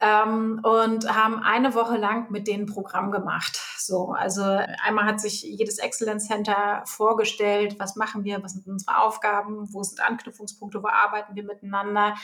ähm, 0.01 0.61
und 0.63 1.15
haben 1.15 1.43
eine 1.43 1.75
Woche 1.75 1.97
lang 1.97 2.31
mit 2.31 2.49
denen 2.49 2.67
Programm 2.67 3.11
gemacht. 3.11 3.61
So, 3.77 4.13
also 4.13 4.43
einmal 4.43 5.05
hat 5.05 5.21
sich 5.21 5.43
jedes 5.43 5.79
Excellence 5.79 6.27
Center 6.27 6.83
vorgestellt, 6.87 7.77
was 7.79 7.97
machen 7.97 8.25
wir, 8.25 8.43
was 8.43 8.53
sind 8.53 8.67
unsere 8.67 8.99
Aufgaben, 8.99 9.73
wo 9.73 9.83
sind 9.83 10.01
Anknüpfungspunkte, 10.01 10.83
wo 10.83 10.89
arbeiten 10.89 11.35
wir 11.35 11.45
miteinander, 11.45 12.15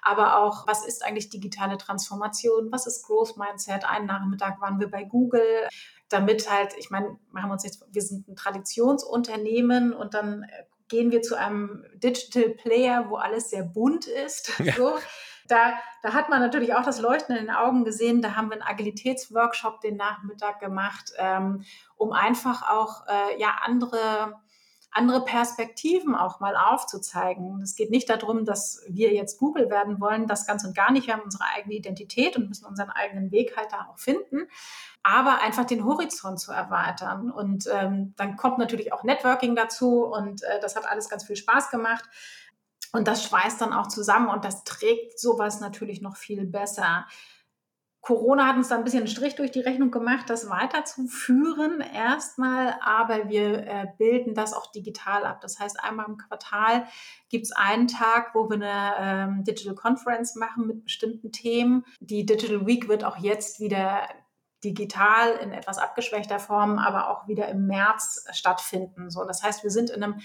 aber 0.00 0.38
auch, 0.38 0.66
was 0.66 0.86
ist 0.86 1.04
eigentlich 1.04 1.28
digitale 1.28 1.76
Transformation, 1.76 2.72
was 2.72 2.86
ist 2.86 3.04
Growth 3.06 3.36
Mindset. 3.36 3.84
Einen 3.84 4.06
Nachmittag 4.06 4.60
waren 4.60 4.80
wir 4.80 4.90
bei 4.90 5.04
Google, 5.04 5.68
damit 6.08 6.50
halt, 6.50 6.74
ich 6.78 6.90
meine, 6.90 7.18
machen 7.32 7.50
wir 7.50 7.54
uns 7.54 7.64
jetzt, 7.64 7.84
wir 7.90 8.02
sind 8.02 8.28
ein 8.28 8.36
Traditionsunternehmen 8.36 9.92
und 9.92 10.14
dann 10.14 10.46
gehen 10.88 11.10
wir 11.10 11.20
zu 11.20 11.36
einem 11.36 11.84
Digital 11.94 12.50
Player, 12.50 13.10
wo 13.10 13.16
alles 13.16 13.50
sehr 13.50 13.64
bunt 13.64 14.06
ist. 14.06 14.52
Ja. 14.60 14.74
So 14.74 14.92
da, 15.48 15.74
da 16.02 16.12
hat 16.12 16.28
man 16.28 16.40
natürlich 16.40 16.74
auch 16.74 16.82
das 16.82 17.00
Leuchten 17.00 17.36
in 17.36 17.46
den 17.46 17.54
Augen 17.54 17.84
gesehen. 17.84 18.22
Da 18.22 18.36
haben 18.36 18.48
wir 18.48 18.54
einen 18.54 18.62
Agilitätsworkshop 18.62 19.80
den 19.80 19.96
Nachmittag 19.96 20.60
gemacht, 20.60 21.12
ähm, 21.18 21.64
um 21.96 22.12
einfach 22.12 22.68
auch 22.70 23.06
äh, 23.06 23.40
ja 23.40 23.56
andere 23.64 24.34
andere 24.96 25.24
Perspektiven 25.24 26.14
auch 26.14 26.40
mal 26.40 26.56
aufzuzeigen. 26.56 27.60
Es 27.60 27.76
geht 27.76 27.90
nicht 27.90 28.08
darum, 28.08 28.46
dass 28.46 28.82
wir 28.88 29.12
jetzt 29.12 29.38
Google 29.38 29.68
werden 29.68 30.00
wollen, 30.00 30.26
das 30.26 30.46
ganz 30.46 30.64
und 30.64 30.74
gar 30.74 30.90
nicht. 30.90 31.06
Wir 31.06 31.14
haben 31.14 31.22
unsere 31.22 31.44
eigene 31.54 31.74
Identität 31.74 32.36
und 32.36 32.48
müssen 32.48 32.64
unseren 32.64 32.88
eigenen 32.90 33.30
Weg 33.30 33.56
halt 33.58 33.70
da 33.72 33.88
auch 33.90 33.98
finden, 33.98 34.48
aber 35.02 35.42
einfach 35.42 35.66
den 35.66 35.84
Horizont 35.84 36.40
zu 36.40 36.50
erweitern. 36.50 37.30
Und 37.30 37.68
ähm, 37.70 38.14
dann 38.16 38.36
kommt 38.36 38.56
natürlich 38.56 38.94
auch 38.94 39.04
Networking 39.04 39.54
dazu 39.54 40.04
und 40.04 40.42
äh, 40.42 40.60
das 40.60 40.76
hat 40.76 40.88
alles 40.88 41.10
ganz 41.10 41.24
viel 41.24 41.36
Spaß 41.36 41.70
gemacht. 41.70 42.04
Und 42.92 43.08
das 43.08 43.24
schweißt 43.24 43.60
dann 43.60 43.72
auch 43.72 43.88
zusammen 43.88 44.28
und 44.28 44.44
das 44.44 44.64
trägt 44.64 45.18
sowas 45.18 45.60
natürlich 45.60 46.00
noch 46.00 46.16
viel 46.16 46.46
besser. 46.46 47.06
Corona 48.06 48.46
hat 48.46 48.54
uns 48.54 48.68
da 48.68 48.76
ein 48.76 48.84
bisschen 48.84 49.00
einen 49.00 49.08
Strich 49.08 49.34
durch 49.34 49.50
die 49.50 49.62
Rechnung 49.62 49.90
gemacht, 49.90 50.30
das 50.30 50.48
weiterzuführen 50.48 51.80
erstmal, 51.80 52.76
aber 52.80 53.28
wir 53.28 53.66
äh, 53.66 53.86
bilden 53.98 54.32
das 54.32 54.52
auch 54.52 54.70
digital 54.70 55.26
ab. 55.26 55.40
Das 55.40 55.58
heißt, 55.58 55.82
einmal 55.82 56.06
im 56.06 56.16
Quartal 56.16 56.86
gibt 57.30 57.46
es 57.46 57.52
einen 57.52 57.88
Tag, 57.88 58.32
wo 58.32 58.48
wir 58.48 58.54
eine 58.54 58.94
ähm, 59.00 59.42
Digital 59.42 59.74
Conference 59.74 60.36
machen 60.36 60.68
mit 60.68 60.84
bestimmten 60.84 61.32
Themen. 61.32 61.84
Die 61.98 62.24
Digital 62.24 62.64
Week 62.64 62.86
wird 62.86 63.02
auch 63.02 63.16
jetzt 63.16 63.58
wieder 63.58 64.08
digital 64.62 65.32
in 65.42 65.50
etwas 65.50 65.78
abgeschwächter 65.78 66.38
Form, 66.38 66.78
aber 66.78 67.10
auch 67.10 67.26
wieder 67.26 67.48
im 67.48 67.66
März 67.66 68.24
stattfinden. 68.30 69.10
So, 69.10 69.24
das 69.24 69.42
heißt, 69.42 69.64
wir 69.64 69.70
sind 69.70 69.90
in 69.90 70.04
einem 70.04 70.20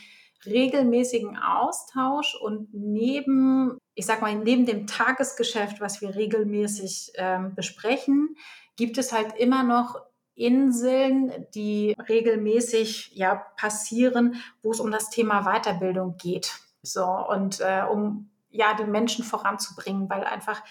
regelmäßigen 0.45 1.37
Austausch 1.37 2.35
und 2.35 2.73
neben, 2.73 3.77
ich 3.95 4.05
sag 4.05 4.21
mal, 4.21 4.35
neben 4.35 4.65
dem 4.65 4.87
Tagesgeschäft, 4.87 5.81
was 5.81 6.01
wir 6.01 6.15
regelmäßig 6.15 7.13
ähm, 7.15 7.55
besprechen, 7.55 8.35
gibt 8.75 8.97
es 8.97 9.11
halt 9.11 9.37
immer 9.37 9.63
noch 9.63 10.01
Inseln, 10.35 11.45
die 11.53 11.95
regelmäßig 12.09 13.11
ja 13.13 13.35
passieren, 13.57 14.41
wo 14.63 14.71
es 14.71 14.79
um 14.79 14.89
das 14.91 15.09
Thema 15.09 15.43
Weiterbildung 15.43 16.17
geht. 16.17 16.59
So 16.81 17.05
und 17.05 17.59
äh, 17.59 17.83
um 17.89 18.31
ja 18.49 18.73
die 18.73 18.85
Menschen 18.85 19.23
voranzubringen, 19.23 20.09
weil 20.09 20.23
einfach 20.23 20.63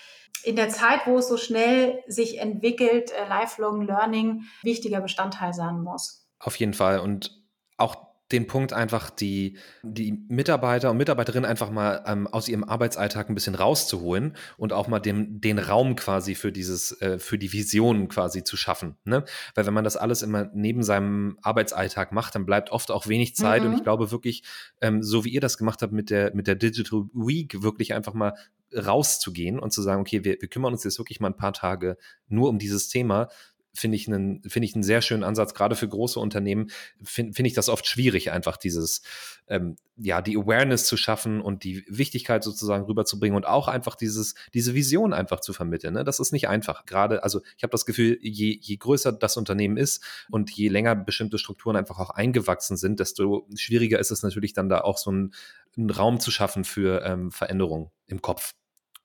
in 0.43 0.57
der 0.57 0.71
Zeit, 0.71 1.07
wo 1.07 1.18
es 1.18 1.29
so 1.29 1.37
schnell 1.37 2.03
sich 2.09 2.39
entwickelt, 2.39 3.12
äh, 3.12 3.29
Lifelong 3.29 3.83
Learning 3.83 4.45
wichtiger 4.62 5.01
Bestandteil 5.01 5.53
sein 5.53 5.83
muss. 5.83 6.27
Auf 6.39 6.57
jeden 6.57 6.75
Fall 6.75 7.01
und 7.01 7.39
auch 7.77 8.10
den 8.33 8.47
Punkt 8.47 8.72
einfach, 8.72 9.11
die, 9.11 9.57
die 9.83 10.12
Mitarbeiter 10.28 10.91
und 10.91 10.97
Mitarbeiterinnen 10.97 11.49
einfach 11.49 11.70
mal 11.70 12.03
ähm, 12.07 12.26
aus 12.26 12.49
ihrem 12.49 12.64
Arbeitsalltag 12.64 13.28
ein 13.28 13.35
bisschen 13.35 13.55
rauszuholen 13.55 14.37
und 14.57 14.72
auch 14.72 14.89
mal 14.89 15.01
dem, 15.01 15.41
den 15.41 15.59
Raum 15.59 15.97
quasi 15.97 16.35
für 16.35 16.53
dieses, 16.53 17.01
äh, 17.01 17.18
für 17.18 17.39
die 17.39 17.53
Visionen 17.53 18.09
quasi 18.09 18.45
zu 18.45 18.57
schaffen. 18.57 18.97
Ne? 19.05 19.24
Weil 19.55 19.66
wenn 19.66 19.74
man 19.74 19.85
das 19.85 19.97
alles 19.97 20.22
immer 20.22 20.49
neben 20.55 20.83
seinem 20.83 21.39
Arbeitsalltag 21.43 22.12
macht, 22.12 22.35
dann 22.35 22.47
bleibt 22.47 22.70
oft 22.70 22.91
auch 22.91 23.07
wenig 23.09 23.35
Zeit. 23.35 23.62
Mhm. 23.62 23.68
Und 23.68 23.76
ich 23.78 23.83
glaube 23.83 24.11
wirklich, 24.11 24.45
ähm, 24.81 25.03
so 25.03 25.24
wie 25.24 25.31
ihr 25.31 25.41
das 25.41 25.59
gemacht 25.59 25.83
habt 25.83 25.93
mit 25.93 26.11
der, 26.11 26.35
mit 26.35 26.47
der 26.47 26.55
Digital 26.55 27.05
Week, 27.12 27.62
wirklich 27.62 27.95
einfach 27.95 28.14
mal 28.14 28.35
rauszugehen 28.72 29.59
und 29.59 29.72
zu 29.72 29.83
sagen, 29.83 30.01
okay, 30.01 30.24
wir, 30.24 30.37
wir 30.41 30.49
kümmern 30.49 30.72
uns 30.72 30.85
jetzt 30.85 30.99
wirklich 30.99 31.20
mal 31.20 31.28
ein 31.28 31.37
paar 31.37 31.53
Tage 31.53 31.97
nur 32.28 32.49
um 32.49 32.59
dieses 32.59 32.89
Thema, 32.89 33.28
finde 33.75 33.97
ich 33.97 34.09
einen, 34.09 34.43
finde 34.43 34.66
ich 34.66 34.75
einen 34.75 34.83
sehr 34.83 35.03
schönen 35.03 35.23
Ansatz. 35.23 35.55
Gerade 35.55 35.77
für 35.77 35.89
große 35.89 36.18
Unternehmen 36.18 36.71
finde 37.03 37.33
find 37.33 37.47
ich 37.47 37.55
das 37.55 37.68
oft 37.68 37.87
schwierig, 37.87 38.31
einfach 38.33 38.57
dieses, 38.57 39.03
ähm, 39.47 39.77
ja, 39.97 40.23
die 40.23 40.37
Awareness 40.37 40.87
zu 40.87 40.97
schaffen 40.97 41.41
und 41.41 41.64
die 41.64 41.85
Wichtigkeit 41.89 42.43
sozusagen 42.43 42.85
rüberzubringen 42.85 43.37
und 43.37 43.47
auch 43.47 43.68
einfach 43.68 43.95
dieses, 43.95 44.35
diese 44.55 44.75
Vision 44.75 45.12
einfach 45.12 45.41
zu 45.41 45.53
vermitteln. 45.53 45.95
Ne? 45.95 46.05
Das 46.05 46.21
ist 46.21 46.33
nicht 46.33 46.49
einfach. 46.49 46.85
Gerade, 46.85 47.23
also 47.23 47.41
ich 47.57 47.62
habe 47.62 47.71
das 47.71 47.87
Gefühl, 47.87 48.18
je, 48.21 48.59
je 48.61 48.77
größer 48.77 49.12
das 49.12 49.37
Unternehmen 49.37 49.77
ist 49.77 50.03
und 50.31 50.51
je 50.51 50.68
länger 50.68 50.97
bestimmte 50.97 51.39
Strukturen 51.39 51.77
einfach 51.77 51.99
auch 51.99 52.11
eingewachsen 52.11 52.77
sind, 52.77 53.01
desto 53.01 53.47
schwieriger 53.55 53.99
ist 53.99 54.11
es 54.11 54.23
natürlich 54.23 54.53
dann 54.53 54.68
da 54.68 54.81
auch 54.81 54.99
so 54.99 55.11
einen, 55.11 55.35
einen 55.77 55.91
Raum 55.91 56.18
zu 56.18 56.31
schaffen 56.31 56.64
für 56.64 57.05
ähm, 57.05 57.31
Veränderungen 57.31 57.91
im 58.07 58.21
Kopf 58.21 58.55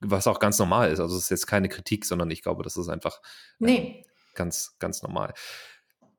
was 0.02 0.28
auch 0.28 0.40
ganz 0.40 0.60
normal 0.60 0.92
ist. 0.92 1.00
Also 1.00 1.16
es 1.16 1.24
ist 1.24 1.30
jetzt 1.30 1.48
keine 1.48 1.70
Kritik, 1.70 2.06
sondern 2.06 2.30
ich 2.30 2.44
glaube, 2.44 2.64
das 2.64 2.78
ist 2.78 2.90
einfach. 2.90 3.22
Ähm, 3.60 3.68
nee, 3.68 4.06
ganz, 4.36 4.76
ganz 4.80 5.02
normal. 5.02 5.34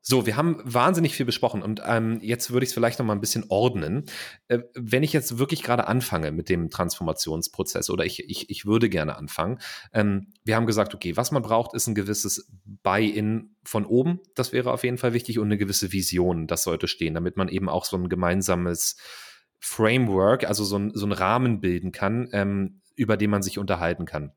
So, 0.08 0.24
wir 0.24 0.36
haben 0.36 0.60
wahnsinnig 0.62 1.16
viel 1.16 1.26
besprochen 1.26 1.62
und 1.62 1.82
ähm, 1.84 2.20
jetzt 2.22 2.52
würde 2.52 2.62
ich 2.62 2.70
es 2.70 2.74
vielleicht 2.74 3.00
noch 3.00 3.06
mal 3.06 3.14
ein 3.14 3.20
bisschen 3.20 3.44
ordnen. 3.48 4.04
Äh, 4.46 4.60
wenn 4.74 5.02
ich 5.02 5.12
jetzt 5.12 5.38
wirklich 5.38 5.64
gerade 5.64 5.88
anfange 5.88 6.30
mit 6.30 6.48
dem 6.48 6.70
Transformationsprozess 6.70 7.90
oder 7.90 8.04
ich, 8.04 8.22
ich, 8.30 8.48
ich 8.48 8.64
würde 8.64 8.88
gerne 8.88 9.16
anfangen, 9.16 9.58
ähm, 9.92 10.28
wir 10.44 10.54
haben 10.54 10.66
gesagt, 10.66 10.94
okay, 10.94 11.16
was 11.16 11.32
man 11.32 11.42
braucht, 11.42 11.74
ist 11.74 11.88
ein 11.88 11.96
gewisses 11.96 12.48
Buy-in 12.84 13.56
von 13.64 13.84
oben, 13.84 14.20
das 14.36 14.52
wäre 14.52 14.70
auf 14.70 14.84
jeden 14.84 14.96
Fall 14.96 15.12
wichtig 15.12 15.40
und 15.40 15.46
eine 15.46 15.58
gewisse 15.58 15.90
Vision, 15.90 16.46
das 16.46 16.62
sollte 16.62 16.86
stehen, 16.86 17.14
damit 17.14 17.36
man 17.36 17.48
eben 17.48 17.68
auch 17.68 17.84
so 17.84 17.96
ein 17.96 18.08
gemeinsames 18.08 18.98
Framework, 19.58 20.44
also 20.44 20.62
so 20.62 20.78
ein, 20.78 20.92
so 20.94 21.04
ein 21.04 21.12
Rahmen 21.12 21.60
bilden 21.60 21.90
kann, 21.90 22.28
ähm, 22.30 22.80
über 22.94 23.16
den 23.16 23.30
man 23.30 23.42
sich 23.42 23.58
unterhalten 23.58 24.04
kann. 24.04 24.30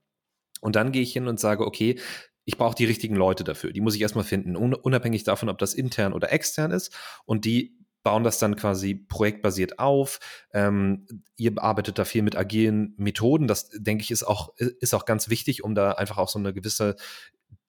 Und 0.61 0.75
dann 0.75 0.91
gehe 0.91 1.03
ich 1.03 1.13
hin 1.13 1.27
und 1.27 1.39
sage, 1.39 1.65
okay, 1.65 1.99
ich 2.45 2.57
brauche 2.57 2.75
die 2.75 2.85
richtigen 2.85 3.15
Leute 3.15 3.43
dafür. 3.43 3.71
Die 3.71 3.81
muss 3.81 3.95
ich 3.95 4.01
erstmal 4.01 4.23
finden, 4.23 4.55
unabhängig 4.55 5.23
davon, 5.23 5.49
ob 5.49 5.57
das 5.57 5.73
intern 5.73 6.13
oder 6.13 6.31
extern 6.31 6.71
ist. 6.71 6.95
Und 7.25 7.45
die 7.45 7.77
bauen 8.03 8.23
das 8.23 8.39
dann 8.39 8.55
quasi 8.55 8.95
projektbasiert 8.95 9.79
auf. 9.79 10.19
Ähm, 10.53 11.05
ihr 11.35 11.53
arbeitet 11.57 11.99
da 11.99 12.05
viel 12.05 12.21
mit 12.21 12.35
agilen 12.35 12.93
Methoden. 12.97 13.47
Das, 13.47 13.69
denke 13.69 14.03
ich, 14.03 14.11
ist 14.11 14.23
auch, 14.23 14.55
ist 14.57 14.93
auch 14.93 15.05
ganz 15.05 15.29
wichtig, 15.29 15.63
um 15.63 15.75
da 15.75 15.91
einfach 15.91 16.17
auch 16.17 16.29
so 16.29 16.39
eine 16.39 16.53
gewisse 16.53 16.95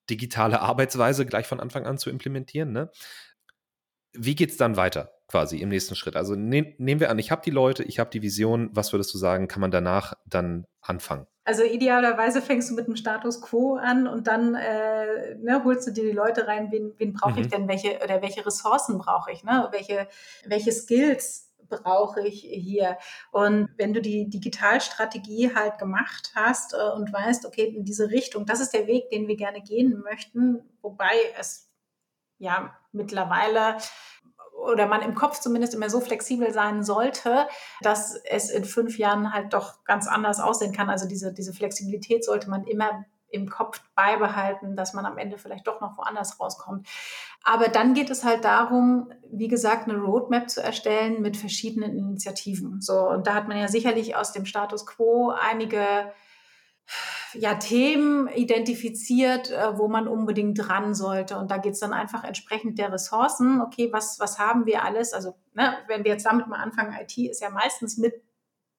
digitale 0.09 0.61
Arbeitsweise 0.61 1.27
gleich 1.27 1.47
von 1.47 1.61
Anfang 1.61 1.87
an 1.87 1.99
zu 1.99 2.11
implementieren. 2.11 2.73
Ne? 2.73 2.91
Wie 4.13 4.35
geht 4.35 4.51
es 4.51 4.57
dann 4.57 4.77
weiter 4.77 5.13
quasi 5.31 5.59
im 5.59 5.69
nächsten 5.69 5.95
Schritt? 5.95 6.17
Also 6.17 6.35
ne, 6.35 6.75
nehmen 6.79 7.01
wir 7.01 7.11
an, 7.11 7.19
ich 7.19 7.31
habe 7.31 7.43
die 7.45 7.51
Leute, 7.51 7.85
ich 7.85 7.99
habe 7.99 8.11
die 8.11 8.23
Vision. 8.23 8.71
Was 8.73 8.93
würdest 8.93 9.15
du 9.15 9.19
sagen, 9.19 9.49
kann 9.49 9.61
man 9.61 9.71
danach 9.71 10.15
dann 10.27 10.67
anfangen? 10.81 11.27
Also 11.45 11.63
idealerweise 11.63 12.43
fängst 12.43 12.71
du 12.71 12.75
mit 12.75 12.87
dem 12.87 12.97
Status 12.97 13.41
quo 13.41 13.77
an 13.77 14.07
und 14.07 14.27
dann 14.27 14.55
äh, 14.55 15.37
ne, 15.37 15.63
holst 15.65 15.87
du 15.87 15.93
dir 15.93 16.05
die 16.05 16.13
Leute 16.13 16.47
rein, 16.47 16.71
wen, 16.71 16.93
wen 16.99 17.13
brauche 17.13 17.33
mhm. 17.33 17.39
ich 17.39 17.49
denn, 17.49 17.69
welche 17.69 17.99
oder 18.05 18.23
welche 18.23 18.45
Ressourcen 18.45 18.99
brauche 18.99 19.33
ich, 19.33 19.43
ne? 19.45 19.69
welche, 19.73 20.07
welche 20.47 20.73
Skills 20.73 21.51
brauche 21.69 22.27
ich 22.27 22.41
hier. 22.41 22.99
Und 23.31 23.71
wenn 23.79 23.95
du 23.95 24.03
die 24.03 24.29
Digitalstrategie 24.29 25.55
halt 25.55 25.79
gemacht 25.79 26.33
hast 26.35 26.75
äh, 26.75 26.91
und 26.95 27.13
weißt, 27.13 27.47
okay, 27.47 27.65
in 27.65 27.85
diese 27.85 28.11
Richtung, 28.11 28.47
das 28.47 28.61
ist 28.61 28.75
der 28.75 28.87
Weg, 28.87 29.11
den 29.11 29.29
wir 29.29 29.37
gerne 29.37 29.63
gehen 29.63 30.01
möchten, 30.01 30.61
wobei 30.83 31.15
es 31.39 31.71
ja 32.39 32.77
mittlerweile 32.93 33.77
oder 34.61 34.87
man 34.87 35.03
im 35.03 35.15
Kopf 35.15 35.41
zumindest 35.41 35.75
immer 35.75 35.91
so 35.91 36.01
flexibel 36.01 36.53
sein 36.53 36.85
sollte, 36.85 37.47
dass 37.81 38.15
es 38.25 38.51
in 38.51 38.65
fünf 38.65 38.99
Jahren 38.99 39.33
halt 39.33 39.53
doch 39.53 39.85
ganz 39.85 40.07
anders 40.07 40.41
aussehen 40.41 40.73
kann. 40.73 40.91
Also 40.91 41.09
diese, 41.09 41.33
diese 41.33 41.53
Flexibilität 41.53 42.25
sollte 42.25 42.51
man 42.51 42.65
immer 42.65 43.05
im 43.33 43.49
Kopf 43.49 43.81
beibehalten, 43.95 44.77
dass 44.77 44.93
man 44.93 45.07
am 45.07 45.17
Ende 45.17 45.39
vielleicht 45.39 45.67
doch 45.67 45.81
noch 45.81 45.97
woanders 45.97 46.41
rauskommt. 46.41 46.89
Aber 47.45 47.69
dann 47.69 47.95
geht 47.95 48.11
es 48.11 48.25
halt 48.25 48.45
darum, 48.45 49.13
wie 49.31 49.49
gesagt, 49.49 49.89
eine 49.89 49.99
Roadmap 49.99 50.51
zu 50.51 50.63
erstellen 50.63 51.23
mit 51.23 51.37
verschiedenen 51.37 51.97
Initiativen. 51.97 52.81
So, 52.81 53.09
und 53.09 53.27
da 53.27 53.35
hat 53.35 53.49
man 53.49 53.59
ja 53.59 53.69
sicherlich 53.69 54.17
aus 54.17 54.33
dem 54.33 54.47
Status 54.47 54.85
quo 54.85 55.31
einige 55.31 56.13
ja, 57.35 57.55
Themen 57.55 58.29
identifiziert, 58.29 59.51
äh, 59.51 59.79
wo 59.79 59.89
man 59.89 60.09
unbedingt 60.09 60.59
dran 60.59 60.95
sollte. 60.95 61.39
Und 61.39 61.51
da 61.51 61.59
geht 61.59 61.75
es 61.75 61.81
dann 61.81 61.93
einfach 61.93 62.25
entsprechend 62.25 62.79
der 62.79 62.93
Ressourcen. 62.93 63.61
Okay, 63.61 63.93
was, 63.93 64.19
was 64.21 64.39
haben 64.39 64.67
wir 64.67 64.85
alles? 64.85 65.13
Also, 65.13 65.35
ne, 65.55 65.75
wenn 65.87 66.05
wir 66.05 66.13
jetzt 66.13 66.27
damit 66.27 66.47
mal 66.47 66.61
anfangen, 66.61 66.97
IT 67.01 67.17
ist 67.19 67.41
ja 67.41 67.51
meistens 67.51 67.99
mit, 67.99 68.15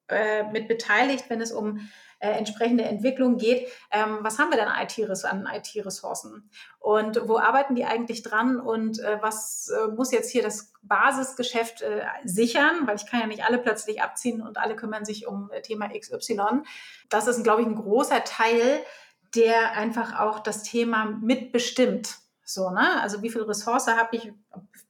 äh, 0.08 0.44
mit 0.50 0.68
beteiligt, 0.68 1.28
wenn 1.28 1.40
es 1.40 1.52
um 1.52 1.88
äh, 2.22 2.38
entsprechende 2.38 2.84
Entwicklung 2.84 3.36
geht. 3.36 3.66
Ähm, 3.90 4.18
was 4.20 4.38
haben 4.38 4.50
wir 4.50 4.56
denn 4.56 4.68
an 4.68 5.48
IT-Ressourcen? 5.52 6.48
Und 6.78 7.20
wo 7.26 7.36
arbeiten 7.38 7.74
die 7.74 7.84
eigentlich 7.84 8.22
dran? 8.22 8.60
Und 8.60 9.00
äh, 9.00 9.18
was 9.20 9.68
äh, 9.70 9.88
muss 9.88 10.12
jetzt 10.12 10.30
hier 10.30 10.44
das 10.44 10.72
Basisgeschäft 10.82 11.82
äh, 11.82 12.02
sichern? 12.24 12.86
Weil 12.86 12.94
ich 12.94 13.06
kann 13.06 13.18
ja 13.18 13.26
nicht 13.26 13.44
alle 13.44 13.58
plötzlich 13.58 14.02
abziehen 14.02 14.40
und 14.40 14.56
alle 14.56 14.76
kümmern 14.76 15.04
sich 15.04 15.26
um 15.26 15.50
äh, 15.50 15.62
Thema 15.62 15.88
XY. 15.88 16.62
Das 17.08 17.26
ist, 17.26 17.42
glaube 17.42 17.62
ich, 17.62 17.66
ein 17.66 17.74
großer 17.74 18.22
Teil, 18.22 18.84
der 19.34 19.72
einfach 19.72 20.20
auch 20.20 20.38
das 20.38 20.62
Thema 20.62 21.06
mitbestimmt. 21.06 22.18
So, 22.44 22.70
ne? 22.70 23.00
Also 23.00 23.22
wie 23.22 23.30
viel 23.30 23.42
Ressource 23.42 23.88
habe 23.88 24.16
ich, 24.16 24.32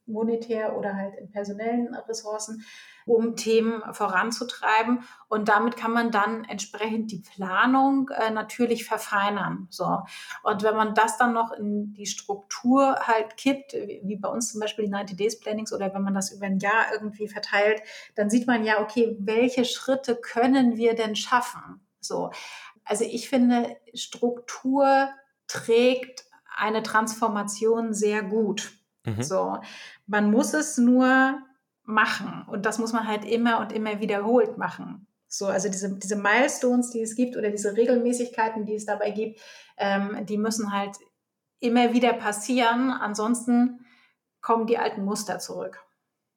monetär 0.06 0.76
oder 0.76 0.96
halt 0.96 1.14
in 1.14 1.30
personellen 1.30 1.94
Ressourcen? 1.94 2.64
um 3.06 3.36
Themen 3.36 3.82
voranzutreiben. 3.92 5.04
Und 5.28 5.48
damit 5.48 5.76
kann 5.76 5.92
man 5.92 6.10
dann 6.10 6.44
entsprechend 6.44 7.10
die 7.10 7.20
Planung 7.20 8.10
äh, 8.10 8.30
natürlich 8.30 8.84
verfeinern. 8.84 9.66
So. 9.70 10.00
Und 10.42 10.62
wenn 10.62 10.76
man 10.76 10.94
das 10.94 11.18
dann 11.18 11.32
noch 11.32 11.52
in 11.52 11.94
die 11.94 12.06
Struktur 12.06 12.96
halt 13.00 13.36
kippt, 13.36 13.74
wie 13.74 14.16
bei 14.16 14.28
uns 14.28 14.52
zum 14.52 14.60
Beispiel 14.60 14.84
die 14.84 14.90
90 14.90 15.16
Days 15.16 15.40
Plannings 15.40 15.72
oder 15.72 15.92
wenn 15.94 16.02
man 16.02 16.14
das 16.14 16.32
über 16.32 16.46
ein 16.46 16.58
Jahr 16.58 16.92
irgendwie 16.92 17.28
verteilt, 17.28 17.82
dann 18.14 18.30
sieht 18.30 18.46
man 18.46 18.64
ja, 18.64 18.80
okay, 18.80 19.16
welche 19.18 19.64
Schritte 19.64 20.16
können 20.16 20.76
wir 20.76 20.94
denn 20.94 21.16
schaffen? 21.16 21.80
So. 22.00 22.30
Also 22.84 23.04
ich 23.04 23.28
finde, 23.28 23.76
Struktur 23.94 25.08
trägt 25.46 26.24
eine 26.56 26.82
Transformation 26.82 27.94
sehr 27.94 28.22
gut. 28.22 28.72
Mhm. 29.04 29.22
So, 29.22 29.58
man 30.06 30.30
muss 30.30 30.54
es 30.54 30.78
nur 30.78 31.38
machen. 31.84 32.44
Und 32.46 32.66
das 32.66 32.78
muss 32.78 32.92
man 32.92 33.06
halt 33.06 33.24
immer 33.24 33.60
und 33.60 33.72
immer 33.72 34.00
wiederholt 34.00 34.58
machen. 34.58 35.06
So, 35.28 35.46
also 35.46 35.68
diese, 35.68 35.98
diese 35.98 36.16
Milestones, 36.16 36.90
die 36.90 37.00
es 37.00 37.16
gibt 37.16 37.36
oder 37.36 37.50
diese 37.50 37.76
Regelmäßigkeiten, 37.76 38.66
die 38.66 38.74
es 38.74 38.84
dabei 38.84 39.10
gibt, 39.10 39.40
ähm, 39.78 40.26
die 40.26 40.36
müssen 40.36 40.72
halt 40.72 40.96
immer 41.58 41.94
wieder 41.94 42.12
passieren. 42.12 42.90
Ansonsten 42.90 43.86
kommen 44.40 44.66
die 44.66 44.78
alten 44.78 45.04
Muster 45.04 45.38
zurück. 45.38 45.82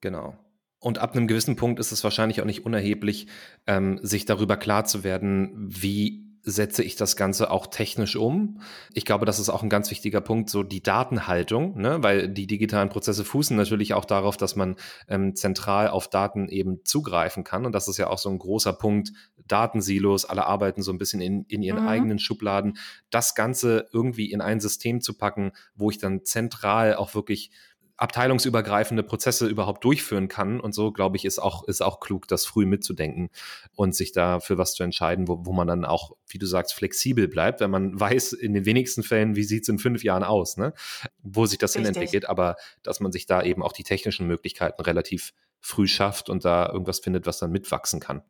Genau. 0.01 0.37
Und 0.79 0.99
ab 0.99 1.15
einem 1.15 1.27
gewissen 1.27 1.55
Punkt 1.55 1.79
ist 1.79 1.91
es 1.91 2.03
wahrscheinlich 2.03 2.41
auch 2.41 2.45
nicht 2.45 2.65
unerheblich, 2.65 3.27
ähm, 3.65 3.99
sich 4.01 4.25
darüber 4.25 4.55
klar 4.55 4.85
zu 4.85 5.03
werden, 5.03 5.53
wie 5.55 6.24
setze 6.45 6.83
ich 6.83 6.95
das 6.95 7.15
Ganze 7.15 7.49
auch 7.49 7.67
technisch 7.67 8.15
um? 8.15 8.61
Ich 8.93 9.03
glaube, 9.03 9.25
das 9.25 9.39
ist 9.39 9.49
auch 9.49 9.63
ein 9.63 9.69
ganz 9.69 9.89
wichtiger 9.89 10.21
Punkt, 10.21 10.49
so 10.49 10.63
die 10.63 10.81
Datenhaltung, 10.81 11.77
ne? 11.79 12.01
weil 12.03 12.29
die 12.29 12.47
digitalen 12.47 12.89
Prozesse 12.89 13.25
fußen 13.25 13.57
natürlich 13.57 13.93
auch 13.93 14.05
darauf, 14.05 14.37
dass 14.37 14.55
man 14.55 14.75
ähm, 15.07 15.35
zentral 15.35 15.89
auf 15.89 16.07
Daten 16.07 16.47
eben 16.47 16.85
zugreifen 16.85 17.43
kann. 17.43 17.65
Und 17.65 17.73
das 17.73 17.87
ist 17.87 17.97
ja 17.97 18.07
auch 18.07 18.19
so 18.19 18.29
ein 18.29 18.37
großer 18.37 18.73
Punkt, 18.73 19.11
Datensilos, 19.47 20.25
alle 20.25 20.45
arbeiten 20.45 20.81
so 20.81 20.91
ein 20.91 20.97
bisschen 20.97 21.21
in, 21.21 21.45
in 21.45 21.63
ihren 21.63 21.81
mhm. 21.81 21.87
eigenen 21.87 22.19
Schubladen. 22.19 22.77
Das 23.09 23.35
Ganze 23.35 23.87
irgendwie 23.91 24.31
in 24.31 24.41
ein 24.41 24.59
System 24.59 25.01
zu 25.01 25.17
packen, 25.17 25.51
wo 25.75 25.89
ich 25.89 25.97
dann 25.97 26.23
zentral 26.23 26.95
auch 26.95 27.15
wirklich 27.15 27.51
abteilungsübergreifende 27.97 29.03
Prozesse 29.03 29.47
überhaupt 29.47 29.83
durchführen 29.83 30.27
kann. 30.27 30.59
Und 30.59 30.73
so, 30.73 30.91
glaube 30.91 31.17
ich, 31.17 31.25
ist 31.25 31.39
auch, 31.39 31.63
ist 31.67 31.81
auch 31.81 31.99
klug, 31.99 32.27
das 32.27 32.45
früh 32.45 32.65
mitzudenken 32.65 33.29
und 33.75 33.95
sich 33.95 34.11
da 34.11 34.39
für 34.39 34.57
was 34.57 34.73
zu 34.73 34.83
entscheiden, 34.83 35.27
wo, 35.27 35.45
wo 35.45 35.53
man 35.53 35.67
dann 35.67 35.85
auch, 35.85 36.11
wie 36.27 36.37
du 36.37 36.45
sagst, 36.45 36.73
flexibel 36.73 37.27
bleibt, 37.27 37.61
wenn 37.61 37.71
man 37.71 37.99
weiß, 37.99 38.33
in 38.33 38.53
den 38.53 38.65
wenigsten 38.65 39.03
Fällen, 39.03 39.35
wie 39.35 39.43
sieht 39.43 39.63
es 39.63 39.69
in 39.69 39.79
fünf 39.79 40.03
Jahren 40.03 40.23
aus, 40.23 40.57
ne? 40.57 40.73
wo 41.21 41.45
sich 41.45 41.57
das 41.57 41.75
Richtig. 41.75 41.93
hinentwickelt, 41.93 42.29
aber 42.29 42.55
dass 42.83 42.99
man 42.99 43.11
sich 43.11 43.25
da 43.25 43.41
eben 43.41 43.63
auch 43.63 43.73
die 43.73 43.83
technischen 43.83 44.27
Möglichkeiten 44.27 44.81
relativ 44.81 45.33
früh 45.61 45.87
schafft 45.87 46.29
und 46.29 46.45
da 46.45 46.69
irgendwas 46.69 46.99
findet, 46.99 47.25
was 47.25 47.39
dann 47.39 47.51
mitwachsen 47.51 47.99
kann. 47.99 48.21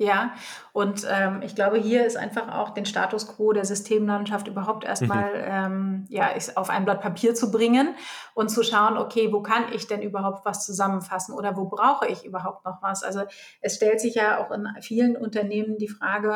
Ja, 0.00 0.32
und 0.72 1.04
ähm, 1.10 1.42
ich 1.42 1.56
glaube, 1.56 1.76
hier 1.76 2.06
ist 2.06 2.16
einfach 2.16 2.54
auch 2.54 2.70
den 2.70 2.86
Status 2.86 3.26
quo 3.26 3.52
der 3.52 3.64
Systemlandschaft 3.64 4.46
überhaupt 4.46 4.84
erstmal 4.84 5.32
mhm. 5.32 5.44
ähm, 5.44 6.06
ja, 6.08 6.30
auf 6.54 6.70
ein 6.70 6.84
Blatt 6.84 7.00
Papier 7.00 7.34
zu 7.34 7.50
bringen 7.50 7.96
und 8.34 8.48
zu 8.48 8.62
schauen, 8.62 8.96
okay, 8.96 9.32
wo 9.32 9.42
kann 9.42 9.64
ich 9.72 9.88
denn 9.88 10.00
überhaupt 10.00 10.46
was 10.46 10.64
zusammenfassen 10.64 11.34
oder 11.34 11.56
wo 11.56 11.64
brauche 11.64 12.06
ich 12.06 12.24
überhaupt 12.24 12.64
noch 12.64 12.80
was? 12.80 13.02
Also 13.02 13.22
es 13.60 13.74
stellt 13.74 14.00
sich 14.00 14.14
ja 14.14 14.38
auch 14.38 14.52
in 14.52 14.68
vielen 14.82 15.16
Unternehmen 15.16 15.78
die 15.78 15.88
Frage, 15.88 16.32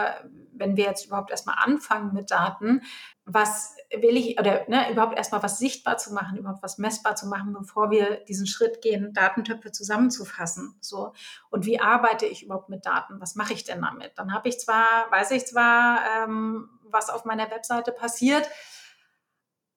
wenn 0.53 0.77
wir 0.77 0.85
jetzt 0.85 1.07
überhaupt 1.07 1.31
erstmal 1.31 1.57
anfangen 1.59 2.13
mit 2.13 2.31
Daten, 2.31 2.83
was 3.25 3.77
will 3.91 4.17
ich, 4.17 4.39
oder 4.39 4.65
ne, 4.69 4.91
überhaupt 4.91 5.17
erstmal 5.17 5.43
was 5.43 5.59
sichtbar 5.59 5.97
zu 5.97 6.13
machen, 6.13 6.39
überhaupt 6.39 6.63
was 6.63 6.79
messbar 6.79 7.17
zu 7.17 7.27
machen, 7.27 7.53
bevor 7.53 7.91
wir 7.91 8.17
diesen 8.25 8.47
Schritt 8.47 8.83
gehen, 8.83 9.13
Datentöpfe 9.13 9.73
zusammenzufassen. 9.73 10.77
So. 10.81 11.13
Und 11.51 11.67
wie 11.67 11.81
arbeite 11.81 12.27
ich 12.27 12.45
überhaupt 12.45 12.69
mit 12.69 12.87
Daten? 12.87 13.21
Was 13.21 13.35
mache 13.35 13.53
ich 13.53 13.65
denn 13.65 13.83
damit? 13.83 14.13
Dann 14.17 14.33
habe 14.33 14.49
ich 14.49 14.59
zwar, 14.59 15.11
weiß 15.11 15.31
ich 15.33 15.47
zwar, 15.47 16.01
ähm, 16.17 16.69
was 16.85 17.11
auf 17.11 17.25
meiner 17.25 17.51
Webseite 17.51 17.93
passiert, 17.93 18.49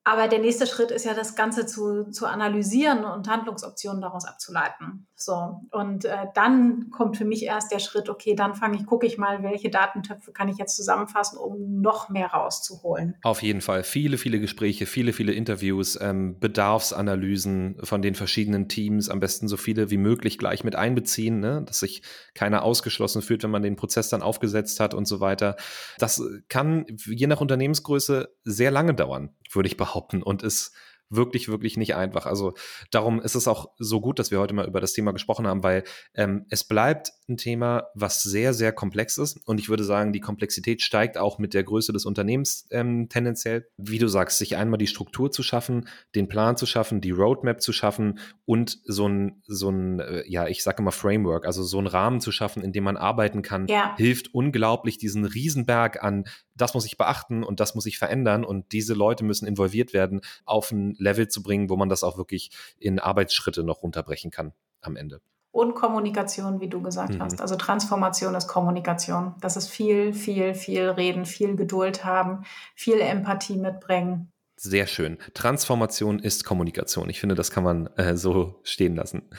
aber 0.07 0.27
der 0.27 0.37
nächste 0.37 0.67
Schritt 0.67 0.91
ist 0.91 1.03
ja, 1.03 1.15
das 1.15 1.35
Ganze 1.35 1.65
zu, 1.65 2.11
zu 2.11 2.27
analysieren 2.27 3.05
und 3.05 3.27
Handlungsoptionen 3.27 4.01
daraus 4.01 4.25
abzuleiten. 4.25 5.07
So. 5.25 5.61
Und 5.71 6.05
äh, 6.05 6.27
dann 6.35 6.91
kommt 6.91 7.17
für 7.17 7.25
mich 7.25 7.43
erst 7.43 7.71
der 7.71 7.79
Schritt, 7.79 8.09
okay, 8.09 8.35
dann 8.35 8.53
fange 8.53 8.77
ich, 8.77 8.85
gucke 8.85 9.07
ich 9.07 9.17
mal, 9.17 9.43
welche 9.43 9.69
Datentöpfe 9.69 10.31
kann 10.31 10.47
ich 10.47 10.57
jetzt 10.57 10.75
zusammenfassen, 10.75 11.37
um 11.37 11.81
noch 11.81 12.09
mehr 12.09 12.27
rauszuholen. 12.27 13.15
Auf 13.23 13.41
jeden 13.41 13.61
Fall. 13.61 13.83
Viele, 13.83 14.17
viele 14.17 14.39
Gespräche, 14.39 14.85
viele, 14.85 15.13
viele 15.13 15.33
Interviews, 15.33 15.99
ähm, 15.99 16.39
Bedarfsanalysen 16.39 17.77
von 17.83 18.01
den 18.01 18.15
verschiedenen 18.15 18.69
Teams, 18.69 19.09
am 19.09 19.19
besten 19.19 19.47
so 19.47 19.57
viele 19.57 19.89
wie 19.89 19.97
möglich 19.97 20.37
gleich 20.37 20.63
mit 20.63 20.75
einbeziehen, 20.75 21.39
ne? 21.39 21.63
dass 21.65 21.79
sich 21.79 22.03
keiner 22.35 22.63
ausgeschlossen 22.63 23.21
fühlt, 23.21 23.43
wenn 23.43 23.51
man 23.51 23.63
den 23.63 23.75
Prozess 23.75 24.09
dann 24.09 24.21
aufgesetzt 24.21 24.79
hat 24.79 24.93
und 24.93 25.05
so 25.05 25.19
weiter. 25.19 25.55
Das 25.97 26.21
kann 26.47 26.85
je 27.05 27.27
nach 27.27 27.41
Unternehmensgröße 27.41 28.29
sehr 28.43 28.71
lange 28.71 28.93
dauern 28.93 29.31
würde 29.55 29.67
ich 29.67 29.77
behaupten, 29.77 30.21
und 30.21 30.43
ist 30.43 30.73
wirklich, 31.09 31.47
wirklich 31.47 31.77
nicht 31.77 31.95
einfach. 31.95 32.25
Also 32.25 32.53
darum 32.91 33.21
ist 33.21 33.35
es 33.35 33.47
auch 33.47 33.69
so 33.77 34.01
gut, 34.01 34.19
dass 34.19 34.31
wir 34.31 34.39
heute 34.39 34.53
mal 34.53 34.67
über 34.67 34.81
das 34.81 34.93
Thema 34.93 35.11
gesprochen 35.11 35.47
haben, 35.47 35.63
weil 35.63 35.83
ähm, 36.13 36.45
es 36.49 36.63
bleibt 36.63 37.11
ein 37.27 37.37
Thema, 37.37 37.87
was 37.95 38.21
sehr, 38.21 38.53
sehr 38.53 38.71
komplex 38.71 39.17
ist. 39.17 39.39
Und 39.45 39.59
ich 39.59 39.69
würde 39.69 39.83
sagen, 39.83 40.13
die 40.13 40.19
Komplexität 40.19 40.81
steigt 40.81 41.17
auch 41.17 41.39
mit 41.39 41.53
der 41.53 41.63
Größe 41.63 41.93
des 41.93 42.05
Unternehmens 42.05 42.67
ähm, 42.71 43.09
tendenziell. 43.09 43.67
Wie 43.77 43.97
du 43.97 44.07
sagst, 44.07 44.37
sich 44.37 44.55
einmal 44.55 44.77
die 44.77 44.87
Struktur 44.87 45.31
zu 45.31 45.43
schaffen, 45.43 45.87
den 46.13 46.27
Plan 46.27 46.57
zu 46.57 46.65
schaffen, 46.65 47.01
die 47.01 47.11
Roadmap 47.11 47.61
zu 47.61 47.73
schaffen 47.73 48.19
und 48.45 48.79
so 48.85 49.07
ein, 49.07 49.41
so 49.47 49.69
ein 49.69 49.99
äh, 49.99 50.23
ja, 50.27 50.47
ich 50.47 50.63
sage 50.63 50.81
immer 50.81 50.91
Framework, 50.91 51.45
also 51.45 51.63
so 51.63 51.77
einen 51.77 51.87
Rahmen 51.87 52.21
zu 52.21 52.31
schaffen, 52.31 52.63
in 52.63 52.71
dem 52.71 52.83
man 52.83 52.97
arbeiten 52.97 53.41
kann, 53.41 53.67
ja. 53.67 53.95
hilft 53.97 54.33
unglaublich, 54.33 54.97
diesen 54.97 55.25
Riesenberg 55.25 56.03
an 56.03 56.25
das 56.55 56.73
muss 56.73 56.85
ich 56.85 56.97
beachten 56.97 57.43
und 57.43 57.59
das 57.59 57.75
muss 57.75 57.85
ich 57.85 57.97
verändern 57.97 58.43
und 58.43 58.71
diese 58.71 58.93
Leute 58.93 59.23
müssen 59.23 59.47
involviert 59.47 59.93
werden, 59.93 60.21
auf 60.45 60.71
ein 60.71 60.95
Level 60.97 61.27
zu 61.27 61.43
bringen, 61.43 61.69
wo 61.69 61.75
man 61.75 61.89
das 61.89 62.03
auch 62.03 62.17
wirklich 62.17 62.51
in 62.79 62.99
Arbeitsschritte 62.99 63.63
noch 63.63 63.83
runterbrechen 63.83 64.31
kann 64.31 64.53
am 64.81 64.95
Ende 64.95 65.21
und 65.55 65.73
Kommunikation, 65.73 66.59
wie 66.59 66.67
du 66.67 66.81
gesagt 66.81 67.13
mhm. 67.13 67.21
hast. 67.21 67.39
Also 67.39 67.55
Transformation 67.55 68.35
ist 68.35 68.47
Kommunikation. 68.47 69.35
Das 69.39 69.55
ist 69.55 69.69
viel, 69.69 70.13
viel, 70.13 70.53
viel 70.53 70.89
reden, 70.89 71.25
viel 71.25 71.55
Geduld 71.55 72.03
haben, 72.03 72.43
viel 72.75 72.99
Empathie 72.99 73.55
mitbringen. 73.55 74.33
Sehr 74.57 74.85
schön. 74.85 75.17
Transformation 75.33 76.19
ist 76.19 76.43
Kommunikation. 76.43 77.09
Ich 77.09 77.21
finde, 77.21 77.35
das 77.35 77.51
kann 77.51 77.63
man 77.63 77.87
äh, 77.95 78.17
so 78.17 78.59
stehen 78.63 78.97
lassen. 78.97 79.29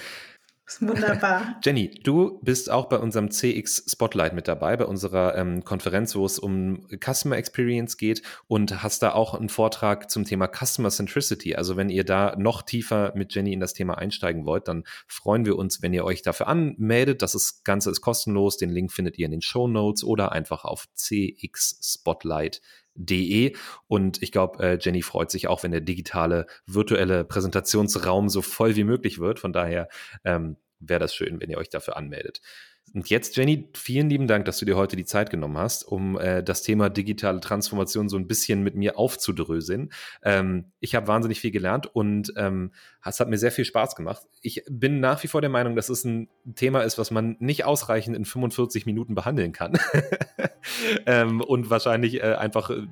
Wunderbar. 0.81 1.61
Jenny, 1.65 1.91
du 1.91 2.41
bist 2.43 2.73
auch 2.73 2.89
bei 2.89 2.99
unserem 2.99 3.31
CX 3.31 3.85
Spotlight 3.89 4.33
mit 4.33 4.49
dabei, 4.49 4.77
bei 4.77 4.85
unserer 4.85 5.37
ähm, 5.37 5.63
Konferenz, 5.65 6.17
wo 6.17 6.27
es 6.27 6.41
um 6.41 6.89
Customer 6.89 7.37
Experience 7.37 7.97
geht 7.97 8.23
und 8.49 8.83
hast 8.83 9.05
da 9.05 9.13
auch 9.13 9.35
einen 9.35 9.49
Vortrag 9.49 10.11
zum 10.11 10.25
Thema 10.25 10.49
Customer 10.49 10.91
Centricity. 10.91 11.55
Also 11.55 11.77
wenn 11.77 11.89
ihr 11.89 12.03
da 12.03 12.35
noch 12.37 12.63
tiefer 12.63 13.13
mit 13.15 13.33
Jenny 13.33 13.53
in 13.53 13.61
das 13.61 13.75
Thema 13.75 13.97
einsteigen 13.97 14.45
wollt, 14.45 14.67
dann 14.67 14.83
freuen 15.07 15.47
wir 15.47 15.57
uns, 15.57 15.83
wenn 15.83 15.93
ihr 15.95 16.05
euch 16.05 16.23
dafür 16.23 16.49
anmeldet. 16.49 17.23
Das 17.23 17.63
Ganze 17.63 17.91
ist 17.91 18.01
kostenlos. 18.01 18.57
Den 18.57 18.71
Link 18.71 18.93
findet 18.93 19.19
ihr 19.19 19.27
in 19.27 19.33
den 19.33 19.43
Show 19.43 19.69
Notes 19.69 20.03
oder 20.03 20.33
einfach 20.33 20.65
auf 20.65 20.89
cxspotlight.de. 20.97 22.61
Und 23.87 24.23
ich 24.23 24.33
glaube, 24.33 24.63
äh, 24.63 24.79
Jenny 24.81 25.03
freut 25.03 25.31
sich 25.31 25.49
auch, 25.49 25.63
wenn 25.63 25.71
der 25.71 25.81
digitale 25.81 26.47
virtuelle 26.67 27.25
Präsentationsraum 27.25 28.29
so 28.29 28.43
voll 28.43 28.77
wie 28.77 28.85
möglich 28.85 29.19
wird. 29.19 29.39
Von 29.39 29.53
daher 29.53 29.89
ähm, 30.25 30.57
wäre 30.81 31.01
das 31.01 31.15
schön, 31.15 31.41
wenn 31.41 31.51
ihr 31.51 31.59
euch 31.59 31.69
dafür 31.69 31.97
anmeldet. 31.97 32.41
Und 32.95 33.11
jetzt, 33.11 33.37
Jenny, 33.37 33.69
vielen 33.75 34.09
lieben 34.09 34.27
Dank, 34.27 34.45
dass 34.47 34.59
du 34.59 34.65
dir 34.65 34.77
heute 34.77 34.97
die 34.97 35.05
Zeit 35.05 35.29
genommen 35.29 35.59
hast, 35.59 35.83
um 35.83 36.19
äh, 36.19 36.43
das 36.43 36.63
Thema 36.63 36.89
digitale 36.89 37.41
Transformation 37.41 38.09
so 38.09 38.17
ein 38.17 38.27
bisschen 38.27 38.63
mit 38.63 38.75
mir 38.75 38.99
aufzudröseln. 38.99 39.91
Ähm, 40.23 40.73
ich 40.81 40.95
habe 40.95 41.07
wahnsinnig 41.07 41.41
viel 41.41 41.51
gelernt 41.51 41.95
und 41.95 42.33
ähm, 42.37 42.73
es 43.05 43.21
hat 43.21 43.29
mir 43.29 43.39
sehr 43.39 43.53
viel 43.53 43.65
Spaß 43.65 43.97
gemacht. 43.97 44.23
Ich 44.41 44.63
bin 44.71 45.01
nach 45.01 45.23
wie 45.23 45.29
vor 45.29 45.41
der 45.41 45.51
Meinung, 45.51 45.77
dass 45.77 45.89
es 45.89 46.05
ein 46.05 46.29
Thema 46.55 46.83
ist, 46.83 46.97
was 46.97 47.11
man 47.11 47.37
nicht 47.39 47.65
ausreichend 47.65 48.17
in 48.17 48.25
45 48.25 48.87
Minuten 48.87 49.15
behandeln 49.15 49.53
kann. 49.53 49.79
ähm, 51.07 51.41
und 51.41 51.71
wahrscheinlich 51.71 52.23
äh, 52.23 52.35
einfach 52.35 52.71
äh, 52.71 52.87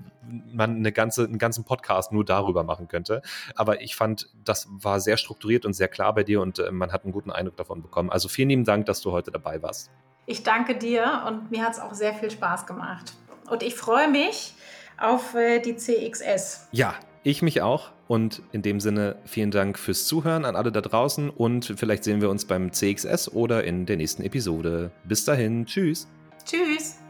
man 0.53 0.77
eine 0.77 0.93
ganze, 0.93 1.25
einen 1.25 1.39
ganzen 1.39 1.65
Podcast 1.65 2.13
nur 2.13 2.25
darüber 2.25 2.63
machen 2.65 2.89
könnte. 2.89 3.23
Aber 3.55 3.81
ich 3.81 3.97
fand, 3.97 4.29
das 4.45 4.69
war 4.71 5.01
sehr 5.01 5.17
strukturiert 5.17 5.65
und 5.67 5.73
sehr 5.75 5.89
klar 5.89 6.15
bei 6.15 6.25
dir 6.25 6.41
und 6.41 6.59
äh, 6.59 6.71
man 6.71 6.93
hat 6.93 7.05
einen 7.05 7.13
guten 7.13 7.31
Eindruck 7.31 7.57
davon 7.57 7.83
bekommen. 7.83 8.11
Also 8.11 8.29
vielen 8.29 8.49
lieben 8.49 8.65
Dank, 8.65 8.87
dass 8.87 9.01
du 9.01 9.13
heute 9.13 9.31
dabei 9.31 9.63
warst. 9.63 9.91
Ich 10.27 10.43
danke 10.43 10.77
dir 10.77 11.23
und 11.27 11.51
mir 11.51 11.63
hat 11.63 11.75
es 11.75 11.79
auch 11.79 11.95
sehr 11.95 12.15
viel 12.15 12.31
Spaß 12.31 12.67
gemacht. 12.67 13.15
Und 13.51 13.63
ich 13.63 13.75
freue 13.75 14.11
mich 14.11 14.55
auf 14.99 15.35
äh, 15.35 15.61
die 15.61 15.77
CXS. 15.77 16.69
Ja, 16.73 16.95
ich 17.23 17.43
mich 17.43 17.63
auch. 17.63 17.91
Und 18.07 18.43
in 18.53 18.63
dem 18.63 18.81
Sinne 18.81 19.17
vielen 19.25 19.51
Dank 19.51 19.79
fürs 19.79 20.07
Zuhören 20.07 20.45
an 20.45 20.57
alle 20.57 20.71
da 20.71 20.83
draußen 20.83 21.31
und 21.31 21.73
vielleicht 21.77 22.05
sehen 22.05 22.21
wir 22.21 22.29
uns 22.29 22.45
beim 22.45 22.71
CXS 22.71 23.33
oder 23.33 23.65
in 23.65 23.87
der 23.87 23.97
nächsten 23.97 24.23
Episode. 24.23 24.91
Bis 25.05 25.25
dahin, 25.25 25.65
tschüss. 25.65 26.07
Tschüss. 26.45 27.04